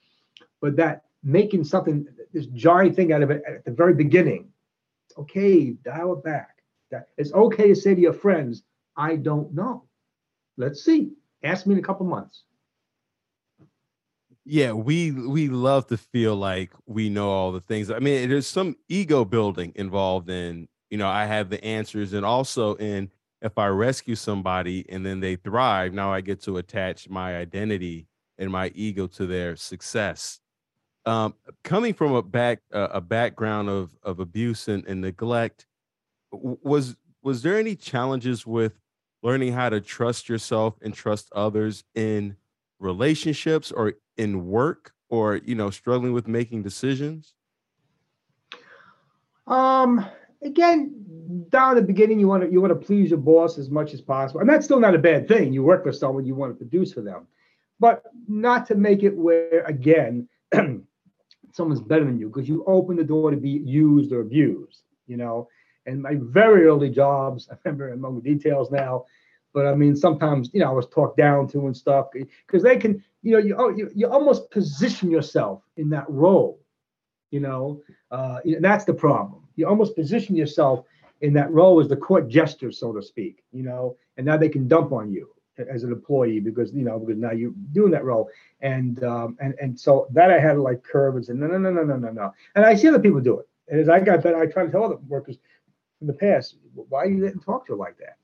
but 0.62 0.76
that 0.78 1.04
making 1.24 1.64
something, 1.64 2.08
this 2.34 2.46
jarring 2.48 2.94
thing 2.94 3.12
out 3.12 3.22
of 3.22 3.32
it 3.32 3.44
at 3.48 3.66
the 3.66 3.72
very 3.72 3.94
beginning, 3.94 4.50
okay, 5.18 5.72
dial 5.72 6.14
it 6.14 6.24
back. 6.24 6.58
That 6.90 7.10
it's 7.18 7.34
okay 7.34 7.68
to 7.68 7.76
say 7.76 7.96
to 7.96 8.02
your 8.02 8.14
friends, 8.14 8.64
I 8.96 9.16
don't 9.16 9.54
know. 9.54 9.86
Let's 10.58 10.84
see. 10.84 11.12
Ask 11.44 11.66
me 11.66 11.74
in 11.74 11.80
a 11.80 11.84
couple 11.84 12.06
months 12.06 12.44
yeah 14.46 14.72
we 14.72 15.12
we 15.12 15.48
love 15.50 15.86
to 15.88 15.98
feel 15.98 16.36
like 16.36 16.72
we 16.86 17.10
know 17.10 17.30
all 17.30 17.52
the 17.52 17.62
things 17.62 17.92
i 17.92 18.00
mean 18.00 18.30
there's 18.30 18.48
some 18.48 18.76
ego 18.90 19.24
building 19.24 19.72
involved 19.76 20.30
in 20.30 20.68
you 20.90 20.98
know 20.98 21.08
i 21.08 21.26
have 21.26 21.50
the 21.50 21.64
answers 21.64 22.14
and 22.14 22.26
also 22.26 22.76
in 22.76 23.12
if 23.42 23.58
i 23.58 23.68
rescue 23.68 24.16
somebody 24.16 24.86
and 24.90 25.06
then 25.06 25.20
they 25.20 25.36
thrive 25.36 25.94
now 25.94 26.12
i 26.12 26.22
get 26.22 26.42
to 26.42 26.58
attach 26.58 27.08
my 27.10 27.38
identity 27.38 28.08
and 28.42 28.52
my 28.52 28.72
ego 28.76 29.08
to 29.08 29.26
their 29.26 29.56
success. 29.56 30.40
Um, 31.06 31.36
coming 31.64 31.94
from 31.94 32.14
a 32.14 32.22
back 32.22 32.60
uh, 32.74 32.90
a 32.92 33.02
background 33.02 33.70
of 33.70 33.92
of 34.04 34.20
abuse 34.20 34.68
and, 34.68 34.86
and 34.86 35.02
neglect 35.02 35.66
was 36.32 36.96
was 37.24 37.42
there 37.42 37.58
any 37.58 37.76
challenges 37.76 38.46
with 38.46 38.74
learning 39.24 39.54
how 39.54 39.70
to 39.70 39.82
trust 39.82 40.30
yourself 40.30 40.76
and 40.82 40.94
trust 40.94 41.30
others 41.34 41.84
in 41.96 42.36
relationships 42.80 43.72
or 43.72 43.94
in 44.22 44.48
work 44.48 44.94
or 45.10 45.38
you 45.38 45.56
know 45.56 45.70
struggling 45.70 46.14
with 46.14 46.28
making 46.28 46.64
decisions? 46.64 47.34
Um 49.48 50.06
again 50.44 50.96
down 51.50 51.78
at 51.78 51.82
the 51.82 51.88
beginning 51.88 52.20
you 52.20 52.28
want 52.28 52.44
to 52.44 52.52
you 52.52 52.62
want 52.62 52.72
to 52.72 52.86
please 52.88 53.10
your 53.10 53.20
boss 53.20 53.58
as 53.58 53.70
much 53.70 53.94
as 53.94 54.02
possible 54.02 54.42
and 54.42 54.50
that's 54.50 54.66
still 54.66 54.80
not 54.80 54.96
a 54.96 55.00
bad 55.00 55.28
thing. 55.28 55.52
You 55.52 55.64
work 55.64 55.84
for 55.84 55.92
someone 55.92 56.26
you 56.26 56.36
want 56.36 56.52
to 56.52 56.58
produce 56.58 56.94
for 56.94 57.02
them. 57.02 57.28
But 57.80 58.04
not 58.28 58.68
to 58.68 58.76
make 58.76 59.02
it 59.02 59.18
where 59.18 59.64
again 59.66 60.30
someone's 61.52 61.82
better 61.82 62.06
than 62.06 62.20
you 62.20 62.28
because 62.30 62.48
you 62.48 62.64
open 62.68 62.96
the 62.96 63.04
door 63.04 63.32
to 63.32 63.38
be 63.38 63.50
used 63.50 64.12
or 64.12 64.22
abused 64.22 64.84
you 65.08 65.18
know? 65.18 65.48
And 65.86 66.02
my 66.02 66.16
very 66.20 66.66
early 66.66 66.90
jobs 66.90 67.50
i 67.52 67.56
remember 67.66 67.90
among 67.90 68.22
the 68.22 68.34
details 68.34 68.72
now 68.72 69.06
but 69.54 69.66
I 69.66 69.76
mean, 69.76 69.96
sometimes 69.96 70.50
you 70.54 70.60
know 70.60 70.70
I 70.70 70.74
was 70.74 70.88
talked 70.88 71.18
down 71.18 71.48
to 71.50 71.66
and 71.66 71.76
stuff 71.76 72.08
because 72.14 72.64
they 72.64 72.78
can, 72.78 73.04
you 73.22 73.32
know, 73.32 73.38
you, 73.38 73.56
oh, 73.58 73.70
you 73.70 73.90
you 73.94 74.08
almost 74.10 74.50
position 74.52 75.12
yourself 75.12 75.64
in 75.78 75.90
that 75.90 76.10
role, 76.10 76.60
you 77.32 77.40
know, 77.40 77.82
uh, 78.12 78.40
and 78.44 78.64
that's 78.64 78.86
the 78.86 78.94
problem. 78.94 79.48
You 79.56 79.68
almost 79.68 79.96
position 79.96 80.36
yourself 80.36 80.86
in 81.22 81.34
that 81.34 81.52
role 81.52 81.80
as 81.80 81.88
the 81.88 81.98
court 81.98 82.28
jester, 82.28 82.72
so 82.72 82.94
to 82.94 83.02
speak, 83.02 83.44
you 83.52 83.64
know, 83.64 83.98
and 84.18 84.26
now 84.26 84.38
they 84.38 84.50
can 84.50 84.68
dump 84.68 84.92
on 84.92 85.12
you 85.12 85.30
as 85.70 85.84
an 85.84 85.92
employee 85.92 86.40
because 86.40 86.74
you 86.74 86.84
know 86.84 86.98
because 87.00 87.18
now 87.18 87.32
you're 87.32 87.54
doing 87.74 87.92
that 87.92 88.06
role. 88.06 88.30
And 88.62 89.04
um, 89.04 89.38
and 89.40 89.54
and 89.62 89.80
so 89.80 90.08
that 90.12 90.32
I 90.32 90.40
had 90.40 90.54
to 90.54 90.62
like 90.62 90.84
curve 90.84 91.16
and 91.16 91.26
say 91.26 91.34
no 91.34 91.48
no 91.48 91.58
no 91.58 91.72
no 91.72 91.84
no 91.84 91.98
no 91.98 92.12
no. 92.12 92.34
And 92.56 92.66
I 92.66 92.76
see 92.76 92.88
other 92.88 93.00
people 93.00 93.20
do 93.20 93.40
it. 93.40 93.48
And 93.68 93.80
as 93.80 93.90
I 93.90 94.00
got 94.00 94.24
better 94.24 94.38
I 94.38 94.48
try 94.48 94.66
to 94.66 94.72
tell 94.72 94.84
other 94.84 94.98
workers 95.08 95.38
in 96.02 96.08
the 96.08 96.14
past 96.14 96.56
why 96.74 97.06
you 97.06 97.20
didn't 97.20 97.42
talk 97.42 97.66
to 97.68 97.74
her 97.74 97.78
like 97.78 97.98
that 98.00 98.18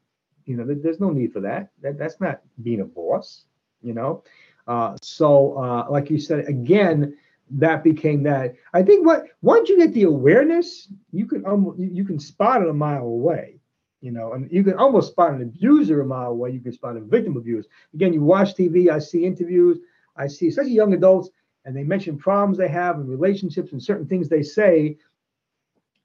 you 0.47 0.55
know, 0.55 0.65
there's 0.65 0.99
no 0.99 1.11
need 1.11 1.33
for 1.33 1.41
that. 1.41 1.71
that 1.81 1.99
that's 1.99 2.19
not 2.19 2.41
being 2.63 2.79
a 2.79 2.85
boss, 2.85 3.43
you 3.83 3.93
know. 3.93 4.23
Uh, 4.65 4.95
so, 5.01 5.57
uh, 5.57 5.85
like 5.89 6.09
you 6.09 6.17
said, 6.17 6.45
again, 6.47 7.15
that 7.51 7.83
became 7.83 8.23
that. 8.23 8.55
I 8.73 8.81
think 8.81 9.05
what 9.05 9.25
once 9.41 9.69
you 9.69 9.77
get 9.77 9.93
the 9.93 10.03
awareness, 10.03 10.87
you 11.11 11.25
can 11.25 11.45
um, 11.45 11.75
you 11.77 12.03
can 12.05 12.19
spot 12.19 12.61
it 12.61 12.69
a 12.69 12.73
mile 12.73 13.03
away, 13.03 13.59
you 14.01 14.11
know, 14.11 14.33
and 14.33 14.49
you 14.51 14.63
can 14.63 14.75
almost 14.75 15.11
spot 15.11 15.33
an 15.33 15.41
abuser 15.41 16.01
a 16.01 16.05
mile 16.05 16.31
away. 16.31 16.51
You 16.51 16.61
can 16.61 16.73
spot 16.73 16.97
a 16.97 17.01
victim 17.01 17.37
abuse. 17.37 17.67
Again, 17.93 18.13
you 18.13 18.23
watch 18.23 18.55
TV, 18.55 18.89
I 18.89 18.99
see 18.99 19.25
interviews, 19.25 19.79
I 20.15 20.27
see 20.27 20.47
especially 20.47 20.71
young 20.71 20.93
adults, 20.93 21.29
and 21.65 21.75
they 21.75 21.83
mention 21.83 22.17
problems 22.17 22.57
they 22.57 22.69
have 22.69 22.95
in 22.95 23.07
relationships 23.07 23.73
and 23.73 23.83
certain 23.83 24.07
things 24.07 24.27
they 24.27 24.43
say. 24.43 24.97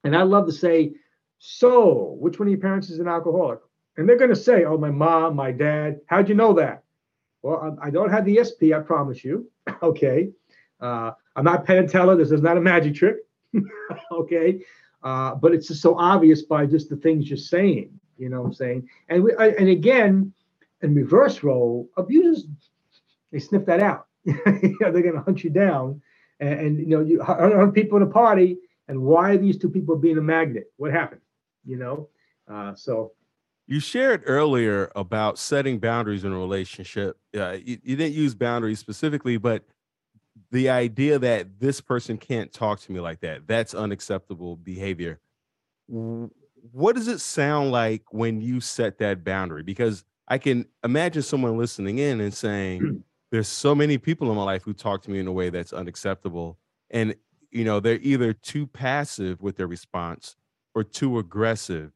And 0.03 0.15
I 0.15 0.23
love 0.23 0.45
to 0.47 0.51
say, 0.51 0.93
so 1.39 2.17
which 2.19 2.39
one 2.39 2.49
of 2.49 2.51
your 2.51 2.61
parents 2.61 2.89
is 2.89 2.99
an 2.99 3.07
alcoholic? 3.07 3.59
And 3.97 4.07
they're 4.07 4.17
going 4.17 4.29
to 4.29 4.35
say, 4.35 4.65
oh, 4.65 4.77
my 4.77 4.89
mom, 4.89 5.35
my 5.35 5.51
dad, 5.51 5.99
how'd 6.07 6.29
you 6.29 6.35
know 6.35 6.53
that? 6.53 6.83
Well, 7.41 7.77
I 7.81 7.89
don't 7.89 8.09
have 8.09 8.25
the 8.25 8.39
SP, 8.41 8.73
I 8.73 8.79
promise 8.79 9.23
you. 9.23 9.49
okay. 9.83 10.29
Uh, 10.79 11.11
I'm 11.35 11.45
not 11.45 11.65
Penn 11.65 11.77
and 11.77 11.89
Teller. 11.89 12.15
This 12.15 12.31
is 12.31 12.41
not 12.41 12.57
a 12.57 12.61
magic 12.61 12.95
trick. 12.95 13.17
okay. 14.11 14.59
Uh, 15.03 15.35
but 15.35 15.53
it's 15.53 15.67
just 15.67 15.81
so 15.81 15.97
obvious 15.97 16.43
by 16.43 16.65
just 16.65 16.89
the 16.89 16.95
things 16.95 17.29
you're 17.29 17.37
saying. 17.37 17.99
You 18.17 18.29
know 18.29 18.41
what 18.41 18.47
I'm 18.47 18.53
saying? 18.53 18.89
And 19.09 19.23
we, 19.23 19.35
I, 19.35 19.47
and 19.49 19.67
again, 19.67 20.33
in 20.81 20.95
reverse 20.95 21.43
role, 21.43 21.89
abusers, 21.97 22.47
they 23.31 23.39
sniff 23.39 23.65
that 23.65 23.79
out. 23.79 24.07
you 24.25 24.77
know, 24.79 24.91
they're 24.91 25.01
going 25.01 25.15
to 25.15 25.21
hunt 25.21 25.43
you 25.43 25.49
down. 25.49 26.01
And, 26.39 26.59
and 26.59 26.79
you 26.79 26.97
know, 26.97 27.01
you 27.01 27.21
hunt 27.21 27.73
people 27.73 27.97
in 27.97 28.03
a 28.03 28.07
party. 28.07 28.57
And 28.87 29.01
why 29.01 29.31
are 29.31 29.37
these 29.37 29.57
two 29.57 29.69
people 29.69 29.95
being 29.97 30.17
a 30.17 30.21
magnet? 30.21 30.71
What 30.77 30.91
happened? 30.91 31.21
You 31.65 31.77
know? 31.77 32.09
Uh, 32.47 32.75
so 32.75 33.13
you 33.67 33.79
shared 33.79 34.23
earlier 34.25 34.91
about 34.95 35.39
setting 35.39 35.79
boundaries 35.79 36.23
in 36.23 36.31
a 36.31 36.37
relationship. 36.37 37.17
Uh, 37.35 37.57
you, 37.63 37.79
you 37.83 37.95
didn't 37.95 38.13
use 38.13 38.35
boundaries 38.35 38.79
specifically, 38.79 39.37
but 39.37 39.63
the 40.51 40.69
idea 40.69 41.17
that 41.19 41.59
this 41.59 41.81
person 41.81 42.17
can't 42.17 42.51
talk 42.51 42.79
to 42.81 42.91
me 42.91 42.99
like 42.99 43.21
that, 43.21 43.47
that's 43.47 43.73
unacceptable 43.73 44.55
behavior. 44.55 45.19
What 45.87 46.95
does 46.95 47.07
it 47.07 47.19
sound 47.19 47.71
like 47.71 48.03
when 48.11 48.41
you 48.41 48.61
set 48.61 48.97
that 48.99 49.23
boundary? 49.23 49.63
Because 49.63 50.03
I 50.27 50.37
can 50.37 50.67
imagine 50.83 51.21
someone 51.21 51.57
listening 51.57 51.99
in 51.99 52.21
and 52.21 52.33
saying, 52.33 53.03
There's 53.31 53.47
so 53.47 53.73
many 53.75 53.97
people 53.97 54.29
in 54.29 54.37
my 54.37 54.43
life 54.43 54.63
who 54.63 54.73
talk 54.73 55.01
to 55.03 55.11
me 55.11 55.19
in 55.19 55.27
a 55.27 55.31
way 55.31 55.49
that's 55.49 55.73
unacceptable. 55.73 56.57
And, 56.89 57.15
you 57.51 57.63
know, 57.63 57.79
they're 57.79 57.99
either 58.01 58.33
too 58.33 58.67
passive 58.67 59.41
with 59.41 59.57
their 59.57 59.67
response 59.67 60.35
or 60.75 60.83
too 60.83 61.17
aggressive 61.19 61.91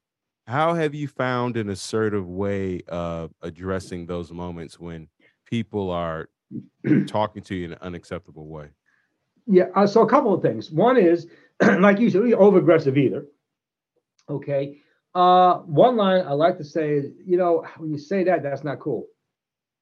how 0.47 0.73
have 0.73 0.95
you 0.95 1.07
found 1.07 1.57
an 1.57 1.69
assertive 1.69 2.27
way 2.27 2.81
of 2.87 3.33
addressing 3.41 4.05
those 4.05 4.31
moments 4.31 4.79
when 4.79 5.09
people 5.45 5.91
are 5.91 6.29
talking 7.07 7.43
to 7.43 7.55
you 7.55 7.65
in 7.65 7.71
an 7.73 7.79
unacceptable 7.81 8.47
way? 8.47 8.69
Yeah, 9.45 9.65
uh, 9.75 9.85
so 9.85 10.01
a 10.01 10.09
couple 10.09 10.33
of 10.33 10.41
things. 10.41 10.71
One 10.71 10.97
is, 10.97 11.27
like 11.61 11.99
you 11.99 12.09
said, 12.09 12.21
we 12.21 12.33
over 12.33 12.59
aggressive 12.59 12.97
either. 12.97 13.25
Okay. 14.29 14.81
Uh, 15.13 15.59
one 15.59 15.97
line 15.97 16.25
I 16.25 16.33
like 16.33 16.57
to 16.57 16.63
say 16.63 16.93
is, 16.93 17.05
you 17.25 17.37
know, 17.37 17.65
when 17.77 17.91
you 17.91 17.97
say 17.97 18.23
that, 18.25 18.43
that's 18.43 18.63
not 18.63 18.79
cool. 18.79 19.07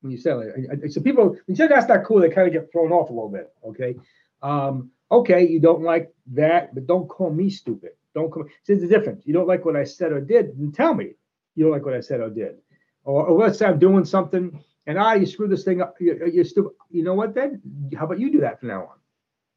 When 0.02 0.12
you 0.12 0.18
say 0.18 0.34
like, 0.34 0.52
so 0.90 1.02
people, 1.02 1.30
when 1.30 1.40
you 1.48 1.56
say 1.56 1.68
that's 1.68 1.88
not 1.88 2.06
cool, 2.06 2.20
they 2.22 2.30
kind 2.30 2.48
of 2.48 2.54
get 2.54 2.72
thrown 2.72 2.92
off 2.92 3.10
a 3.10 3.14
little 3.14 3.30
bit. 3.30 3.54
Okay. 3.68 3.96
Um, 4.42 4.92
okay, 5.12 5.48
you 5.48 5.60
don't 5.60 5.82
like 5.82 6.12
that, 6.34 6.74
but 6.74 6.88
don't 6.88 7.08
call 7.08 7.32
me 7.32 7.50
stupid. 7.50 7.92
Don't 8.16 8.32
come. 8.32 8.48
See 8.64 8.76
the 8.76 8.88
difference. 8.88 9.24
You 9.26 9.34
don't 9.34 9.48
like 9.48 9.66
what 9.66 9.76
I 9.76 9.84
said 9.84 10.12
or 10.12 10.22
did, 10.22 10.58
then 10.58 10.72
tell 10.72 10.96
me 10.96 11.12
you 11.56 11.66
don't 11.66 11.74
like 11.74 11.86
what 11.86 11.94
I 11.94 12.00
said 12.00 12.22
or 12.22 12.30
did. 12.30 12.56
Or, 13.04 13.28
or 13.28 13.40
let's 13.40 13.60
say 13.60 13.68
I'm 13.68 13.78
doing 13.78 14.06
something 14.06 14.64
and 14.88 14.98
ah, 14.98 15.14
you 15.14 15.26
screw 15.26 15.48
this 15.48 15.64
thing 15.64 15.82
up. 15.82 15.96
You, 16.00 16.20
you're 16.32 16.46
stupid. 16.46 16.72
You 16.90 17.04
know 17.04 17.14
what 17.14 17.34
then? 17.34 17.62
How 17.98 18.06
about 18.06 18.20
you 18.20 18.32
do 18.32 18.40
that 18.42 18.60
from 18.60 18.70
now 18.70 18.82
on? 18.82 18.98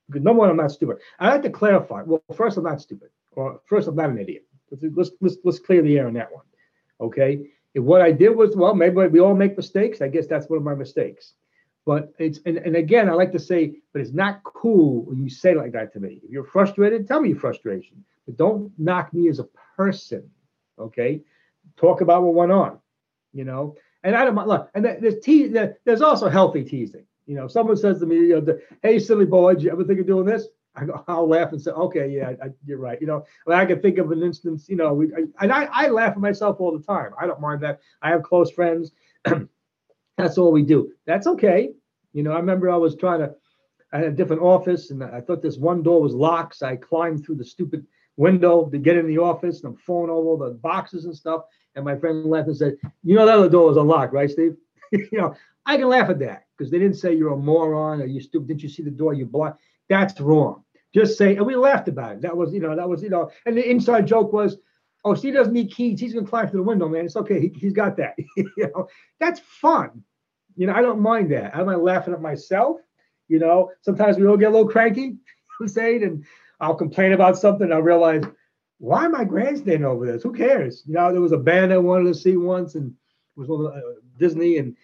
Because 0.07 0.23
number 0.23 0.41
one, 0.41 0.51
I'm 0.51 0.57
not 0.57 0.73
stupid. 0.73 0.99
I 1.19 1.29
like 1.29 1.43
to 1.43 1.51
clarify. 1.51 2.03
Well, 2.03 2.23
first, 2.35 2.57
I'm 2.57 2.65
not 2.65 2.81
stupid. 2.81 3.11
Or 3.33 3.61
first, 3.67 3.89
I'm 3.89 3.97
not 3.97 4.11
an 4.11 4.19
idiot. 4.19 4.47
Let's, 4.71 5.11
let's, 5.21 5.37
let's 5.45 5.59
clear 5.59 5.83
the 5.83 5.99
air 5.99 6.07
on 6.07 6.15
that 6.15 6.33
one. 6.33 6.45
Okay. 7.01 7.47
If 7.75 7.83
what 7.83 8.01
I 8.01 8.11
did 8.13 8.31
was, 8.31 8.57
well, 8.57 8.75
maybe 8.75 9.07
we 9.07 9.21
all 9.21 9.35
make 9.35 9.57
mistakes. 9.57 10.01
I 10.01 10.09
guess 10.09 10.27
that's 10.27 10.49
one 10.49 10.59
of 10.59 10.65
my 10.65 10.75
mistakes. 10.75 11.35
But 11.89 12.13
it's, 12.19 12.41
and, 12.45 12.59
and 12.59 12.77
again, 12.77 13.09
I 13.09 13.15
like 13.15 13.33
to 13.33 13.39
say, 13.39 13.77
but 13.95 14.03
it's 14.03 14.13
not 14.13 14.45
cool 14.45 15.07
when 15.07 15.23
you 15.23 15.31
say 15.31 15.55
like 15.55 15.73
that 15.73 15.91
to 15.95 16.01
me. 16.01 16.21
If 16.23 16.31
you're 16.31 16.45
frustrated, 16.45 17.09
tell 17.09 17.23
me 17.23 17.31
your 17.31 17.39
frustration, 17.39 18.05
but 18.27 18.37
don't 18.37 18.71
knock 18.79 19.15
me 19.15 19.31
as 19.31 19.39
a 19.39 19.49
person. 19.75 20.29
Okay. 20.79 21.23
Talk 21.79 22.03
about 22.03 22.25
what 22.25 22.35
went 22.35 22.53
on, 22.53 22.79
you 23.33 23.45
know. 23.45 23.75
And 24.03 24.15
I 24.15 24.27
don't. 24.27 24.37
Look, 24.47 24.69
and 24.75 24.85
there's 24.85 25.19
te- 25.21 25.49
there's 25.49 26.03
also 26.03 26.29
healthy 26.29 26.63
teasing. 26.63 27.07
You 27.25 27.37
know, 27.37 27.49
someone 27.49 27.79
says 27.79 28.01
to 28.01 28.07
me, 28.07 28.17
you 28.17 28.39
know, 28.39 28.59
"Hey, 28.83 28.99
silly 28.99 29.25
boy, 29.25 29.55
did 29.55 29.63
you 29.63 29.71
ever 29.71 29.83
think 29.83 30.01
of 30.01 30.07
doing 30.07 30.27
this?" 30.27 30.47
I 30.77 30.85
go, 30.85 31.03
I'll 31.09 31.27
laugh 31.27 31.53
and 31.53 31.63
say, 31.63 31.71
"Okay, 31.71 32.11
yeah, 32.11 32.35
I, 32.45 32.49
you're 32.67 32.77
right." 32.77 33.01
You 33.01 33.07
know, 33.07 33.25
I 33.47 33.65
can 33.65 33.81
think 33.81 33.97
of 33.97 34.11
an 34.13 34.23
instance. 34.23 34.69
You 34.69 34.77
know, 34.77 34.93
we, 34.93 35.07
I, 35.15 35.25
and 35.41 35.51
I, 35.51 35.65
I 35.73 35.89
laugh 35.89 36.13
at 36.13 36.19
myself 36.19 36.61
all 36.61 36.77
the 36.77 36.85
time. 36.85 37.13
I 37.19 37.27
don't 37.27 37.41
mind 37.41 37.63
that. 37.63 37.81
I 38.03 38.11
have 38.11 38.23
close 38.23 38.51
friends. 38.51 38.93
That's 40.19 40.37
all 40.37 40.53
we 40.53 40.65
do. 40.65 40.93
That's 41.07 41.27
okay. 41.27 41.71
You 42.13 42.23
know, 42.23 42.33
I 42.33 42.37
remember 42.37 42.71
I 42.71 42.77
was 42.77 42.97
trying 42.97 43.21
to. 43.21 43.35
I 43.93 43.99
had 43.99 44.09
a 44.09 44.13
different 44.13 44.43
office, 44.43 44.91
and 44.91 45.03
I 45.03 45.21
thought 45.23 45.41
this 45.41 45.57
one 45.57 45.83
door 45.83 46.03
was 46.03 46.13
locked. 46.15 46.57
So 46.57 46.67
I 46.67 46.77
climbed 46.77 47.25
through 47.25 47.37
the 47.37 47.45
stupid 47.45 47.87
window 48.17 48.69
to 48.69 48.79
get 48.79 48.97
in 48.97 49.07
the 49.07 49.19
office, 49.19 49.63
and 49.63 49.73
I'm 49.73 49.77
falling 49.77 50.11
over 50.11 50.49
the 50.49 50.55
boxes 50.55 51.07
and 51.07 51.17
stuff. 51.17 51.43
And 51.75 51.85
my 51.85 51.97
friend 51.97 52.27
laughed 52.27 52.49
and 52.49 52.57
said, 52.57 52.77
"You 53.03 53.15
know 53.15 53.27
that 53.27 53.39
other 53.39 53.49
door 53.49 53.69
was 53.69 53.77
unlocked, 53.77 54.13
right, 54.13 54.31
Steve?" 54.31 54.57
you 54.93 55.09
know, 55.13 55.35
I 55.65 55.77
can 55.77 55.89
laugh 55.89 56.11
at 56.11 56.19
that 56.21 56.45
because 56.57 56.71
they 56.71 56.79
didn't 56.79 56.97
say 56.97 57.15
you're 57.15 57.33
a 57.33 57.37
moron 57.37 58.01
or 58.01 58.07
you 58.07 58.21
stupid. 58.21 58.49
Didn't 58.49 58.63
you 58.63 58.69
see 58.69 58.83
the 58.83 58.91
door? 58.91 59.15
You 59.15 59.27
blocked. 59.27 59.61
That's 59.89 60.21
wrong. 60.21 60.65
Just 60.95 61.19
say, 61.19 61.37
and 61.37 61.47
we 61.47 61.55
laughed 61.55 61.89
about 61.89 62.13
it. 62.13 62.23
That 62.23 62.37
was, 62.37 62.53
you 62.53 62.61
know, 62.61 62.75
that 62.75 62.89
was, 62.89 63.03
you 63.03 63.11
know, 63.11 63.31
and 63.45 63.57
the 63.57 63.69
inside 63.69 64.07
joke 64.07 64.33
was, 64.33 64.57
oh, 65.05 65.15
Steve 65.15 65.35
doesn't 65.35 65.53
need 65.53 65.71
keys. 65.71 66.01
He's 66.01 66.15
gonna 66.15 66.27
climb 66.27 66.49
through 66.49 66.61
the 66.61 66.67
window, 66.67 66.89
man. 66.89 67.05
It's 67.05 67.17
okay. 67.17 67.53
He, 67.55 67.67
has 67.67 67.73
got 67.73 67.97
that. 67.99 68.15
you 68.37 68.51
know, 68.57 68.89
that's 69.21 69.41
fun. 69.41 70.03
You 70.59 70.67
know, 70.67 70.75
I 70.75 70.83
don't 70.83 71.01
mind 71.01 71.31
that. 71.31 71.55
I 71.55 71.59
don't 71.59 71.85
laughing 71.85 72.13
at 72.13 72.21
myself. 72.21 72.81
You 73.29 73.39
know, 73.39 73.71
sometimes 73.83 74.17
we 74.17 74.27
all 74.27 74.37
get 74.37 74.49
a 74.49 74.51
little 74.51 74.69
cranky, 74.69 75.17
saying, 75.67 76.03
and 76.03 76.25
I'll 76.61 76.75
complain 76.75 77.13
about 77.13 77.39
something. 77.39 77.71
I 77.71 77.77
realize 77.77 78.25
why 78.79 79.05
am 79.05 79.15
I 79.15 79.25
grandstanding 79.25 79.85
over 79.85 80.05
this? 80.05 80.25
Who 80.25 80.33
cares? 80.33 80.83
You 80.85 80.95
know, 80.95 81.13
there 81.13 81.21
was 81.21 81.31
a 81.31 81.39
band 81.39 81.73
I 81.73 81.79
wanted 81.79 82.09
to 82.09 82.15
see 82.15 82.37
once, 82.37 82.75
and 82.75 82.93
it 83.37 83.41
was 83.41 83.49
uh, 83.49 83.81
Disney, 84.19 84.59
and 84.59 84.77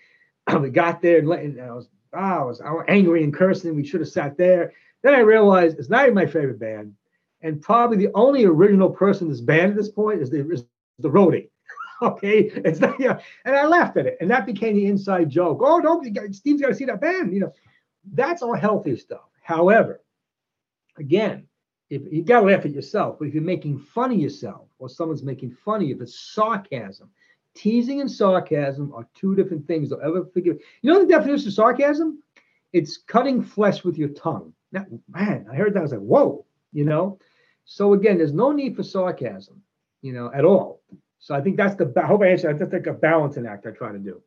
we 0.63 0.71
got 0.71 1.03
there, 1.03 1.19
and, 1.19 1.29
and 1.33 1.61
I 1.61 1.73
was, 1.73 1.89
oh, 2.15 2.19
I 2.19 2.45
was, 2.45 2.61
I 2.61 2.71
was 2.71 2.85
angry 2.87 3.25
and 3.25 3.35
cursing. 3.35 3.75
We 3.75 3.85
should 3.85 4.01
have 4.01 4.09
sat 4.09 4.37
there. 4.37 4.73
Then 5.03 5.15
I 5.15 5.21
realized 5.21 5.81
it's 5.81 5.91
not 5.91 6.05
even 6.05 6.15
my 6.15 6.27
favorite 6.27 6.61
band, 6.61 6.95
and 7.43 7.61
probably 7.61 7.97
the 7.97 8.13
only 8.15 8.45
original 8.45 8.91
person 8.91 9.27
in 9.27 9.33
this 9.33 9.41
band 9.41 9.73
at 9.73 9.77
this 9.77 9.91
point 9.91 10.23
is 10.23 10.31
the 10.31 10.49
is 10.51 10.65
the 11.01 11.11
roadie. 11.11 11.49
okay, 12.13 12.51
it's 12.55 12.81
not, 12.81 13.01
and 13.01 13.57
I 13.57 13.67
laughed 13.67 13.97
at 13.97 14.07
it, 14.07 14.19
and 14.21 14.31
that 14.31 14.47
became 14.47 14.77
the 14.77 14.87
inside 14.87 15.31
joke. 15.31 15.61
Oh, 15.63 15.81
don't 15.81 16.05
Steve's 16.35 16.61
got 16.61 16.69
to 16.69 16.75
see 16.75 16.85
that 16.85 17.01
band. 17.01 17.33
You 17.33 17.41
know, 17.41 17.53
that's 18.13 18.43
all 18.43 18.55
healthy 18.55 18.97
stuff. 18.97 19.29
However, 19.43 20.03
again, 20.99 21.47
if 21.91 22.03
you 22.11 22.23
gotta 22.23 22.47
laugh 22.47 22.65
at 22.65 22.73
yourself, 22.73 23.17
but 23.19 23.29
if 23.29 23.35
you're 23.35 23.43
making 23.43 23.79
fun 23.79 24.13
of 24.13 24.19
yourself 24.19 24.69
or 24.79 24.89
someone's 24.89 25.23
making 25.23 25.57
fun 25.65 25.83
of 25.83 25.89
you, 25.89 25.95
if 25.95 26.03
it's 26.03 26.19
sarcasm, 26.19 27.11
teasing 27.55 28.01
and 28.01 28.11
sarcasm 28.11 28.93
are 28.95 29.07
two 29.15 29.35
different 29.35 29.67
things. 29.67 29.89
Don't 29.89 30.03
ever 30.03 30.25
figure. 30.27 30.55
You 30.83 30.93
know 30.93 31.01
the 31.01 31.07
definition 31.07 31.49
of 31.49 31.55
sarcasm? 31.55 32.23
It's 32.73 32.97
cutting 32.97 33.43
flesh 33.43 33.85
with 33.85 33.97
your 33.97 34.09
tongue. 34.11 34.53
Now, 34.73 34.85
man, 35.09 35.47
I 35.51 35.55
heard 35.55 35.75
that. 35.75 35.81
I 35.81 35.83
was 35.83 35.93
like, 35.93 36.01
whoa, 36.01 36.45
you 36.73 36.85
know. 36.85 37.19
So 37.65 37.93
again, 37.93 38.19
there's 38.19 38.33
no 38.33 38.53
need 38.53 38.77
for 38.77 38.83
sarcasm, 38.83 39.63
you 40.03 40.13
know, 40.13 40.31
at 40.35 40.45
all. 40.45 40.83
So 41.25 41.35
I 41.35 41.41
think 41.41 41.57
that's 41.57 41.75
the. 41.77 41.91
I 41.97 42.05
hope 42.05 42.21
I 42.21 42.27
answered. 42.27 42.59
That's 42.59 42.75
like 42.75 42.87
a 42.87 42.93
balancing 42.93 43.47
act 43.47 43.67
I 43.67 43.71
try 43.71 43.93
to 43.93 43.99
do. 43.99 44.21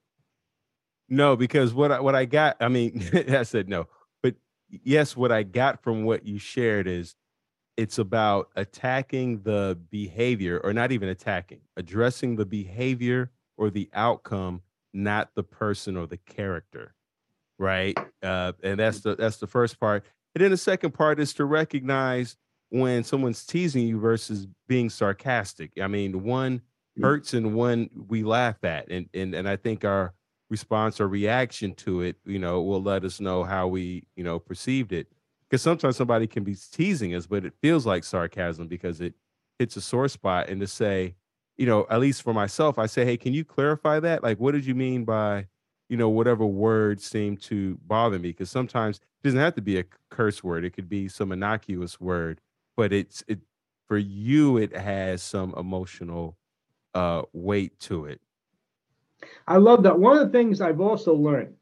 No, 1.07 1.35
because 1.35 1.71
what 1.71 1.91
I, 1.91 1.99
what 1.99 2.15
I 2.15 2.25
got, 2.25 2.57
I 2.59 2.69
mean, 2.69 3.07
I 3.29 3.43
said 3.43 3.69
no, 3.69 3.85
but 4.23 4.33
yes, 4.67 5.15
what 5.15 5.31
I 5.31 5.43
got 5.43 5.83
from 5.83 6.05
what 6.05 6.25
you 6.25 6.39
shared 6.39 6.87
is 6.87 7.15
it's 7.77 7.99
about 7.99 8.49
attacking 8.55 9.43
the 9.43 9.77
behavior 9.91 10.59
or 10.63 10.73
not 10.73 10.91
even 10.91 11.09
attacking 11.09 11.59
addressing 11.77 12.35
the 12.35 12.47
behavior 12.47 13.29
or 13.57 13.69
the 13.69 13.87
outcome 13.93 14.63
not 14.91 15.29
the 15.35 15.43
person 15.43 15.95
or 15.95 16.07
the 16.07 16.17
character 16.17 16.95
right 17.59 17.95
uh, 18.23 18.51
and 18.63 18.79
that's 18.79 19.01
the 19.01 19.15
that's 19.15 19.37
the 19.37 19.45
first 19.45 19.79
part 19.79 20.03
and 20.33 20.43
then 20.43 20.49
the 20.49 20.57
second 20.57 20.91
part 20.95 21.19
is 21.19 21.35
to 21.35 21.45
recognize 21.45 22.35
when 22.69 23.03
someone's 23.03 23.45
teasing 23.45 23.87
you 23.87 23.99
versus 23.99 24.47
being 24.67 24.89
sarcastic 24.89 25.71
i 25.79 25.85
mean 25.85 26.23
one. 26.23 26.59
Mm-hmm. 26.97 27.05
hurts 27.05 27.33
and 27.33 27.53
one 27.53 27.89
we 28.07 28.23
laugh 28.23 28.63
at 28.63 28.89
and 28.89 29.07
and, 29.13 29.35
and 29.35 29.47
i 29.47 29.55
think 29.55 29.85
our 29.85 30.13
response 30.49 30.99
or 30.99 31.07
reaction 31.07 31.73
to 31.75 32.01
it 32.01 32.15
you 32.25 32.39
know 32.39 32.61
will 32.61 32.81
let 32.81 33.03
us 33.03 33.19
know 33.19 33.43
how 33.43 33.67
we 33.67 34.07
you 34.15 34.23
know 34.23 34.39
perceived 34.39 34.91
it 34.91 35.07
because 35.49 35.61
sometimes 35.61 35.95
somebody 35.95 36.27
can 36.27 36.43
be 36.43 36.55
teasing 36.71 37.15
us, 37.15 37.25
but 37.25 37.45
it 37.45 37.53
feels 37.61 37.85
like 37.85 38.03
sarcasm 38.03 38.67
because 38.67 38.99
it 38.99 39.13
hits 39.59 39.75
a 39.77 39.81
sore 39.81 40.07
spot. 40.09 40.49
And 40.49 40.59
to 40.61 40.67
say, 40.67 41.15
you 41.57 41.65
know, 41.65 41.87
at 41.89 41.99
least 41.99 42.21
for 42.21 42.33
myself, 42.33 42.77
I 42.77 42.85
say, 42.85 43.05
hey, 43.05 43.17
can 43.17 43.33
you 43.33 43.45
clarify 43.45 43.99
that? 44.01 44.23
Like, 44.23 44.39
what 44.39 44.53
did 44.53 44.65
you 44.65 44.75
mean 44.75 45.05
by, 45.05 45.47
you 45.89 45.97
know, 45.97 46.09
whatever 46.09 46.45
word 46.45 47.01
seemed 47.01 47.41
to 47.43 47.79
bother 47.85 48.19
me? 48.19 48.29
Because 48.29 48.51
sometimes 48.51 48.97
it 48.97 49.23
doesn't 49.23 49.39
have 49.39 49.55
to 49.55 49.61
be 49.61 49.79
a 49.79 49.85
curse 50.11 50.43
word; 50.43 50.65
it 50.65 50.71
could 50.71 50.89
be 50.89 51.07
some 51.07 51.31
innocuous 51.31 51.99
word, 51.99 52.41
but 52.75 52.91
it's 52.93 53.23
it 53.27 53.39
for 53.87 53.97
you. 53.97 54.57
It 54.57 54.75
has 54.75 55.23
some 55.23 55.53
emotional 55.57 56.37
uh, 56.93 57.23
weight 57.33 57.79
to 57.81 58.05
it. 58.05 58.21
I 59.47 59.57
love 59.57 59.83
that. 59.83 59.97
One 59.97 60.17
of 60.17 60.31
the 60.31 60.37
things 60.37 60.61
I've 60.61 60.81
also 60.81 61.13
learned 61.13 61.55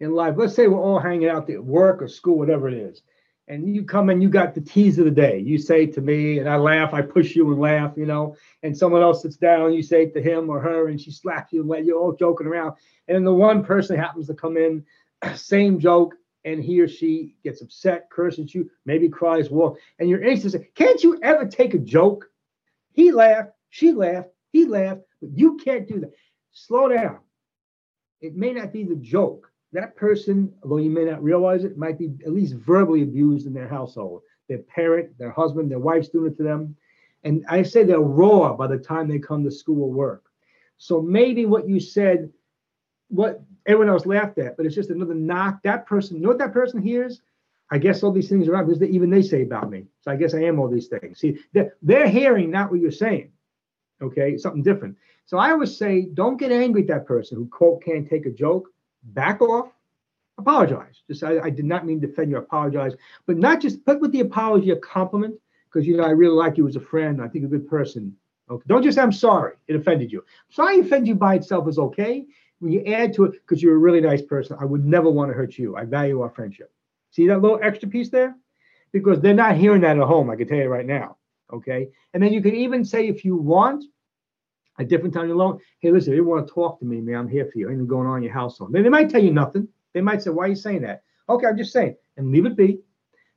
in 0.00 0.14
life. 0.14 0.34
Let's 0.36 0.54
say 0.54 0.68
we're 0.68 0.80
all 0.80 1.00
hanging 1.00 1.28
out 1.28 1.50
at 1.50 1.64
work 1.64 2.02
or 2.02 2.08
school, 2.08 2.38
whatever 2.38 2.68
it 2.68 2.74
is, 2.74 3.02
and 3.48 3.74
you 3.74 3.84
come 3.84 4.10
and 4.10 4.22
you 4.22 4.28
got 4.28 4.54
the 4.54 4.60
tease 4.60 4.98
of 4.98 5.04
the 5.04 5.10
day. 5.10 5.38
You 5.38 5.58
say 5.58 5.86
to 5.86 6.00
me, 6.00 6.38
and 6.38 6.48
I 6.48 6.56
laugh, 6.56 6.94
I 6.94 7.02
push 7.02 7.34
you 7.34 7.50
and 7.50 7.60
laugh, 7.60 7.94
you 7.96 8.06
know, 8.06 8.36
and 8.62 8.76
someone 8.76 9.02
else 9.02 9.22
sits 9.22 9.36
down, 9.36 9.72
you 9.72 9.82
say 9.82 10.06
to 10.06 10.22
him 10.22 10.50
or 10.50 10.60
her, 10.60 10.88
and 10.88 11.00
she 11.00 11.10
slaps 11.10 11.52
you 11.52 11.60
and 11.60 11.68
let 11.68 11.84
you 11.84 11.98
all 11.98 12.12
joking 12.12 12.46
around. 12.46 12.74
And 13.08 13.16
then 13.16 13.24
the 13.24 13.32
one 13.32 13.64
person 13.64 13.98
happens 13.98 14.26
to 14.26 14.34
come 14.34 14.56
in, 14.56 14.84
same 15.34 15.80
joke, 15.80 16.14
and 16.44 16.62
he 16.62 16.80
or 16.80 16.88
she 16.88 17.36
gets 17.42 17.62
upset, 17.62 18.08
curses 18.10 18.54
you, 18.54 18.70
maybe 18.84 19.08
cries 19.08 19.50
wolf, 19.50 19.78
and 19.98 20.08
you're 20.08 20.36
say, 20.36 20.68
Can't 20.74 21.02
you 21.02 21.18
ever 21.22 21.46
take 21.46 21.74
a 21.74 21.78
joke? 21.78 22.30
He 22.92 23.12
laughed, 23.12 23.50
she 23.70 23.92
laughed, 23.92 24.28
he 24.52 24.64
laughed, 24.64 25.02
but 25.20 25.30
you 25.34 25.56
can't 25.56 25.88
do 25.88 26.00
that. 26.00 26.12
Slow 26.52 26.88
down. 26.88 27.18
It 28.20 28.34
may 28.34 28.52
not 28.52 28.72
be 28.72 28.84
the 28.84 28.96
joke 28.96 29.48
that 29.72 29.96
person, 29.96 30.52
although 30.62 30.78
you 30.78 30.90
may 30.90 31.04
not 31.04 31.22
realize 31.22 31.64
it, 31.64 31.76
might 31.76 31.98
be 31.98 32.10
at 32.24 32.32
least 32.32 32.54
verbally 32.54 33.02
abused 33.02 33.46
in 33.46 33.52
their 33.52 33.68
household. 33.68 34.22
Their 34.48 34.58
parent, 34.58 35.18
their 35.18 35.30
husband, 35.30 35.70
their 35.70 35.78
wife's 35.78 36.08
doing 36.08 36.32
it 36.32 36.36
to 36.38 36.42
them. 36.42 36.74
And 37.24 37.44
I 37.48 37.62
say 37.62 37.82
they're 37.82 38.00
raw 38.00 38.54
by 38.54 38.66
the 38.66 38.78
time 38.78 39.08
they 39.08 39.18
come 39.18 39.44
to 39.44 39.50
school 39.50 39.84
or 39.84 39.92
work. 39.92 40.24
So 40.78 41.02
maybe 41.02 41.44
what 41.44 41.68
you 41.68 41.80
said, 41.80 42.32
what 43.08 43.42
everyone 43.66 43.90
else 43.90 44.06
laughed 44.06 44.38
at, 44.38 44.56
but 44.56 44.64
it's 44.64 44.74
just 44.74 44.90
another 44.90 45.14
knock. 45.14 45.62
That 45.64 45.86
person, 45.86 46.16
you 46.16 46.22
know 46.22 46.28
what 46.28 46.38
that 46.38 46.52
person 46.52 46.80
hears? 46.80 47.20
I 47.70 47.76
guess 47.76 48.02
all 48.02 48.12
these 48.12 48.30
things 48.30 48.48
are 48.48 48.64
because 48.64 48.78
they, 48.78 48.86
even 48.86 49.10
they 49.10 49.20
say 49.20 49.42
about 49.42 49.68
me. 49.68 49.84
So 50.00 50.10
I 50.10 50.16
guess 50.16 50.32
I 50.32 50.44
am 50.44 50.58
all 50.58 50.68
these 50.68 50.86
things. 50.86 51.18
See, 51.18 51.38
they're, 51.52 51.74
they're 51.82 52.08
hearing 52.08 52.50
not 52.50 52.70
what 52.70 52.80
you're 52.80 52.90
saying. 52.90 53.32
Okay, 54.00 54.36
something 54.36 54.62
different. 54.62 54.96
So 55.26 55.38
I 55.38 55.50
always 55.50 55.76
say, 55.76 56.06
don't 56.14 56.38
get 56.38 56.52
angry 56.52 56.82
at 56.82 56.88
that 56.88 57.06
person 57.06 57.36
who 57.36 57.46
quote 57.46 57.82
can't 57.82 58.08
take 58.08 58.26
a 58.26 58.30
joke 58.30 58.70
back 59.02 59.40
off, 59.42 59.68
apologize. 60.38 61.02
Just 61.06 61.22
I, 61.22 61.38
I, 61.40 61.50
did 61.50 61.64
not 61.64 61.84
mean 61.84 62.00
to 62.00 62.06
defend 62.06 62.30
you, 62.30 62.38
apologize. 62.38 62.94
But 63.26 63.36
not 63.36 63.60
just 63.60 63.84
put 63.84 64.00
with 64.00 64.12
the 64.12 64.20
apology 64.20 64.70
a 64.70 64.76
compliment, 64.76 65.34
because 65.66 65.86
you 65.86 65.96
know 65.96 66.04
I 66.04 66.10
really 66.10 66.34
like 66.34 66.56
you 66.56 66.66
as 66.66 66.76
a 66.76 66.80
friend. 66.80 67.20
I 67.20 67.28
think 67.28 67.44
a 67.44 67.48
good 67.48 67.68
person. 67.68 68.16
Okay. 68.50 68.64
Don't 68.66 68.82
just 68.82 68.96
say 68.96 69.02
I'm 69.02 69.12
sorry, 69.12 69.54
it 69.66 69.76
offended 69.76 70.10
you. 70.10 70.24
Sorry 70.48 70.80
offended 70.80 71.08
you 71.08 71.14
by 71.14 71.34
itself 71.34 71.68
is 71.68 71.78
okay. 71.78 72.24
when 72.60 72.72
you 72.72 72.82
add 72.86 73.12
to 73.14 73.24
it, 73.24 73.32
because 73.32 73.62
you're 73.62 73.74
a 73.74 73.78
really 73.78 74.00
nice 74.00 74.22
person, 74.22 74.56
I 74.58 74.64
would 74.64 74.84
never 74.84 75.10
want 75.10 75.30
to 75.30 75.34
hurt 75.34 75.58
you. 75.58 75.76
I 75.76 75.84
value 75.84 76.22
our 76.22 76.30
friendship. 76.30 76.72
See 77.10 77.26
that 77.26 77.42
little 77.42 77.60
extra 77.62 77.88
piece 77.88 78.08
there? 78.08 78.34
Because 78.92 79.20
they're 79.20 79.34
not 79.34 79.56
hearing 79.56 79.82
that 79.82 79.98
at 79.98 80.06
home, 80.06 80.30
I 80.30 80.36
can 80.36 80.48
tell 80.48 80.56
you 80.56 80.68
right 80.68 80.86
now. 80.86 81.17
Okay. 81.52 81.88
And 82.14 82.22
then 82.22 82.32
you 82.32 82.42
can 82.42 82.54
even 82.54 82.84
say, 82.84 83.08
if 83.08 83.24
you 83.24 83.36
want, 83.36 83.84
a 84.78 84.84
different 84.84 85.12
time 85.12 85.30
alone, 85.30 85.58
hey, 85.80 85.90
listen, 85.90 86.12
if 86.12 86.16
you 86.16 86.24
want 86.24 86.46
to 86.46 86.52
talk 86.52 86.78
to 86.78 86.84
me, 86.84 87.00
man, 87.00 87.16
I'm 87.16 87.28
here 87.28 87.48
for 87.52 87.58
you. 87.58 87.68
Anything 87.68 87.86
going 87.86 88.06
on 88.06 88.18
in 88.18 88.22
your 88.22 88.32
household. 88.32 88.72
Then 88.72 88.82
they 88.84 88.88
might 88.88 89.10
tell 89.10 89.22
you 89.22 89.32
nothing. 89.32 89.68
They 89.92 90.00
might 90.00 90.22
say, 90.22 90.30
why 90.30 90.44
are 90.44 90.48
you 90.48 90.54
saying 90.54 90.82
that? 90.82 91.02
Okay, 91.28 91.46
I'm 91.46 91.56
just 91.56 91.72
saying, 91.72 91.96
and 92.16 92.30
leave 92.30 92.46
it 92.46 92.56
be. 92.56 92.80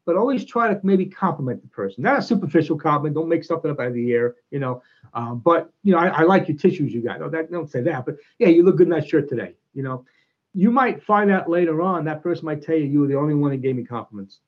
But 0.06 0.16
always 0.18 0.46
try 0.46 0.74
to 0.74 0.80
maybe 0.84 1.06
compliment 1.06 1.62
the 1.62 1.68
person. 1.68 2.04
Not 2.04 2.20
a 2.20 2.22
superficial 2.22 2.78
compliment. 2.78 3.16
Don't 3.16 3.30
make 3.30 3.44
something 3.44 3.70
up 3.70 3.80
out 3.80 3.88
of 3.88 3.94
the 3.94 4.12
air, 4.12 4.36
you 4.50 4.60
know. 4.60 4.82
Um, 5.14 5.40
but 5.40 5.72
you 5.84 5.92
know, 5.92 6.00
I, 6.00 6.08
I, 6.08 6.22
like 6.24 6.48
your 6.48 6.58
tissues 6.58 6.92
you 6.92 7.02
got. 7.02 7.20
No, 7.20 7.30
that 7.30 7.52
don't 7.52 7.70
say 7.70 7.82
that. 7.82 8.06
But 8.06 8.16
yeah, 8.40 8.48
you 8.48 8.64
look 8.64 8.78
good 8.78 8.88
in 8.88 8.94
that 8.94 9.08
shirt 9.08 9.30
today. 9.30 9.54
You 9.74 9.84
know, 9.84 10.06
you 10.54 10.72
might 10.72 11.04
find 11.04 11.30
out 11.30 11.50
later 11.50 11.82
on 11.84 12.06
that 12.06 12.24
person 12.24 12.46
might 12.46 12.64
tell 12.64 12.76
you 12.76 12.86
you 12.86 13.02
were 13.02 13.08
the 13.08 13.16
only 13.16 13.36
one 13.36 13.52
that 13.52 13.62
gave 13.62 13.76
me 13.76 13.84
compliments. 13.84 14.40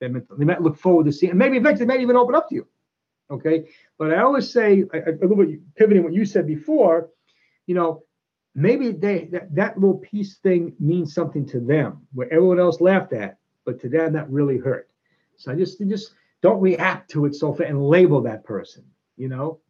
They 0.00 0.08
might, 0.08 0.22
they 0.38 0.44
might 0.44 0.62
look 0.62 0.78
forward 0.78 1.06
to 1.06 1.12
seeing, 1.12 1.30
and 1.30 1.38
maybe 1.38 1.56
eventually 1.56 1.86
they 1.86 1.94
might 1.94 2.00
even 2.00 2.16
open 2.16 2.34
up 2.36 2.48
to 2.50 2.54
you. 2.54 2.66
Okay, 3.30 3.64
but 3.98 4.12
I 4.12 4.20
always 4.20 4.52
say 4.52 4.84
a, 4.92 5.12
little 5.12 5.36
bit 5.36 5.60
pivoting 5.76 6.04
what 6.04 6.12
you 6.12 6.24
said 6.24 6.46
before. 6.46 7.10
You 7.66 7.74
know, 7.74 8.02
maybe 8.54 8.90
they 8.92 9.28
that, 9.32 9.54
that 9.54 9.78
little 9.78 9.98
piece 9.98 10.36
thing 10.36 10.74
means 10.78 11.14
something 11.14 11.46
to 11.46 11.60
them 11.60 12.06
where 12.12 12.32
everyone 12.32 12.60
else 12.60 12.80
laughed 12.80 13.12
at, 13.12 13.38
but 13.64 13.80
to 13.80 13.88
them 13.88 14.12
that 14.12 14.30
really 14.30 14.58
hurt. 14.58 14.90
So 15.36 15.52
I 15.52 15.54
just 15.54 15.80
just 15.80 16.14
don't 16.42 16.60
react 16.60 17.10
to 17.12 17.24
it 17.24 17.34
so 17.34 17.54
fast 17.54 17.70
and 17.70 17.82
label 17.82 18.20
that 18.22 18.44
person. 18.44 18.84
You 19.16 19.28
know, 19.28 19.60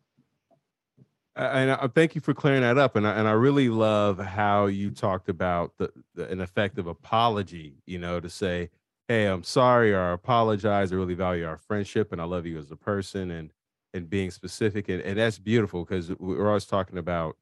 and 1.36 1.72
I, 1.72 1.88
thank 1.88 2.14
you 2.14 2.20
for 2.20 2.32
clearing 2.32 2.62
that 2.62 2.78
up. 2.78 2.96
And 2.96 3.06
I, 3.06 3.12
and 3.12 3.26
I 3.26 3.32
really 3.32 3.68
love 3.68 4.18
how 4.18 4.66
you 4.66 4.90
talked 4.90 5.28
about 5.28 5.72
the, 5.78 5.92
the, 6.14 6.28
an 6.28 6.40
effective 6.40 6.86
apology. 6.86 7.76
You 7.86 7.98
know, 7.98 8.20
to 8.20 8.30
say, 8.30 8.70
"Hey, 9.08 9.26
I'm 9.26 9.42
sorry," 9.42 9.92
or 9.92 10.12
"Apologize." 10.12 10.92
I 10.92 10.96
really 10.96 11.14
value 11.14 11.46
our 11.46 11.58
friendship, 11.58 12.12
and 12.12 12.20
I 12.20 12.24
love 12.24 12.46
you 12.46 12.58
as 12.58 12.70
a 12.70 12.76
person, 12.76 13.30
and 13.30 13.52
and 13.94 14.10
being 14.10 14.30
specific, 14.30 14.88
and, 14.88 15.00
and 15.02 15.18
that's 15.18 15.38
beautiful 15.38 15.84
because 15.84 16.10
we're 16.18 16.48
always 16.48 16.66
talking 16.66 16.98
about, 16.98 17.36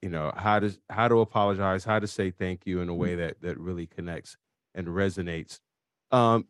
you 0.00 0.08
know, 0.08 0.32
how 0.36 0.60
to 0.60 0.72
how 0.90 1.08
to 1.08 1.20
apologize, 1.20 1.84
how 1.84 1.98
to 1.98 2.06
say 2.06 2.30
thank 2.30 2.66
you 2.66 2.80
in 2.80 2.88
a 2.88 2.94
way 2.94 3.14
that 3.16 3.40
that 3.42 3.58
really 3.58 3.86
connects 3.86 4.36
and 4.74 4.86
resonates. 4.88 5.60
Um, 6.12 6.46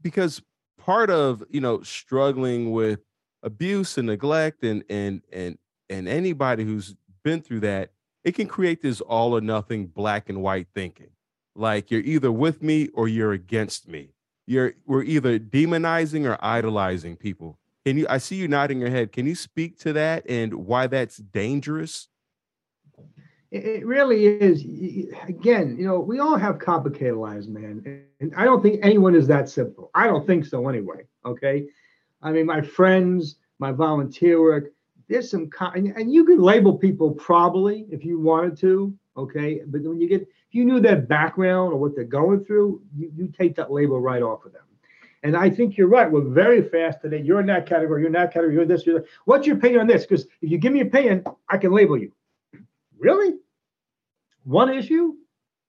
because 0.00 0.42
part 0.78 1.10
of 1.10 1.42
you 1.50 1.60
know 1.60 1.82
struggling 1.82 2.70
with 2.70 3.00
abuse 3.42 3.98
and 3.98 4.06
neglect 4.06 4.62
and 4.62 4.84
and 4.88 5.22
and 5.32 5.58
and 5.90 6.08
anybody 6.08 6.64
who's 6.64 6.94
been 7.24 7.42
through 7.42 7.60
that, 7.60 7.90
it 8.24 8.32
can 8.34 8.46
create 8.46 8.82
this 8.82 9.00
all 9.00 9.36
or 9.36 9.40
nothing 9.40 9.86
black 9.86 10.28
and 10.28 10.42
white 10.42 10.68
thinking. 10.74 11.10
Like 11.54 11.90
you're 11.90 12.00
either 12.00 12.32
with 12.32 12.62
me 12.62 12.88
or 12.94 13.08
you're 13.08 13.32
against 13.32 13.88
me. 13.88 14.14
You're 14.46 14.74
we're 14.86 15.02
either 15.02 15.38
demonizing 15.38 16.26
or 16.26 16.36
idolizing 16.44 17.16
people. 17.16 17.58
Can 17.84 17.98
you 17.98 18.06
I 18.08 18.18
see 18.18 18.36
you 18.36 18.48
nodding 18.48 18.80
your 18.80 18.90
head. 18.90 19.12
Can 19.12 19.26
you 19.26 19.34
speak 19.34 19.78
to 19.80 19.92
that 19.94 20.24
and 20.28 20.54
why 20.54 20.86
that's 20.86 21.16
dangerous? 21.16 22.08
It 23.50 23.84
really 23.84 24.26
is. 24.26 24.62
Again, 25.28 25.76
you 25.78 25.84
know, 25.86 26.00
we 26.00 26.20
all 26.20 26.36
have 26.36 26.58
complicated 26.58 27.16
lives, 27.16 27.48
man. 27.48 28.06
And 28.18 28.34
I 28.34 28.44
don't 28.44 28.62
think 28.62 28.80
anyone 28.82 29.14
is 29.14 29.26
that 29.26 29.50
simple. 29.50 29.90
I 29.94 30.06
don't 30.06 30.26
think 30.26 30.46
so 30.46 30.68
anyway. 30.68 31.04
Okay. 31.26 31.66
I 32.22 32.32
mean, 32.32 32.46
my 32.46 32.62
friends, 32.62 33.36
my 33.58 33.70
volunteer 33.70 34.40
work, 34.40 34.72
there's 35.12 35.30
some 35.30 35.50
and 35.74 36.12
you 36.12 36.24
could 36.24 36.38
label 36.38 36.78
people 36.78 37.10
probably 37.12 37.86
if 37.90 38.04
you 38.04 38.18
wanted 38.18 38.56
to 38.56 38.94
okay 39.16 39.60
but 39.66 39.82
when 39.82 40.00
you 40.00 40.08
get 40.08 40.26
you 40.54 40.64
knew 40.64 40.80
their 40.80 40.96
background 40.96 41.72
or 41.72 41.76
what 41.76 41.94
they're 41.94 42.04
going 42.04 42.44
through 42.44 42.82
you, 42.94 43.10
you 43.16 43.32
take 43.36 43.56
that 43.56 43.72
label 43.72 44.00
right 44.00 44.22
off 44.22 44.44
of 44.44 44.52
them. 44.52 44.62
And 45.24 45.36
i 45.36 45.48
think 45.48 45.76
you're 45.76 45.88
right. 45.88 46.10
We're 46.10 46.22
very 46.22 46.68
fast 46.68 47.00
today. 47.00 47.22
You're 47.22 47.40
in 47.40 47.46
that 47.46 47.66
category. 47.66 48.02
You're 48.02 48.08
in 48.08 48.14
that 48.14 48.32
category. 48.32 48.54
You're 48.54 48.64
this 48.64 48.84
you're 48.86 49.00
that. 49.00 49.08
what's 49.24 49.46
your 49.46 49.56
opinion 49.56 49.80
on 49.80 49.86
this? 49.86 50.04
Because 50.04 50.26
if 50.40 50.50
you 50.50 50.58
give 50.58 50.72
me 50.72 50.80
an 50.80 50.88
opinion 50.88 51.24
i 51.48 51.56
can 51.56 51.72
label 51.72 51.98
you. 51.98 52.12
Really? 52.98 53.34
One 54.44 54.70
issue? 54.70 55.14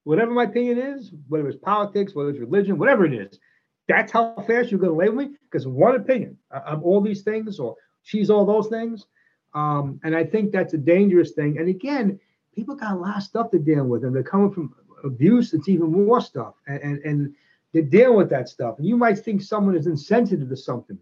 Whatever 0.03 0.31
my 0.31 0.43
opinion 0.43 0.79
is 0.79 1.11
whether 1.27 1.47
it's 1.47 1.57
politics 1.57 2.13
whether 2.13 2.29
it's 2.29 2.39
religion 2.39 2.77
whatever 2.77 3.05
it 3.05 3.13
is 3.13 3.39
that's 3.87 4.11
how 4.11 4.33
fast 4.47 4.71
you're 4.71 4.79
going 4.79 4.93
to 4.93 4.97
label 4.97 5.15
me? 5.15 5.35
Because 5.49 5.67
one 5.67 5.95
opinion 5.95 6.37
i'm 6.51 6.83
all 6.83 7.01
these 7.01 7.21
things 7.21 7.59
or 7.59 7.75
she's 8.03 8.29
all 8.29 8.45
those 8.45 8.67
things. 8.67 9.05
Um, 9.53 9.99
and 10.03 10.15
I 10.15 10.23
think 10.23 10.51
that's 10.51 10.73
a 10.73 10.77
dangerous 10.77 11.31
thing. 11.31 11.57
And 11.57 11.69
again, 11.69 12.19
people 12.53 12.75
got 12.75 12.93
a 12.93 12.95
lot 12.95 13.17
of 13.17 13.23
stuff 13.23 13.51
to 13.51 13.59
deal 13.59 13.85
with, 13.85 14.03
and 14.03 14.15
they're 14.15 14.23
coming 14.23 14.51
from 14.51 14.73
abuse. 15.03 15.53
It's 15.53 15.69
even 15.69 15.91
more 15.91 16.21
stuff, 16.21 16.55
and 16.67 16.81
and, 16.81 16.99
and 17.03 17.35
they're 17.73 17.81
dealing 17.83 18.17
with 18.17 18.29
that 18.29 18.49
stuff. 18.49 18.77
And 18.77 18.87
you 18.87 18.97
might 18.97 19.19
think 19.19 19.41
someone 19.41 19.75
is 19.75 19.87
insensitive 19.87 20.49
to 20.49 20.55
something. 20.57 20.97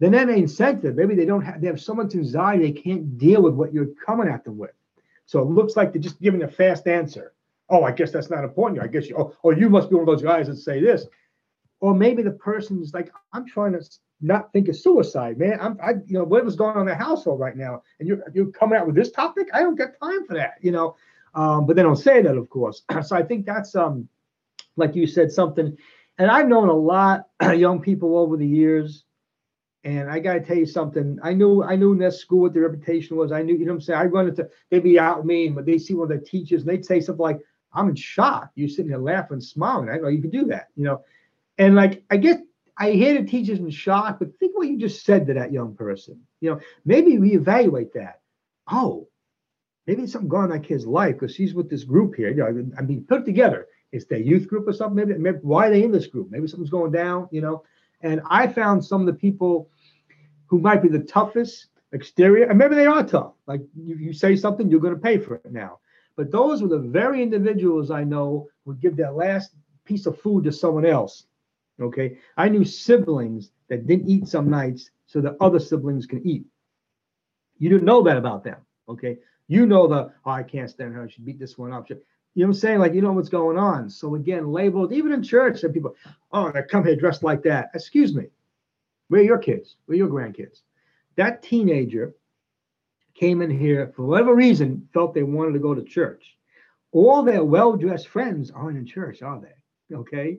Then 0.00 0.12
that 0.12 0.28
ain't 0.28 0.38
insensitive. 0.38 0.96
Maybe 0.96 1.14
they 1.14 1.24
don't 1.24 1.42
have 1.42 1.60
they 1.60 1.66
have 1.66 1.80
so 1.80 1.94
much 1.94 2.14
anxiety 2.14 2.64
they 2.64 2.80
can't 2.80 3.16
deal 3.16 3.42
with 3.42 3.54
what 3.54 3.72
you're 3.72 3.94
coming 4.04 4.28
at 4.28 4.44
them 4.44 4.58
with. 4.58 4.72
So 5.26 5.40
it 5.40 5.46
looks 5.46 5.76
like 5.76 5.92
they're 5.92 6.02
just 6.02 6.20
giving 6.20 6.42
a 6.42 6.48
fast 6.48 6.86
answer. 6.86 7.32
Oh, 7.70 7.82
I 7.82 7.92
guess 7.92 8.10
that's 8.10 8.30
not 8.30 8.44
important. 8.44 8.82
I 8.82 8.86
guess 8.86 9.08
you. 9.08 9.16
Oh, 9.16 9.34
oh, 9.42 9.50
you 9.50 9.70
must 9.70 9.88
be 9.88 9.94
one 9.94 10.02
of 10.02 10.06
those 10.06 10.22
guys 10.22 10.48
that 10.48 10.56
say 10.56 10.80
this. 10.80 11.06
Or 11.80 11.94
maybe 11.94 12.22
the 12.22 12.30
person's 12.30 12.94
like, 12.94 13.10
I'm 13.32 13.46
trying 13.46 13.72
to 13.72 13.84
not 14.24 14.52
think 14.52 14.68
of 14.68 14.76
suicide, 14.76 15.38
man. 15.38 15.58
I'm, 15.60 15.78
I, 15.82 15.90
you 16.06 16.18
know, 16.18 16.24
whatever's 16.24 16.56
going 16.56 16.76
on 16.76 16.82
in 16.82 16.86
the 16.88 16.94
household 16.94 17.40
right 17.40 17.56
now, 17.56 17.82
and 17.98 18.08
you're 18.08 18.22
you're 18.32 18.50
coming 18.50 18.78
out 18.78 18.86
with 18.86 18.96
this 18.96 19.12
topic. 19.12 19.48
I 19.52 19.60
don't 19.60 19.76
get 19.76 20.00
time 20.00 20.26
for 20.26 20.34
that, 20.34 20.54
you 20.60 20.72
know. 20.72 20.96
Um, 21.34 21.66
but 21.66 21.76
they 21.76 21.82
don't 21.82 21.96
say 21.96 22.22
that, 22.22 22.36
of 22.36 22.48
course. 22.48 22.82
so 23.02 23.16
I 23.16 23.22
think 23.22 23.44
that's 23.44 23.74
um, 23.74 24.08
like 24.76 24.94
you 24.94 25.06
said, 25.06 25.30
something. 25.30 25.76
And 26.18 26.30
I've 26.30 26.48
known 26.48 26.68
a 26.68 26.74
lot 26.74 27.26
of 27.40 27.54
young 27.58 27.80
people 27.80 28.16
over 28.16 28.36
the 28.36 28.46
years, 28.46 29.04
and 29.82 30.10
I 30.10 30.20
got 30.20 30.34
to 30.34 30.40
tell 30.40 30.56
you 30.56 30.66
something. 30.66 31.18
I 31.22 31.34
knew 31.34 31.62
I 31.62 31.76
knew 31.76 31.92
in 31.92 31.98
that 31.98 32.14
school 32.14 32.40
what 32.40 32.54
their 32.54 32.62
reputation 32.62 33.16
was. 33.16 33.30
I 33.30 33.42
knew, 33.42 33.54
you 33.54 33.66
know, 33.66 33.72
what 33.72 33.76
I'm 33.76 33.82
saying. 33.82 34.00
I 34.00 34.04
run 34.06 34.28
into 34.28 34.48
they'd 34.70 34.82
be 34.82 34.98
out 34.98 35.26
mean, 35.26 35.54
but 35.54 35.66
they 35.66 35.78
see 35.78 35.94
one 35.94 36.04
of 36.04 36.08
their 36.08 36.26
teachers, 36.26 36.62
and 36.62 36.70
they'd 36.70 36.86
say 36.86 37.00
something 37.00 37.22
like, 37.22 37.40
"I'm 37.74 37.90
in 37.90 37.94
shock." 37.94 38.50
You're 38.54 38.68
sitting 38.68 38.88
there 38.90 38.98
laughing, 38.98 39.40
smiling. 39.40 39.90
I 39.90 39.98
know 39.98 40.08
you 40.08 40.22
can 40.22 40.30
do 40.30 40.46
that, 40.46 40.68
you 40.76 40.84
know. 40.84 41.02
And 41.58 41.74
like 41.74 42.04
I 42.10 42.16
get 42.16 42.40
I 42.76 42.90
hear 42.90 43.20
the 43.20 43.26
teachers 43.26 43.58
in 43.58 43.70
shock, 43.70 44.18
but 44.18 44.36
think 44.38 44.56
what 44.56 44.68
you 44.68 44.78
just 44.78 45.04
said 45.04 45.26
to 45.26 45.34
that 45.34 45.52
young 45.52 45.74
person. 45.76 46.20
You 46.40 46.50
know, 46.50 46.60
maybe 46.84 47.12
reevaluate 47.12 47.92
that. 47.92 48.20
Oh, 48.70 49.08
maybe 49.86 50.06
something 50.06 50.28
going 50.28 50.44
on 50.44 50.52
in 50.52 50.60
that 50.60 50.66
kid's 50.66 50.86
life 50.86 51.14
because 51.14 51.34
she's 51.34 51.54
with 51.54 51.70
this 51.70 51.84
group 51.84 52.16
here. 52.16 52.30
You 52.30 52.36
know, 52.36 52.72
I 52.78 52.82
mean, 52.82 53.04
put 53.08 53.24
together. 53.24 53.68
It's 53.92 54.06
their 54.06 54.18
youth 54.18 54.48
group 54.48 54.66
or 54.66 54.72
something. 54.72 54.96
Maybe, 54.96 55.18
maybe 55.18 55.38
why 55.42 55.68
are 55.68 55.70
they 55.70 55.84
in 55.84 55.92
this 55.92 56.08
group? 56.08 56.30
Maybe 56.30 56.48
something's 56.48 56.70
going 56.70 56.90
down. 56.90 57.28
You 57.30 57.42
know, 57.42 57.64
and 58.00 58.20
I 58.28 58.48
found 58.48 58.84
some 58.84 59.00
of 59.00 59.06
the 59.06 59.14
people 59.14 59.70
who 60.46 60.58
might 60.58 60.82
be 60.82 60.88
the 60.88 61.00
toughest 61.00 61.66
exterior, 61.92 62.46
and 62.46 62.58
maybe 62.58 62.74
they 62.74 62.86
are 62.86 63.04
tough. 63.04 63.34
Like 63.46 63.60
you, 63.76 63.96
you 63.96 64.12
say 64.12 64.34
something, 64.34 64.68
you're 64.68 64.80
going 64.80 64.94
to 64.94 65.00
pay 65.00 65.18
for 65.18 65.36
it 65.36 65.52
now. 65.52 65.78
But 66.16 66.30
those 66.30 66.60
were 66.60 66.68
the 66.68 66.78
very 66.78 67.22
individuals 67.22 67.90
I 67.90 68.04
know 68.04 68.48
would 68.64 68.80
give 68.80 68.96
their 68.96 69.12
last 69.12 69.52
piece 69.84 70.06
of 70.06 70.20
food 70.20 70.44
to 70.44 70.52
someone 70.52 70.86
else 70.86 71.26
Okay. 71.80 72.18
I 72.36 72.48
knew 72.48 72.64
siblings 72.64 73.50
that 73.68 73.86
didn't 73.86 74.08
eat 74.08 74.28
some 74.28 74.48
nights 74.48 74.90
so 75.06 75.20
that 75.20 75.36
other 75.40 75.58
siblings 75.58 76.06
can 76.06 76.26
eat. 76.26 76.44
You 77.58 77.68
didn't 77.68 77.84
know 77.84 78.02
that 78.02 78.16
about 78.16 78.44
them. 78.44 78.58
Okay. 78.88 79.18
You 79.48 79.66
know 79.66 79.86
the, 79.86 80.12
oh, 80.24 80.30
I 80.30 80.42
can't 80.42 80.70
stand 80.70 80.94
her. 80.94 81.04
I 81.04 81.08
should 81.08 81.24
beat 81.24 81.38
this 81.38 81.58
one 81.58 81.72
up. 81.72 81.88
You 81.90 81.96
know 81.96 82.00
what 82.34 82.46
I'm 82.46 82.54
saying? 82.54 82.78
Like, 82.80 82.94
you 82.94 83.02
know 83.02 83.12
what's 83.12 83.28
going 83.28 83.58
on. 83.58 83.90
So 83.90 84.14
again, 84.14 84.50
labeled, 84.50 84.92
even 84.92 85.12
in 85.12 85.22
church, 85.22 85.60
that 85.60 85.72
people, 85.72 85.94
oh, 86.32 86.50
they 86.50 86.62
come 86.62 86.84
here 86.84 86.96
dressed 86.96 87.22
like 87.22 87.42
that. 87.42 87.70
Excuse 87.74 88.14
me. 88.14 88.26
Where 89.08 89.20
are 89.20 89.24
your 89.24 89.38
kids? 89.38 89.76
Where 89.86 89.94
are 89.94 89.98
your 89.98 90.08
grandkids? 90.08 90.62
That 91.16 91.42
teenager 91.42 92.14
came 93.14 93.42
in 93.42 93.50
here 93.50 93.92
for 93.94 94.04
whatever 94.04 94.34
reason, 94.34 94.88
felt 94.92 95.14
they 95.14 95.22
wanted 95.22 95.52
to 95.52 95.60
go 95.60 95.74
to 95.74 95.84
church. 95.84 96.36
All 96.90 97.22
their 97.22 97.44
well-dressed 97.44 98.08
friends 98.08 98.50
aren't 98.50 98.78
in 98.78 98.86
church, 98.86 99.22
are 99.22 99.40
they? 99.40 99.94
Okay. 99.94 100.38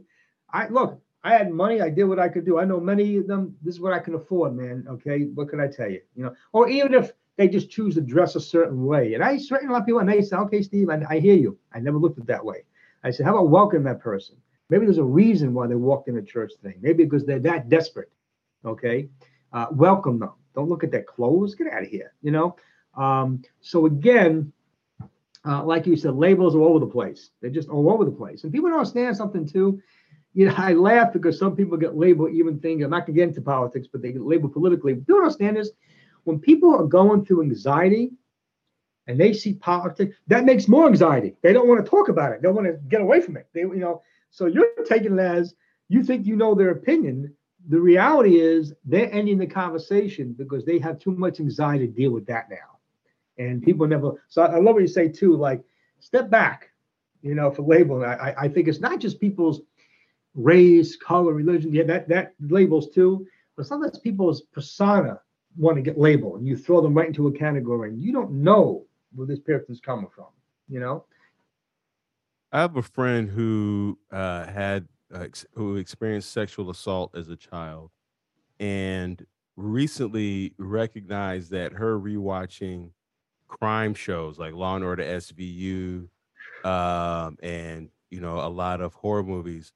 I 0.52 0.68
look, 0.68 1.02
I 1.26 1.32
had 1.32 1.52
money. 1.52 1.82
I 1.82 1.90
did 1.90 2.04
what 2.04 2.20
I 2.20 2.30
could 2.30 2.46
do. 2.46 2.60
I 2.60 2.66
know 2.66 2.80
many 2.80 3.18
of 3.18 3.26
them. 3.26 3.56
This 3.64 3.74
is 3.74 3.82
what 3.82 3.94
I 3.94 4.00
can 4.00 4.14
afford, 4.14 4.56
man. 4.56 4.86
Okay, 4.88 5.24
what 5.34 5.50
can 5.50 5.60
I 5.60 5.68
tell 5.68 5.90
you? 5.90 6.00
You 6.16 6.26
know, 6.26 6.36
or 6.54 6.70
even 6.70 6.94
if 6.94 7.14
they 7.36 7.48
just 7.48 7.72
choose 7.72 7.96
to 7.96 8.02
dress 8.02 8.36
a 8.36 8.40
certain 8.40 8.86
way. 8.86 9.16
And 9.16 9.24
I 9.24 9.38
certain 9.38 9.70
a 9.70 9.72
lot 9.74 9.82
of 9.82 9.86
people, 9.88 10.02
and 10.02 10.08
they 10.08 10.22
say, 10.22 10.38
"Okay, 10.38 10.62
Steve, 10.62 10.88
I, 10.92 11.04
I 11.10 11.20
hear 11.20 11.34
you. 11.34 11.58
I 11.74 11.80
never 11.80 11.98
looked 11.98 12.20
at 12.20 12.28
that 12.28 12.46
way." 12.46 12.64
I 13.04 13.10
said, 13.10 13.26
"How 13.26 13.32
about 13.36 13.50
welcome 13.50 13.84
that 13.86 14.02
person? 14.02 14.36
Maybe 14.70 14.86
there's 14.86 15.00
a 15.00 15.04
reason 15.04 15.56
why 15.56 15.66
they 15.66 15.74
walked 15.74 16.10
in 16.10 16.16
the 16.16 16.22
church 16.22 16.54
thing. 16.62 16.76
Maybe 16.80 17.04
because 17.04 17.26
they're 17.26 17.40
that 17.40 17.70
desperate. 17.70 18.12
Okay, 18.64 19.10
uh, 19.52 19.66
welcome 19.72 20.20
them. 20.20 20.34
Don't 20.54 20.70
look 20.70 20.84
at 20.84 20.92
their 20.92 21.04
clothes. 21.04 21.56
Get 21.56 21.74
out 21.74 21.82
of 21.82 21.90
here. 21.90 22.14
You 22.22 22.32
know. 22.32 22.56
Um, 22.96 23.42
so 23.62 23.88
again, 23.88 24.54
uh, 25.44 25.64
like 25.64 25.88
you 25.88 25.98
said, 25.98 26.14
labels 26.14 26.56
are 26.56 26.60
all 26.60 26.76
over 26.76 26.86
the 26.86 26.92
place. 26.92 27.32
They're 27.42 27.50
just 27.50 27.70
all 27.70 27.92
over 27.92 28.06
the 28.06 28.12
place, 28.12 28.44
and 28.44 28.54
people 28.54 28.70
don't 28.70 28.78
understand 28.78 29.18
something 29.18 29.48
too 29.48 29.82
you 30.36 30.46
know, 30.46 30.54
I 30.58 30.74
laugh 30.74 31.14
because 31.14 31.40
some 31.40 31.56
people 31.56 31.78
get 31.78 31.96
labeled 31.96 32.32
even 32.34 32.60
thinking, 32.60 32.84
I'm 32.84 32.92
not 32.92 33.08
going 33.08 33.16
to 33.16 33.22
get 33.22 33.30
into 33.30 33.42
politics, 33.42 33.88
but 33.90 34.02
they 34.02 34.12
get 34.12 34.22
labeled 34.22 34.54
politically. 34.54 34.94
But 34.94 35.08
Do 35.08 35.18
understand 35.18 35.56
this? 35.56 35.72
When 36.26 36.40
people 36.40 36.76
are 36.76 36.84
going 36.84 37.26
through 37.26 37.44
anxiety, 37.44 38.12
and 39.08 39.20
they 39.20 39.34
see 39.34 39.54
politics, 39.54 40.16
that 40.28 40.46
makes 40.46 40.68
more 40.68 40.88
anxiety. 40.88 41.36
They 41.42 41.54
don't 41.54 41.68
want 41.68 41.84
to 41.84 41.90
talk 41.90 42.10
about 42.10 42.34
it. 42.34 42.42
They 42.42 42.50
want 42.50 42.68
to 42.68 42.74
get 42.90 43.02
away 43.02 43.22
from 43.22 43.38
it. 43.38 43.48
They, 43.54 43.62
you 43.62 43.76
know, 43.76 44.02
so 44.32 44.48
you're 44.48 44.68
taking 44.86 45.14
it 45.14 45.20
as 45.20 45.56
you 45.88 46.04
think 46.04 46.26
you 46.26 46.36
know 46.36 46.56
their 46.56 46.72
opinion. 46.72 47.34
The 47.70 47.80
reality 47.80 48.40
is 48.40 48.74
they're 48.84 49.12
ending 49.14 49.38
the 49.38 49.48
conversation 49.48 50.34
because 50.34 50.66
they 50.66 50.80
have 50.80 51.00
too 51.00 51.12
much 51.12 51.40
anxiety 51.40 51.88
to 51.88 51.94
deal 51.94 52.12
with 52.12 52.26
that 52.26 52.50
now. 52.50 52.80
And 53.38 53.62
people 53.62 53.88
never. 53.88 54.22
So 54.28 54.42
I 54.42 54.60
love 54.60 54.74
what 54.74 54.82
you 54.82 54.88
say 54.88 55.08
too. 55.08 55.38
Like 55.38 55.64
step 56.00 56.30
back, 56.30 56.72
you 57.22 57.36
know, 57.36 57.52
for 57.52 57.62
labeling. 57.62 58.06
I, 58.06 58.34
I 58.38 58.48
think 58.48 58.68
it's 58.68 58.80
not 58.80 59.00
just 59.00 59.22
people's 59.22 59.62
race, 60.36 60.96
color, 60.96 61.34
religion. 61.34 61.74
Yeah, 61.74 61.84
that 61.84 62.08
that 62.10 62.34
labels 62.40 62.90
too. 62.90 63.26
But 63.56 63.66
sometimes 63.66 63.98
people's 64.00 64.42
persona 64.42 65.20
want 65.58 65.78
to 65.78 65.82
get 65.82 65.98
labeled, 65.98 66.40
and 66.40 66.48
you 66.48 66.58
throw 66.58 66.82
them 66.82 66.94
right 66.94 67.08
into 67.08 67.28
a 67.28 67.32
category, 67.32 67.90
and 67.90 68.02
you 68.02 68.12
don't 68.12 68.32
know 68.32 68.86
where 69.16 69.26
this 69.26 69.40
person's 69.40 69.80
coming 69.80 70.10
from. 70.14 70.28
You 70.70 70.80
know. 70.80 71.06
I 72.52 72.60
have 72.60 72.78
a 72.78 72.82
friend 72.82 73.30
who 73.30 73.98
uh, 74.12 74.46
had 74.46 74.88
uh, 75.14 75.28
who 75.54 75.78
experienced 75.78 76.32
sexual 76.32 76.70
assault 76.70 77.16
as 77.16 77.30
a 77.30 77.36
child, 77.36 77.92
and 78.60 79.26
recently 79.56 80.54
recognized 80.58 81.52
that 81.52 81.74
her 81.74 81.98
rewatching 81.98 82.92
crime 83.48 83.94
shows 83.94 84.38
like 84.38 84.54
Law 84.54 84.76
and 84.76 84.84
Order 84.84 85.04
SVU, 85.04 86.08
um, 86.64 87.38
and 87.42 87.90
you 88.10 88.20
know 88.20 88.40
a 88.40 88.50
lot 88.50 88.82
of 88.82 88.94
horror 88.94 89.24
movies 89.24 89.72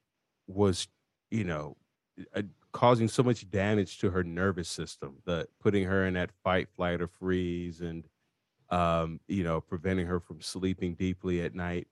was, 0.54 0.88
you 1.30 1.44
know, 1.44 1.76
uh, 2.34 2.42
causing 2.72 3.08
so 3.08 3.22
much 3.22 3.48
damage 3.50 3.98
to 3.98 4.10
her 4.10 4.22
nervous 4.22 4.68
system 4.68 5.16
that 5.26 5.48
putting 5.60 5.84
her 5.84 6.06
in 6.06 6.14
that 6.14 6.30
fight, 6.44 6.68
flight, 6.76 7.00
or 7.00 7.08
freeze, 7.08 7.80
and 7.80 8.04
um, 8.70 9.20
you 9.26 9.42
know, 9.42 9.60
preventing 9.60 10.06
her 10.06 10.20
from 10.20 10.40
sleeping 10.40 10.94
deeply 10.94 11.42
at 11.42 11.54
night. 11.54 11.88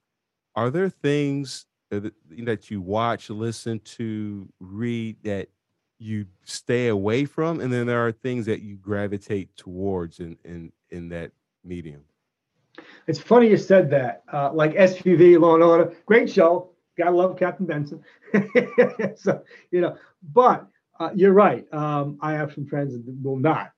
Are 0.55 0.69
there 0.69 0.89
things 0.89 1.65
that, 1.89 2.13
that 2.29 2.71
you 2.71 2.81
watch, 2.81 3.29
listen 3.29 3.79
to, 3.79 4.47
read 4.59 5.17
that 5.23 5.49
you 5.97 6.25
stay 6.45 6.87
away 6.87 7.25
from, 7.25 7.59
and 7.59 7.71
then 7.71 7.85
there 7.85 8.05
are 8.05 8.11
things 8.11 8.45
that 8.45 8.61
you 8.61 8.77
gravitate 8.77 9.55
towards 9.57 10.19
in 10.19 10.37
in 10.45 10.71
in 10.89 11.09
that 11.09 11.31
medium? 11.63 12.03
It's 13.07 13.19
funny 13.19 13.49
you 13.49 13.57
said 13.57 13.89
that. 13.89 14.23
Uh, 14.31 14.51
like 14.53 14.73
SVU, 14.73 15.39
Law 15.41 15.55
and 15.55 15.63
Order, 15.63 15.93
great 16.05 16.29
show. 16.29 16.69
Gotta 16.99 17.11
love 17.11 17.39
Captain 17.39 17.65
Benson. 17.65 18.03
so 19.15 19.41
you 19.71 19.79
know, 19.79 19.95
but 20.33 20.67
uh, 20.99 21.11
you're 21.15 21.31
right. 21.31 21.65
Um, 21.73 22.19
I 22.21 22.33
have 22.33 22.53
some 22.53 22.65
friends 22.65 22.93
that 22.93 23.23
will 23.23 23.37
not, 23.37 23.71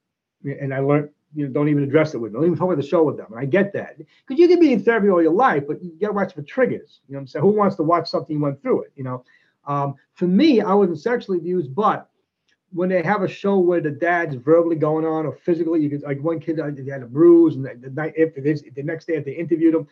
and 0.44 0.74
I 0.74 0.80
learned 0.80 1.10
you 1.36 1.46
know 1.46 1.54
don't 1.54 1.70
even 1.70 1.84
address 1.84 2.16
it 2.16 2.18
with 2.18 2.32
them. 2.32 2.42
Don't 2.42 2.48
even 2.48 2.58
talk 2.58 2.66
about 2.66 2.82
the 2.82 2.88
show 2.88 3.04
with 3.04 3.18
them. 3.18 3.28
And 3.30 3.40
I 3.40 3.46
get 3.46 3.74
that 3.74 4.00
because 4.00 4.40
you 4.40 4.48
can 4.48 4.60
be 4.60 4.74
in 4.74 4.84
therapy 4.84 5.10
all 5.10 5.22
your 5.22 5.34
life, 5.34 5.66
but 5.68 5.84
you 5.84 5.96
gotta 6.02 6.14
watch 6.14 6.34
for 6.34 6.42
triggers. 6.42 7.02
You 7.08 7.14
know 7.14 7.20
what 7.20 7.22
I'm 7.22 7.28
saying? 7.28 7.46
Who 7.46 7.52
wants 7.52 7.76
to 7.76 7.84
watch 7.84 8.10
something 8.10 8.36
you 8.36 8.42
went 8.42 8.60
through 8.62 8.82
it? 8.82 8.92
You 8.96 9.04
know. 9.04 9.24
Um, 9.68 9.94
for 10.16 10.26
me, 10.26 10.60
I 10.62 10.74
wasn't 10.74 11.00
sexually 11.00 11.38
abused, 11.38 11.76
but 11.76 12.10
when 12.74 12.90
they 12.90 13.04
have 13.04 13.22
a 13.22 13.28
show 13.28 13.60
where 13.60 13.82
the 13.82 13.92
dad's 13.92 14.34
verbally 14.34 14.78
going 14.78 15.06
on 15.06 15.28
or 15.28 15.36
physically, 15.36 15.82
you 15.82 15.92
could 15.92 16.02
like 16.02 16.20
one 16.24 16.40
kid 16.40 16.60
uh, 16.60 16.66
had 16.90 17.04
a 17.04 17.06
bruise, 17.06 17.56
and 17.56 17.64
the, 17.66 17.76
the 17.76 17.92
night 17.92 18.14
if 18.16 18.34
the 18.34 18.82
next 18.82 19.06
day 19.06 19.14
if 19.14 19.26
they 19.26 19.34
interviewed 19.34 19.76
him, 19.76 19.88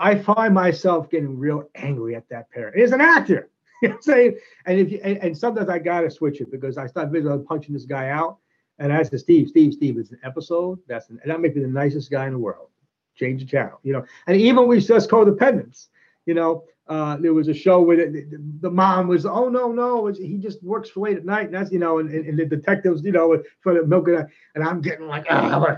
I 0.00 0.18
find 0.18 0.54
myself 0.54 1.10
getting 1.10 1.38
real 1.38 1.68
angry 1.74 2.16
at 2.16 2.28
that 2.30 2.50
parent. 2.50 2.76
He's 2.76 2.92
an 2.92 3.00
actor. 3.00 3.50
You 3.82 3.88
know 3.88 3.94
I'm 3.94 4.02
saying? 4.02 4.38
And 4.66 4.78
if 4.78 4.92
you 4.92 5.00
and, 5.02 5.16
and 5.22 5.38
sometimes 5.38 5.70
I 5.70 5.78
gotta 5.78 6.10
switch 6.10 6.42
it 6.42 6.50
because 6.50 6.76
I 6.76 6.86
start 6.86 7.08
visualizing 7.08 7.46
punching 7.46 7.72
this 7.72 7.86
guy 7.86 8.10
out. 8.10 8.36
And 8.78 8.92
I 8.92 9.02
said, 9.04 9.20
Steve, 9.20 9.48
Steve, 9.48 9.72
Steve, 9.72 9.96
it's 9.96 10.10
an 10.10 10.18
episode. 10.22 10.80
That's 10.86 11.08
an, 11.08 11.18
and 11.22 11.30
that 11.30 11.40
make 11.40 11.56
me 11.56 11.62
the 11.62 11.68
nicest 11.68 12.10
guy 12.10 12.26
in 12.26 12.34
the 12.34 12.38
world. 12.38 12.68
Change 13.14 13.40
the 13.40 13.46
channel, 13.46 13.80
you 13.82 13.94
know. 13.94 14.04
And 14.26 14.36
even 14.38 14.68
we 14.68 14.80
discuss 14.80 15.06
codependence, 15.06 15.86
you 16.26 16.34
know, 16.34 16.64
uh, 16.88 17.16
there 17.16 17.32
was 17.32 17.48
a 17.48 17.54
show 17.54 17.80
where 17.80 17.96
the, 17.96 18.20
the, 18.20 18.42
the, 18.60 18.70
mom 18.70 19.08
was, 19.08 19.24
oh 19.24 19.48
no, 19.48 19.72
no, 19.72 20.08
he 20.08 20.36
just 20.36 20.62
works 20.62 20.94
late 20.94 21.16
at 21.16 21.24
night. 21.24 21.46
And 21.46 21.54
that's, 21.54 21.72
you 21.72 21.78
know, 21.78 22.00
and, 22.00 22.10
and 22.10 22.38
the 22.38 22.44
detectives, 22.44 23.02
you 23.02 23.12
know, 23.12 23.42
for 23.60 23.72
the 23.72 23.86
milk 23.86 24.08
and, 24.08 24.26
and 24.54 24.62
I'm 24.62 24.82
getting 24.82 25.06
like, 25.06 25.24
ah, 25.30 25.76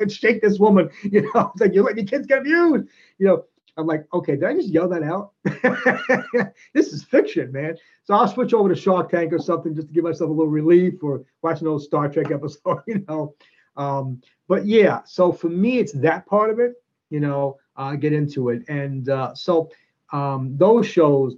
and 0.00 0.12
shake 0.20 0.42
this 0.42 0.58
woman, 0.58 0.90
you 1.02 1.22
know, 1.22 1.50
it's 1.52 1.60
like 1.60 1.74
you're 1.74 1.84
letting 1.84 2.04
your 2.04 2.06
kids 2.06 2.26
get 2.26 2.38
abused, 2.38 2.88
you 3.18 3.26
know. 3.26 3.44
I'm 3.78 3.86
like, 3.86 4.06
okay, 4.12 4.32
did 4.32 4.44
I 4.44 4.52
just 4.52 4.68
yell 4.68 4.86
that 4.90 5.02
out? 5.02 5.32
this 6.74 6.92
is 6.92 7.04
fiction, 7.04 7.50
man. 7.52 7.78
So 8.04 8.12
I'll 8.12 8.28
switch 8.28 8.52
over 8.52 8.68
to 8.68 8.74
Shark 8.74 9.10
Tank 9.10 9.32
or 9.32 9.38
something 9.38 9.74
just 9.74 9.88
to 9.88 9.94
give 9.94 10.04
myself 10.04 10.28
a 10.28 10.32
little 10.32 10.46
relief 10.46 11.02
or 11.02 11.24
watch 11.40 11.62
an 11.62 11.68
old 11.68 11.82
Star 11.82 12.10
Trek 12.10 12.30
episode, 12.30 12.82
you 12.86 13.02
know. 13.08 13.34
Um, 13.76 14.20
but 14.46 14.66
yeah, 14.66 15.00
so 15.04 15.32
for 15.32 15.48
me, 15.48 15.78
it's 15.78 15.92
that 15.92 16.26
part 16.26 16.50
of 16.50 16.58
it, 16.58 16.74
you 17.08 17.20
know, 17.20 17.58
uh, 17.76 17.94
get 17.94 18.12
into 18.12 18.50
it. 18.50 18.62
And 18.68 19.08
uh, 19.08 19.34
so 19.34 19.70
um, 20.12 20.56
those 20.58 20.86
shows, 20.86 21.36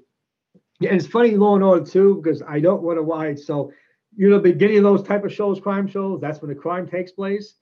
and 0.80 0.96
it's 0.96 1.06
funny, 1.06 1.36
Law 1.36 1.54
and 1.54 1.64
Order 1.64 1.86
too, 1.86 2.20
because 2.22 2.42
I 2.42 2.58
don't 2.60 2.82
want 2.82 2.98
to 2.98 3.02
watch. 3.02 3.38
So, 3.38 3.72
you 4.16 4.28
know, 4.28 4.40
beginning 4.40 4.78
of 4.78 4.84
those 4.84 5.02
type 5.02 5.24
of 5.24 5.32
shows, 5.32 5.60
crime 5.60 5.86
shows, 5.86 6.20
that's 6.20 6.42
when 6.42 6.48
the 6.48 6.54
crime 6.54 6.88
takes 6.88 7.12
place. 7.12 7.54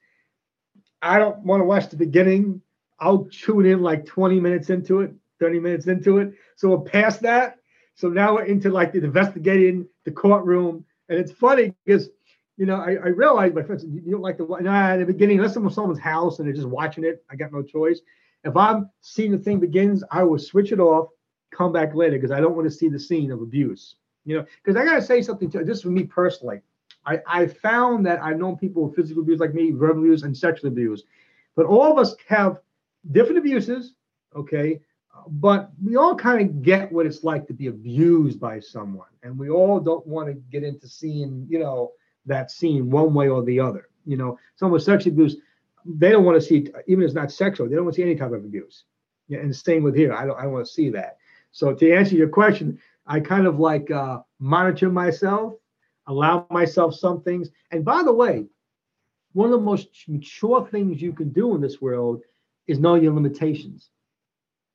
I 1.03 1.19
don't 1.19 1.39
want 1.41 1.61
to 1.61 1.65
watch 1.65 1.89
the 1.91 1.97
beginning 1.97 2.63
I'll 3.03 3.25
tune 3.33 3.67
in 3.67 3.83
like 3.83 4.07
20 4.07 4.39
minutes 4.39 4.71
into 4.71 5.01
it, 5.01 5.13
30 5.41 5.59
minutes 5.59 5.89
into 5.89 6.19
it. 6.19 6.35
So 6.55 6.69
we're 6.69 6.79
past 6.79 7.21
that. 7.23 7.57
So 7.97 8.09
now 8.09 8.35
we're 8.35 8.45
into 8.45 8.71
like 8.71 8.93
the 8.93 9.03
investigating 9.03 9.89
the 10.05 10.13
courtroom. 10.13 10.85
And 11.09 11.19
it's 11.19 11.33
funny 11.33 11.75
because, 11.85 12.11
you 12.57 12.65
know, 12.65 12.77
I, 12.77 12.93
I 12.93 13.09
realize 13.09 13.53
my 13.53 13.63
friends, 13.63 13.85
you 13.85 14.13
don't 14.13 14.23
like 14.23 14.37
to 14.37 14.45
watch 14.45 14.63
nah, 14.63 14.93
in 14.95 15.01
the 15.01 15.07
beginning, 15.07 15.39
unless 15.39 15.57
I'm 15.57 15.67
in 15.67 15.73
someone's 15.73 15.99
house 15.99 16.39
and 16.39 16.47
they're 16.47 16.55
just 16.55 16.69
watching 16.69 17.05
it, 17.05 17.25
I 17.29 17.35
got 17.35 17.53
no 17.53 17.63
choice. 17.63 18.01
If 18.45 18.57
I'm 18.57 18.89
seeing 19.01 19.33
the 19.33 19.39
thing 19.39 19.59
begins, 19.59 20.05
I 20.13 20.23
will 20.23 20.39
switch 20.39 20.71
it 20.71 20.79
off, 20.79 21.09
come 21.53 21.73
back 21.73 21.97
later 21.97 22.17
because 22.17 22.31
I 22.31 22.41
don't 22.41 22.55
want 22.55 22.69
to 22.69 22.75
see 22.75 22.89
the 22.89 23.01
scene 23.01 23.33
of 23.33 23.43
abuse. 23.43 23.97
You 24.25 24.39
know, 24.39 24.47
because 24.63 24.81
I 24.81 24.85
gotta 24.85 25.03
say 25.03 25.23
something 25.23 25.51
to 25.51 25.65
this 25.65 25.83
for 25.83 25.91
me 25.91 26.05
personally. 26.05 26.61
I, 27.05 27.21
I 27.27 27.47
found 27.47 28.07
that 28.07 28.23
I've 28.23 28.39
known 28.39 28.57
people 28.57 28.85
with 28.85 28.97
physical 28.97 29.23
abuse 29.23 29.41
like 29.41 29.55
me, 29.55 29.71
verbal 29.71 30.03
abuse, 30.03 30.23
and 30.23 30.37
sexual 30.37 30.69
abuse. 30.69 31.05
But 31.57 31.67
all 31.67 31.91
of 31.91 31.99
us 31.99 32.15
have 32.29 32.61
different 33.11 33.39
abuses, 33.39 33.95
okay? 34.37 34.81
But 35.29 35.71
we 35.85 35.97
all 35.97 36.15
kind 36.15 36.41
of 36.41 36.63
get 36.63 36.91
what 36.91 37.07
it's 37.07 37.23
like 37.23 37.47
to 37.49 37.53
be 37.53 37.67
abused 37.67 38.41
by 38.41 38.61
someone, 38.61 39.09
and 39.23 39.39
we 39.39 39.51
all 39.51 39.79
don't 39.79 40.07
want 40.07 40.29
to 40.29 40.35
get 40.35 40.63
into 40.63 40.89
seeing, 40.89 41.47
you 41.49 41.59
know, 41.59 41.93
that 42.27 42.51
scene 42.51 42.91
one 42.91 43.13
way 43.15 43.29
or 43.29 43.43
the 43.43 43.61
other. 43.61 43.89
You 44.07 44.17
know, 44.17 44.39
someone 44.57 44.75
with 44.75 44.85
sexual 44.85 45.13
abuse, 45.13 45.37
they 45.85 46.11
don't 46.11 46.25
want 46.25 46.41
to 46.41 46.47
see, 46.47 46.69
even 46.87 47.03
if 47.03 47.09
it's 47.09 47.15
not 47.15 47.31
sexual, 47.31 47.69
they 47.69 47.75
don't 47.75 47.85
want 47.85 47.95
to 47.95 47.99
see 48.01 48.05
any 48.05 48.17
type 48.17 48.33
of 48.33 48.45
abuse. 48.45 48.85
Yeah, 49.29 49.41
and 49.41 49.55
same 49.55 49.83
with 49.83 49.95
here, 49.95 50.13
I 50.13 50.25
don't, 50.27 50.39
I 50.39 50.43
don't 50.45 50.53
want 50.53 50.67
to 50.67 50.73
see 50.73 50.91
that. 50.91 51.19
So 51.53 51.75
to 51.75 51.93
answer 51.93 52.17
your 52.17 52.29
question, 52.29 52.81
I 53.07 53.21
kind 53.21 53.47
of 53.47 53.59
like 53.59 53.91
uh, 53.91 54.21
monitor 54.39 54.91
myself, 54.91 55.55
allow 56.07 56.47
myself 56.51 56.95
some 56.95 57.23
things. 57.23 57.51
And 57.71 57.85
by 57.85 58.03
the 58.03 58.13
way, 58.13 58.47
one 59.33 59.47
of 59.47 59.53
the 59.53 59.65
most 59.65 59.89
mature 60.09 60.67
things 60.71 61.01
you 61.01 61.13
can 61.13 61.31
do 61.31 61.55
in 61.55 61.61
this 61.61 61.81
world 61.81 62.23
is 62.67 62.79
know 62.79 62.95
your 62.95 63.15
limitations 63.15 63.91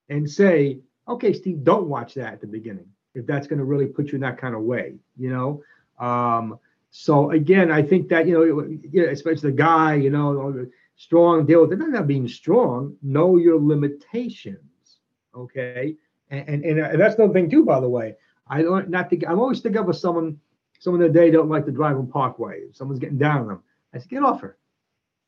and 0.09 0.30
say, 0.30 0.80
okay, 1.07 1.34
Steve, 1.34 1.63
don't 1.63 1.88
watch 1.88 2.15
that 2.15 2.34
at 2.34 2.41
the 2.41 2.47
beginning 2.47 2.88
if 3.13 3.25
that's 3.25 3.47
going 3.47 3.59
to 3.59 3.65
really 3.65 3.88
put 3.88 4.07
you 4.07 4.15
in 4.15 4.21
that 4.21 4.38
kind 4.38 4.55
of 4.55 4.61
way, 4.61 4.95
you 5.17 5.30
know. 5.30 5.63
Um, 5.99 6.59
so 6.91 7.32
again, 7.32 7.71
I 7.71 7.82
think 7.82 8.09
that 8.09 8.28
you 8.28 8.82
know, 8.93 9.05
especially 9.05 9.51
the 9.51 9.57
guy, 9.57 9.95
you 9.95 10.09
know, 10.09 10.67
strong 10.95 11.45
deal 11.45 11.61
with 11.61 11.73
it. 11.73 11.80
Not 11.80 12.07
being 12.07 12.28
strong, 12.28 12.95
know 13.01 13.38
your 13.38 13.59
limitations, 13.59 14.99
okay. 15.36 15.95
And 16.30 16.63
and, 16.63 16.80
and 16.80 17.01
that's 17.01 17.15
another 17.15 17.34
thing 17.34 17.49
too, 17.49 17.65
by 17.65 17.80
the 17.80 17.89
way. 17.89 18.15
I 18.47 18.61
don't 18.61 18.89
not 18.89 19.09
think 19.09 19.23
I'm 19.28 19.39
always 19.39 19.59
thinking 19.59 19.82
of 19.82 19.97
someone, 19.97 20.39
someone 20.80 21.01
that 21.01 21.13
they 21.13 21.32
don't 21.32 21.49
like 21.49 21.65
to 21.65 21.71
drive 21.71 21.97
on 21.97 22.07
Parkway. 22.07 22.63
Someone's 22.71 22.99
getting 22.99 23.17
down 23.17 23.41
on 23.41 23.47
them, 23.47 23.63
I 23.93 23.99
say, 23.99 24.07
get 24.09 24.23
off 24.23 24.41
her, 24.41 24.57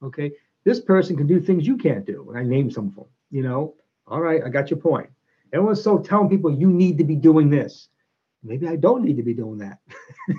okay 0.04 0.32
this 0.64 0.80
person 0.80 1.16
can 1.16 1.28
do 1.28 1.40
things 1.40 1.66
you 1.66 1.78
can't 1.78 2.06
do. 2.06 2.28
And 2.30 2.38
I 2.38 2.44
name 2.44 2.70
some 2.70 2.88
of 2.88 2.96
them, 2.96 3.06
you 3.32 3.42
know, 3.42 3.76
all 4.08 4.22
right, 4.22 4.42
I 4.44 4.50
got 4.50 4.70
your 4.70 4.80
point. 4.80 5.10
Everyone's 5.54 5.84
so 5.84 5.98
telling 5.98 6.30
people 6.30 6.52
you 6.52 6.70
need 6.70 6.98
to 6.98 7.04
be 7.04 7.16
doing 7.16 7.50
this. 7.50 7.90
Maybe 8.44 8.68
I 8.68 8.76
don't 8.76 9.04
need 9.04 9.18
to 9.18 9.24
be 9.24 9.34
doing 9.34 9.58
that. 9.60 9.80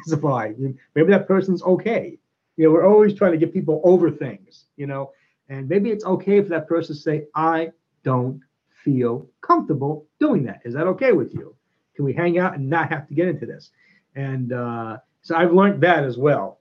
Why. 0.21 0.55
Maybe 0.95 1.11
that 1.11 1.29
person's 1.29 1.63
okay. 1.63 2.19
You 2.57 2.67
know, 2.67 2.73
we're 2.73 2.87
always 2.87 3.15
trying 3.15 3.33
to 3.33 3.39
get 3.39 3.53
people 3.53 3.81
over 3.85 4.11
things, 4.11 4.67
you 4.77 4.87
know, 4.87 5.13
and 5.49 5.69
maybe 5.69 5.91
it's 5.91 6.05
okay 6.05 6.41
for 6.43 6.49
that 6.51 6.69
person 6.69 6.95
to 6.95 7.01
say, 7.01 7.27
I 7.35 7.71
don't 8.05 8.41
feel 8.85 9.29
comfortable 9.41 10.07
doing 10.21 10.45
that. 10.45 10.61
Is 10.65 10.75
that 10.75 10.87
okay 10.87 11.13
with 11.13 11.35
you? 11.35 11.55
Can 11.95 12.05
we 12.05 12.13
hang 12.13 12.39
out 12.39 12.55
and 12.55 12.71
not 12.71 12.91
have 12.91 13.09
to 13.09 13.15
get 13.15 13.29
into 13.29 13.47
this? 13.47 13.71
And 14.15 14.53
uh, 14.53 14.99
so 15.23 15.37
I've 15.37 15.53
learned 15.53 15.83
that 15.83 16.05
as 16.05 16.19
well. 16.19 16.61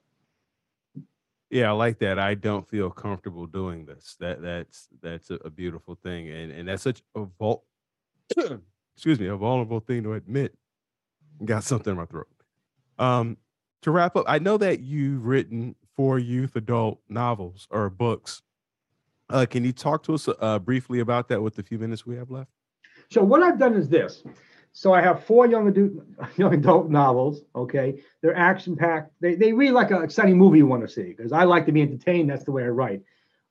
Yeah, 1.50 1.70
I 1.70 1.72
like 1.72 1.98
that. 1.98 2.18
I 2.18 2.34
don't 2.34 2.68
feel 2.68 2.90
comfortable 2.90 3.46
doing 3.46 3.84
this. 3.84 4.16
That 4.20 4.40
that's 4.40 4.88
that's 5.02 5.30
a, 5.30 5.34
a 5.44 5.50
beautiful 5.50 5.96
thing, 5.96 6.28
and 6.30 6.52
and 6.52 6.68
that's 6.68 6.82
such 6.82 7.02
a 7.16 7.24
vul- 7.38 7.64
excuse 8.96 9.18
me, 9.18 9.26
a 9.26 9.36
vulnerable 9.36 9.80
thing 9.80 10.04
to 10.04 10.14
admit. 10.14 10.56
Got 11.44 11.64
something 11.64 11.90
in 11.90 11.96
my 11.96 12.04
throat. 12.04 12.28
Um, 12.98 13.36
to 13.82 13.90
wrap 13.90 14.14
up, 14.14 14.26
I 14.28 14.38
know 14.38 14.58
that 14.58 14.80
you've 14.80 15.26
written 15.26 15.74
four 15.96 16.18
youth 16.18 16.54
adult 16.54 17.00
novels 17.08 17.66
or 17.70 17.90
books. 17.90 18.42
Uh, 19.28 19.46
can 19.48 19.64
you 19.64 19.72
talk 19.72 20.02
to 20.04 20.14
us 20.14 20.28
uh, 20.40 20.58
briefly 20.58 21.00
about 21.00 21.28
that 21.28 21.42
with 21.42 21.56
the 21.56 21.62
few 21.62 21.78
minutes 21.78 22.04
we 22.04 22.16
have 22.16 22.30
left? 22.30 22.50
So 23.10 23.22
what 23.24 23.42
I've 23.42 23.58
done 23.58 23.74
is 23.74 23.88
this. 23.88 24.22
So 24.72 24.92
I 24.92 25.00
have 25.00 25.24
four 25.24 25.46
young 25.46 25.68
adult, 25.68 25.92
young 26.36 26.54
adult 26.54 26.90
novels. 26.90 27.42
Okay, 27.54 28.00
they're 28.20 28.36
action 28.36 28.76
packed. 28.76 29.12
They 29.20 29.34
they 29.34 29.52
read 29.52 29.72
like 29.72 29.90
an 29.90 30.02
exciting 30.02 30.38
movie 30.38 30.58
you 30.58 30.66
want 30.66 30.82
to 30.82 30.88
see 30.88 31.14
because 31.14 31.32
I 31.32 31.44
like 31.44 31.66
to 31.66 31.72
be 31.72 31.82
entertained. 31.82 32.30
That's 32.30 32.44
the 32.44 32.52
way 32.52 32.64
I 32.64 32.68
write. 32.68 33.02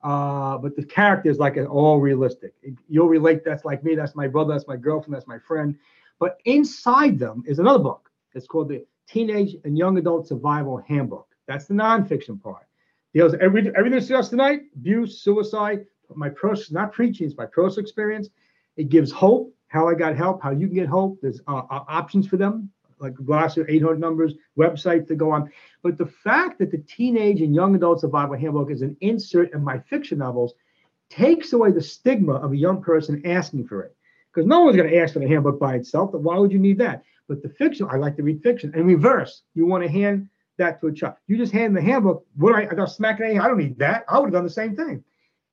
Uh, 0.02 0.56
but 0.56 0.76
the 0.76 0.84
characters 0.84 1.38
like 1.38 1.56
it 1.56 1.66
all 1.66 2.00
realistic. 2.00 2.54
You'll 2.88 3.08
relate. 3.08 3.44
That's 3.44 3.64
like 3.64 3.84
me. 3.84 3.94
That's 3.94 4.14
my 4.16 4.28
brother. 4.28 4.54
That's 4.54 4.66
my 4.66 4.76
girlfriend. 4.76 5.14
That's 5.14 5.26
my 5.26 5.38
friend. 5.38 5.76
But 6.18 6.40
inside 6.46 7.18
them 7.18 7.42
is 7.46 7.58
another 7.58 7.78
book. 7.78 8.10
It's 8.34 8.46
called 8.46 8.68
the 8.68 8.86
Teenage 9.06 9.56
and 9.64 9.76
Young 9.76 9.98
Adult 9.98 10.26
Survival 10.26 10.78
Handbook. 10.78 11.28
That's 11.46 11.66
the 11.66 11.74
nonfiction 11.74 12.40
part. 12.42 12.66
Deals 13.12 13.34
every 13.40 13.68
everything 13.76 13.98
discussed 13.98 14.30
tonight: 14.30 14.60
abuse, 14.74 15.20
suicide. 15.20 15.84
My 16.14 16.28
personal, 16.30 16.82
not 16.82 16.92
preaching, 16.92 17.26
it's 17.26 17.36
my 17.36 17.46
personal 17.46 17.84
experience. 17.84 18.30
It 18.76 18.88
gives 18.88 19.12
hope 19.12 19.54
how 19.70 19.88
I 19.88 19.94
got 19.94 20.16
help, 20.16 20.42
how 20.42 20.50
you 20.50 20.66
can 20.66 20.74
get 20.74 20.88
help. 20.88 21.18
There's 21.22 21.40
uh, 21.48 21.62
uh 21.70 21.84
options 21.88 22.26
for 22.26 22.36
them, 22.36 22.70
like 22.98 23.14
Glasser 23.14 23.64
800 23.68 23.98
numbers, 23.98 24.34
website 24.58 25.06
to 25.08 25.14
go 25.14 25.30
on. 25.30 25.50
But 25.82 25.96
the 25.96 26.06
fact 26.06 26.58
that 26.58 26.70
the 26.70 26.78
teenage 26.78 27.40
and 27.40 27.54
young 27.54 27.74
adult 27.74 28.00
survival 28.00 28.36
handbook 28.36 28.70
is 28.70 28.82
an 28.82 28.96
insert 29.00 29.54
in 29.54 29.64
my 29.64 29.78
fiction 29.78 30.18
novels 30.18 30.54
takes 31.08 31.52
away 31.52 31.70
the 31.70 31.80
stigma 31.80 32.34
of 32.34 32.52
a 32.52 32.56
young 32.56 32.82
person 32.82 33.22
asking 33.24 33.68
for 33.68 33.82
it. 33.82 33.96
Because 34.32 34.46
no 34.46 34.60
one's 34.60 34.76
going 34.76 34.90
to 34.90 34.98
ask 34.98 35.14
for 35.14 35.20
the 35.20 35.28
handbook 35.28 35.58
by 35.58 35.76
itself. 35.76 36.12
But 36.12 36.22
why 36.22 36.36
would 36.36 36.52
you 36.52 36.58
need 36.58 36.78
that? 36.78 37.04
But 37.28 37.42
the 37.42 37.48
fiction, 37.48 37.86
I 37.90 37.96
like 37.96 38.16
to 38.16 38.22
read 38.24 38.42
fiction. 38.42 38.72
And 38.74 38.86
reverse, 38.86 39.42
you 39.54 39.66
want 39.66 39.84
to 39.84 39.90
hand 39.90 40.28
that 40.58 40.80
to 40.80 40.88
a 40.88 40.92
child. 40.92 41.14
You 41.28 41.36
just 41.36 41.52
hand 41.52 41.76
the 41.76 41.82
handbook. 41.82 42.26
What 42.36 42.56
I, 42.56 42.62
I 42.62 42.74
got 42.74 42.90
smacking. 42.90 43.40
I 43.40 43.46
don't 43.46 43.58
need 43.58 43.78
that. 43.78 44.04
I 44.08 44.18
would 44.18 44.26
have 44.26 44.32
done 44.32 44.44
the 44.44 44.50
same 44.50 44.74
thing. 44.74 45.04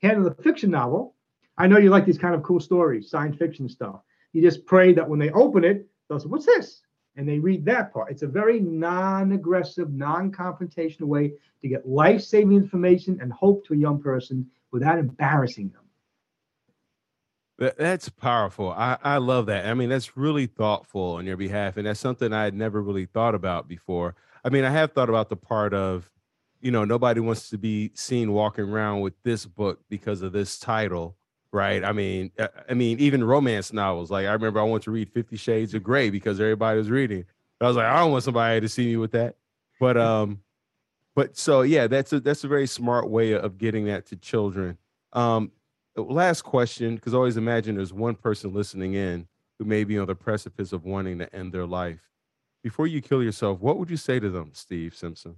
Hand 0.02 0.26
the 0.26 0.34
fiction 0.44 0.72
novel. 0.72 1.16
I 1.58 1.68
know 1.68 1.78
you 1.78 1.90
like 1.90 2.06
these 2.06 2.18
kind 2.18 2.36
of 2.36 2.44
cool 2.44 2.60
stories, 2.60 3.10
science 3.10 3.38
fiction 3.38 3.68
stuff. 3.68 4.02
You 4.34 4.42
just 4.42 4.66
pray 4.66 4.94
that 4.94 5.08
when 5.08 5.20
they 5.20 5.32
open 5.32 5.64
it, 5.64 5.88
they'll 6.08 6.20
say, 6.20 6.28
What's 6.28 6.46
this? 6.46 6.82
And 7.16 7.28
they 7.28 7.40
read 7.40 7.66
that 7.66 7.92
part. 7.92 8.12
It's 8.12 8.22
a 8.22 8.28
very 8.28 8.60
non 8.60 9.32
aggressive, 9.32 9.92
non 9.92 10.32
confrontational 10.32 11.08
way 11.08 11.34
to 11.62 11.68
get 11.68 11.88
life 11.88 12.22
saving 12.22 12.56
information 12.56 13.18
and 13.22 13.34
hope 13.34 13.66
to 13.66 13.74
a 13.74 13.78
young 13.78 14.00
person 14.00 14.48
without 14.72 15.00
embarrassing 15.00 15.70
them. 15.70 15.82
That's 17.78 18.08
powerful. 18.08 18.70
I, 18.70 18.98
I 19.02 19.18
love 19.18 19.48
that. 19.48 19.66
I 19.66 19.74
mean, 19.74 19.90
that's 19.90 20.16
really 20.16 20.46
thoughtful 20.46 21.14
on 21.14 21.26
your 21.26 21.38
behalf. 21.38 21.78
And 21.78 21.88
that's 21.88 22.00
something 22.00 22.32
I 22.32 22.44
had 22.44 22.54
never 22.54 22.84
really 22.84 23.06
thought 23.06 23.34
about 23.34 23.68
before. 23.68 24.16
I 24.46 24.50
mean, 24.50 24.64
I 24.64 24.70
have 24.70 24.92
thought 24.92 25.10
about 25.10 25.30
the 25.30 25.38
part 25.38 25.74
of, 25.74 26.12
you 26.62 26.70
know, 26.70 26.86
nobody 26.86 27.20
wants 27.20 27.50
to 27.50 27.58
be 27.58 27.90
seen 27.96 28.32
walking 28.32 28.66
around 28.66 29.02
with 29.02 29.16
this 29.24 29.48
book 29.48 29.80
because 29.90 30.22
of 30.22 30.34
this 30.34 30.60
title 30.60 31.18
right? 31.58 31.84
I 31.84 31.92
mean, 31.92 32.32
uh, 32.38 32.48
I 32.70 32.76
mean, 32.76 33.00
even 33.00 33.24
romance 33.24 33.74
novels. 33.74 34.12
Like 34.12 34.28
I 34.28 34.32
remember 34.32 34.60
I 34.60 34.64
wanted 34.64 34.84
to 34.84 34.92
read 34.92 35.10
Fifty 35.10 35.36
Shades 35.36 35.74
of 35.74 35.84
Grey 35.84 36.12
because 36.12 36.40
everybody 36.40 36.78
was 36.78 36.90
reading. 36.90 37.26
I 37.60 37.68
was 37.68 37.76
like, 37.76 37.88
I 37.88 38.00
don't 38.00 38.12
want 38.12 38.24
somebody 38.24 38.62
to 38.62 38.70
see 38.70 38.86
me 38.86 38.98
with 38.98 39.12
that. 39.12 39.36
But 39.80 39.98
um, 39.98 40.42
but 41.16 41.36
so 41.36 41.64
yeah, 41.64 41.88
that's 41.88 42.14
a 42.14 42.20
that's 42.20 42.44
a 42.44 42.48
very 42.48 42.68
smart 42.68 43.10
way 43.10 43.34
of 43.34 43.58
getting 43.58 43.86
that 43.86 44.06
to 44.08 44.16
children. 44.16 44.78
Um, 45.14 45.52
last 45.96 46.44
question, 46.44 46.96
because 46.96 47.16
I 47.16 47.18
always 47.18 47.38
imagine 47.38 47.76
there's 47.76 47.94
one 47.94 48.14
person 48.14 48.54
listening 48.54 48.94
in 48.94 49.28
who 49.58 49.66
may 49.66 49.84
be 49.84 49.98
on 49.98 50.06
the 50.06 50.16
precipice 50.16 50.72
of 50.72 50.86
wanting 50.86 51.18
to 51.18 51.36
end 51.36 51.52
their 51.52 51.66
life. 51.66 52.00
Before 52.62 52.86
you 52.86 53.02
kill 53.02 53.24
yourself, 53.24 53.60
what 53.60 53.80
would 53.80 53.90
you 53.90 53.98
say 53.98 54.20
to 54.20 54.30
them, 54.30 54.52
Steve 54.54 54.96
Simpson? 54.96 55.38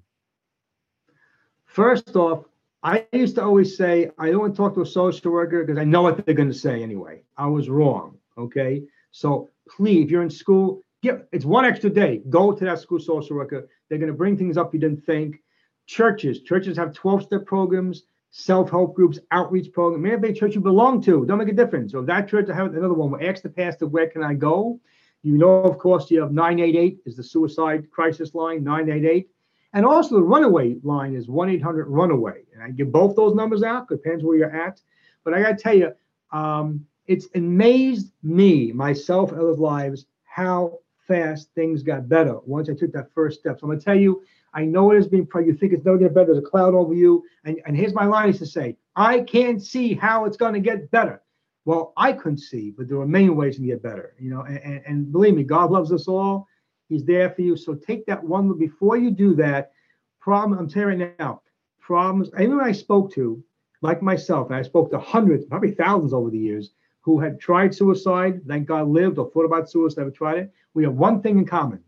First 1.65 2.15
off, 2.15 2.45
I 2.82 3.05
used 3.11 3.36
to 3.36 3.43
always 3.43 3.75
say, 3.75 4.09
I 4.17 4.30
don't 4.30 4.39
want 4.39 4.53
to 4.53 4.57
talk 4.57 4.73
to 4.75 4.82
a 4.82 4.86
social 4.86 5.32
worker 5.32 5.63
because 5.63 5.80
I 5.80 5.84
know 5.84 6.01
what 6.01 6.25
they're 6.25 6.36
going 6.36 6.51
to 6.51 6.57
say 6.57 6.82
anyway. 6.82 7.23
I 7.38 7.47
was 7.47 7.69
wrong. 7.69 8.17
Okay. 8.38 8.84
So 9.11 9.49
please, 9.67 10.05
if 10.05 10.11
you're 10.11 10.23
in 10.23 10.30
school, 10.30 10.84
get 11.03 11.27
it's 11.32 11.45
one 11.45 11.65
extra 11.65 11.89
day. 11.89 12.21
Go 12.30 12.53
to 12.53 12.65
that 12.65 12.80
school 12.80 12.99
social 12.99 13.36
worker. 13.36 13.67
They're 13.89 13.97
going 13.97 14.11
to 14.11 14.17
bring 14.17 14.38
things 14.38 14.57
up 14.57 14.73
you 14.73 14.80
didn't 14.80 15.05
think. 15.05 15.41
Churches, 15.88 16.41
churches 16.41 16.77
have 16.77 16.93
12 16.93 17.23
step 17.23 17.45
programs, 17.45 18.03
self 18.32 18.69
help 18.69 18.95
groups, 18.95 19.19
outreach 19.32 19.73
program. 19.73 20.01
Maybe 20.01 20.30
a 20.30 20.34
church 20.34 20.55
you 20.55 20.61
belong 20.61 21.01
to, 21.03 21.25
don't 21.25 21.39
make 21.39 21.49
a 21.49 21.53
difference. 21.53 21.91
So 21.91 22.03
that 22.03 22.30
church, 22.30 22.49
I 22.49 22.55
have 22.55 22.73
another 22.73 22.93
one. 22.93 23.23
Ask 23.23 23.41
the 23.41 23.49
pastor, 23.49 23.88
where 23.88 24.07
can 24.07 24.23
I 24.23 24.36
go? 24.36 24.80
You 25.23 25.38
know, 25.38 25.63
of 25.63 25.77
course, 25.80 26.09
you 26.11 26.21
have 26.21 26.32
988 26.32 26.99
is 27.05 27.17
the 27.17 27.23
suicide 27.23 27.89
crisis 27.91 28.34
line, 28.36 28.63
988. 28.63 29.27
And 29.74 29.86
also 29.86 30.15
the 30.15 30.24
runaway 30.24 30.78
line 30.84 31.15
is 31.15 31.28
1-800-RUNAWAY. 31.28 32.45
And 32.53 32.63
I 32.63 32.72
give 32.72 32.91
both 32.91 33.15
those 33.15 33.36
numbers 33.36 33.63
out, 33.63 33.88
depends 33.88 34.24
where 34.24 34.38
you're 34.38 34.55
at. 34.55 34.82
But 35.24 35.34
I 35.34 35.41
got 35.41 35.57
to 35.57 35.63
tell 35.63 35.76
you, 35.76 35.91
um, 36.32 36.86
it's 37.07 37.28
amazed 37.36 38.11
me, 38.24 38.72
myself, 38.72 39.32
and 39.32 39.39
others' 39.39 39.59
lives, 39.59 40.05
how 40.24 40.80
fast 41.07 41.49
things 41.55 41.84
got 41.84 42.07
better 42.07 42.38
once 42.45 42.70
I 42.70 42.74
took 42.74 42.91
that 42.93 43.11
first 43.13 43.39
step. 43.39 43.59
So 43.59 43.65
I'm 43.65 43.70
going 43.70 43.80
to 43.80 43.86
tell 43.86 43.97
you, 43.97 44.24
I 44.53 44.65
know 44.65 44.91
it 44.91 44.95
has 44.95 45.07
been, 45.07 45.28
you 45.36 45.53
think 45.53 45.74
it's 45.74 45.86
never 45.86 45.97
going 45.97 45.99
to 45.99 46.05
get 46.05 46.13
better. 46.15 46.34
There's 46.34 46.45
a 46.45 46.49
cloud 46.49 46.74
over 46.74 46.93
you. 46.93 47.24
And, 47.45 47.61
and 47.65 47.76
here's 47.76 47.93
my 47.93 48.05
line 48.05 48.30
is 48.30 48.39
to 48.39 48.45
say, 48.45 48.78
I 48.95 49.22
can't 49.22 49.61
see 49.61 49.93
how 49.93 50.26
it's 50.26 50.38
going 50.38 50.53
to 50.53 50.59
get 50.59 50.89
better. 50.91 51.22
Well, 51.65 51.93
I 51.97 52.13
couldn't 52.13 52.39
see, 52.39 52.72
but 52.72 52.88
there 52.88 52.99
are 52.99 53.07
many 53.07 53.30
ways 53.30 53.57
to 53.57 53.61
get 53.61 53.84
better. 53.84 54.15
You 54.20 54.32
know, 54.32 54.41
and, 54.41 54.57
and, 54.57 54.82
and 54.86 55.11
believe 55.11 55.36
me, 55.36 55.43
God 55.43 55.72
loves 55.72 55.91
us 55.91 56.07
all. 56.07 56.47
He's 56.89 57.05
there 57.05 57.29
for 57.29 57.41
you. 57.41 57.55
So 57.55 57.75
take 57.75 58.05
that 58.07 58.23
one 58.23 58.57
before 58.57 58.97
you 58.97 59.11
do 59.11 59.35
that. 59.35 59.71
Problem, 60.19 60.59
I'm 60.59 60.67
telling 60.67 60.99
you 60.99 61.13
now, 61.19 61.41
problems, 61.79 62.29
anyone 62.37 62.61
I 62.61 62.73
spoke 62.73 63.13
to, 63.13 63.41
like 63.81 64.01
myself, 64.01 64.47
and 64.47 64.55
I 64.55 64.63
spoke 64.63 64.91
to 64.91 64.99
hundreds, 64.99 65.45
probably 65.45 65.71
thousands 65.71 66.13
over 66.13 66.29
the 66.29 66.37
years, 66.37 66.71
who 67.01 67.19
had 67.19 67.39
tried 67.39 67.73
suicide, 67.73 68.41
thank 68.47 68.67
God 68.67 68.89
lived, 68.89 69.17
or 69.17 69.31
thought 69.31 69.45
about 69.45 69.69
suicide, 69.69 70.01
never 70.01 70.11
tried 70.11 70.37
it. 70.39 70.51
We 70.73 70.83
have 70.83 70.93
one 70.93 71.21
thing 71.21 71.37
in 71.37 71.45
common 71.45 71.81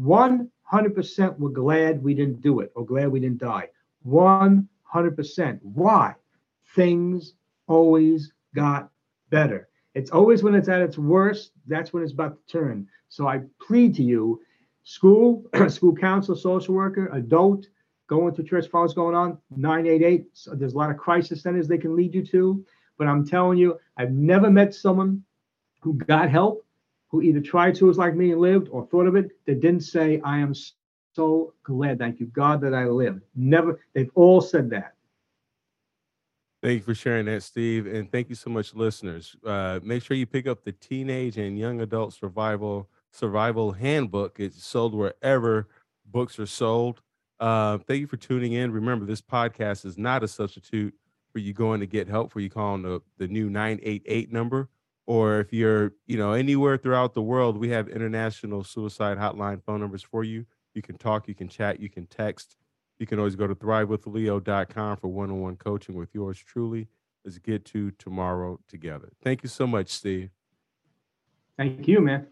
100% 0.00 1.38
we're 1.38 1.48
glad 1.50 2.02
we 2.02 2.14
didn't 2.14 2.40
do 2.40 2.60
it 2.60 2.72
or 2.74 2.84
glad 2.86 3.08
we 3.08 3.20
didn't 3.20 3.38
die. 3.38 3.68
100%. 4.06 5.58
Why? 5.62 6.14
Things 6.74 7.34
always 7.66 8.32
got 8.54 8.90
better. 9.30 9.67
It's 9.98 10.12
always 10.12 10.44
when 10.44 10.54
it's 10.54 10.68
at 10.68 10.80
its 10.80 10.96
worst, 10.96 11.50
that's 11.66 11.92
when 11.92 12.04
it's 12.04 12.12
about 12.12 12.36
to 12.36 12.52
turn. 12.52 12.86
So 13.08 13.26
I 13.26 13.40
plead 13.60 13.96
to 13.96 14.04
you, 14.04 14.40
school, 14.84 15.44
school 15.68 15.92
counselor, 15.92 16.38
social 16.38 16.76
worker, 16.76 17.08
adult, 17.12 17.66
going 18.06 18.32
to 18.36 18.44
church, 18.44 18.68
follow 18.68 18.84
what's 18.84 18.94
going 18.94 19.16
on, 19.16 19.38
988. 19.56 20.26
So 20.34 20.54
there's 20.54 20.74
a 20.74 20.78
lot 20.78 20.90
of 20.90 20.98
crisis 20.98 21.42
centers 21.42 21.66
they 21.66 21.78
can 21.78 21.96
lead 21.96 22.14
you 22.14 22.24
to. 22.26 22.64
But 22.96 23.08
I'm 23.08 23.26
telling 23.26 23.58
you, 23.58 23.76
I've 23.96 24.12
never 24.12 24.48
met 24.48 24.72
someone 24.72 25.24
who 25.80 25.94
got 25.94 26.30
help, 26.30 26.64
who 27.08 27.20
either 27.20 27.40
tried 27.40 27.74
to 27.76 27.90
like 27.90 28.14
me 28.14 28.30
and 28.30 28.40
lived 28.40 28.68
or 28.70 28.86
thought 28.86 29.08
of 29.08 29.16
it, 29.16 29.32
that 29.46 29.60
didn't 29.60 29.80
say, 29.80 30.20
I 30.24 30.38
am 30.38 30.54
so 31.14 31.54
glad, 31.64 31.98
thank 31.98 32.20
you, 32.20 32.26
God, 32.26 32.60
that 32.60 32.72
I 32.72 32.84
lived. 32.84 33.22
Never, 33.34 33.80
they've 33.94 34.12
all 34.14 34.40
said 34.40 34.70
that. 34.70 34.94
Thank 36.60 36.78
you 36.78 36.82
for 36.82 36.94
sharing 36.94 37.26
that, 37.26 37.44
Steve. 37.44 37.86
And 37.86 38.10
thank 38.10 38.28
you 38.28 38.34
so 38.34 38.50
much, 38.50 38.74
listeners. 38.74 39.36
Uh, 39.44 39.78
make 39.82 40.02
sure 40.02 40.16
you 40.16 40.26
pick 40.26 40.48
up 40.48 40.64
the 40.64 40.72
Teenage 40.72 41.38
and 41.38 41.56
Young 41.56 41.80
Adult 41.80 42.14
Survival 42.14 42.88
Survival 43.12 43.72
Handbook. 43.72 44.40
It's 44.40 44.64
sold 44.64 44.94
wherever 44.94 45.68
books 46.04 46.38
are 46.38 46.46
sold. 46.46 47.00
Uh, 47.38 47.78
thank 47.78 48.00
you 48.00 48.06
for 48.08 48.16
tuning 48.16 48.54
in. 48.54 48.72
Remember, 48.72 49.06
this 49.06 49.22
podcast 49.22 49.84
is 49.84 49.96
not 49.96 50.24
a 50.24 50.28
substitute 50.28 50.94
for 51.32 51.38
you 51.38 51.52
going 51.52 51.78
to 51.80 51.86
get 51.86 52.08
help 52.08 52.32
for 52.32 52.40
you 52.40 52.50
calling 52.50 52.82
the, 52.82 53.00
the 53.18 53.28
new 53.28 53.48
988 53.48 54.32
number. 54.32 54.68
Or 55.06 55.40
if 55.40 55.52
you're, 55.52 55.92
you 56.06 56.18
know, 56.18 56.32
anywhere 56.32 56.76
throughout 56.76 57.14
the 57.14 57.22
world, 57.22 57.56
we 57.56 57.70
have 57.70 57.88
international 57.88 58.64
suicide 58.64 59.16
hotline 59.16 59.62
phone 59.64 59.80
numbers 59.80 60.02
for 60.02 60.24
you. 60.24 60.44
You 60.74 60.82
can 60.82 60.98
talk, 60.98 61.28
you 61.28 61.34
can 61.34 61.48
chat, 61.48 61.80
you 61.80 61.88
can 61.88 62.06
text. 62.06 62.56
You 62.98 63.06
can 63.06 63.18
always 63.18 63.36
go 63.36 63.46
to 63.46 63.54
thrivewithleo.com 63.54 64.96
for 64.96 65.08
one-on-one 65.08 65.56
coaching 65.56 65.94
with 65.94 66.14
yours 66.14 66.38
truly. 66.38 66.88
Let's 67.24 67.38
get 67.38 67.64
to 67.66 67.90
tomorrow 67.92 68.58
together. 68.68 69.10
Thank 69.22 69.42
you 69.42 69.48
so 69.48 69.66
much, 69.66 69.90
Steve. 69.90 70.30
Thank 71.56 71.86
you, 71.86 72.00
man. 72.00 72.26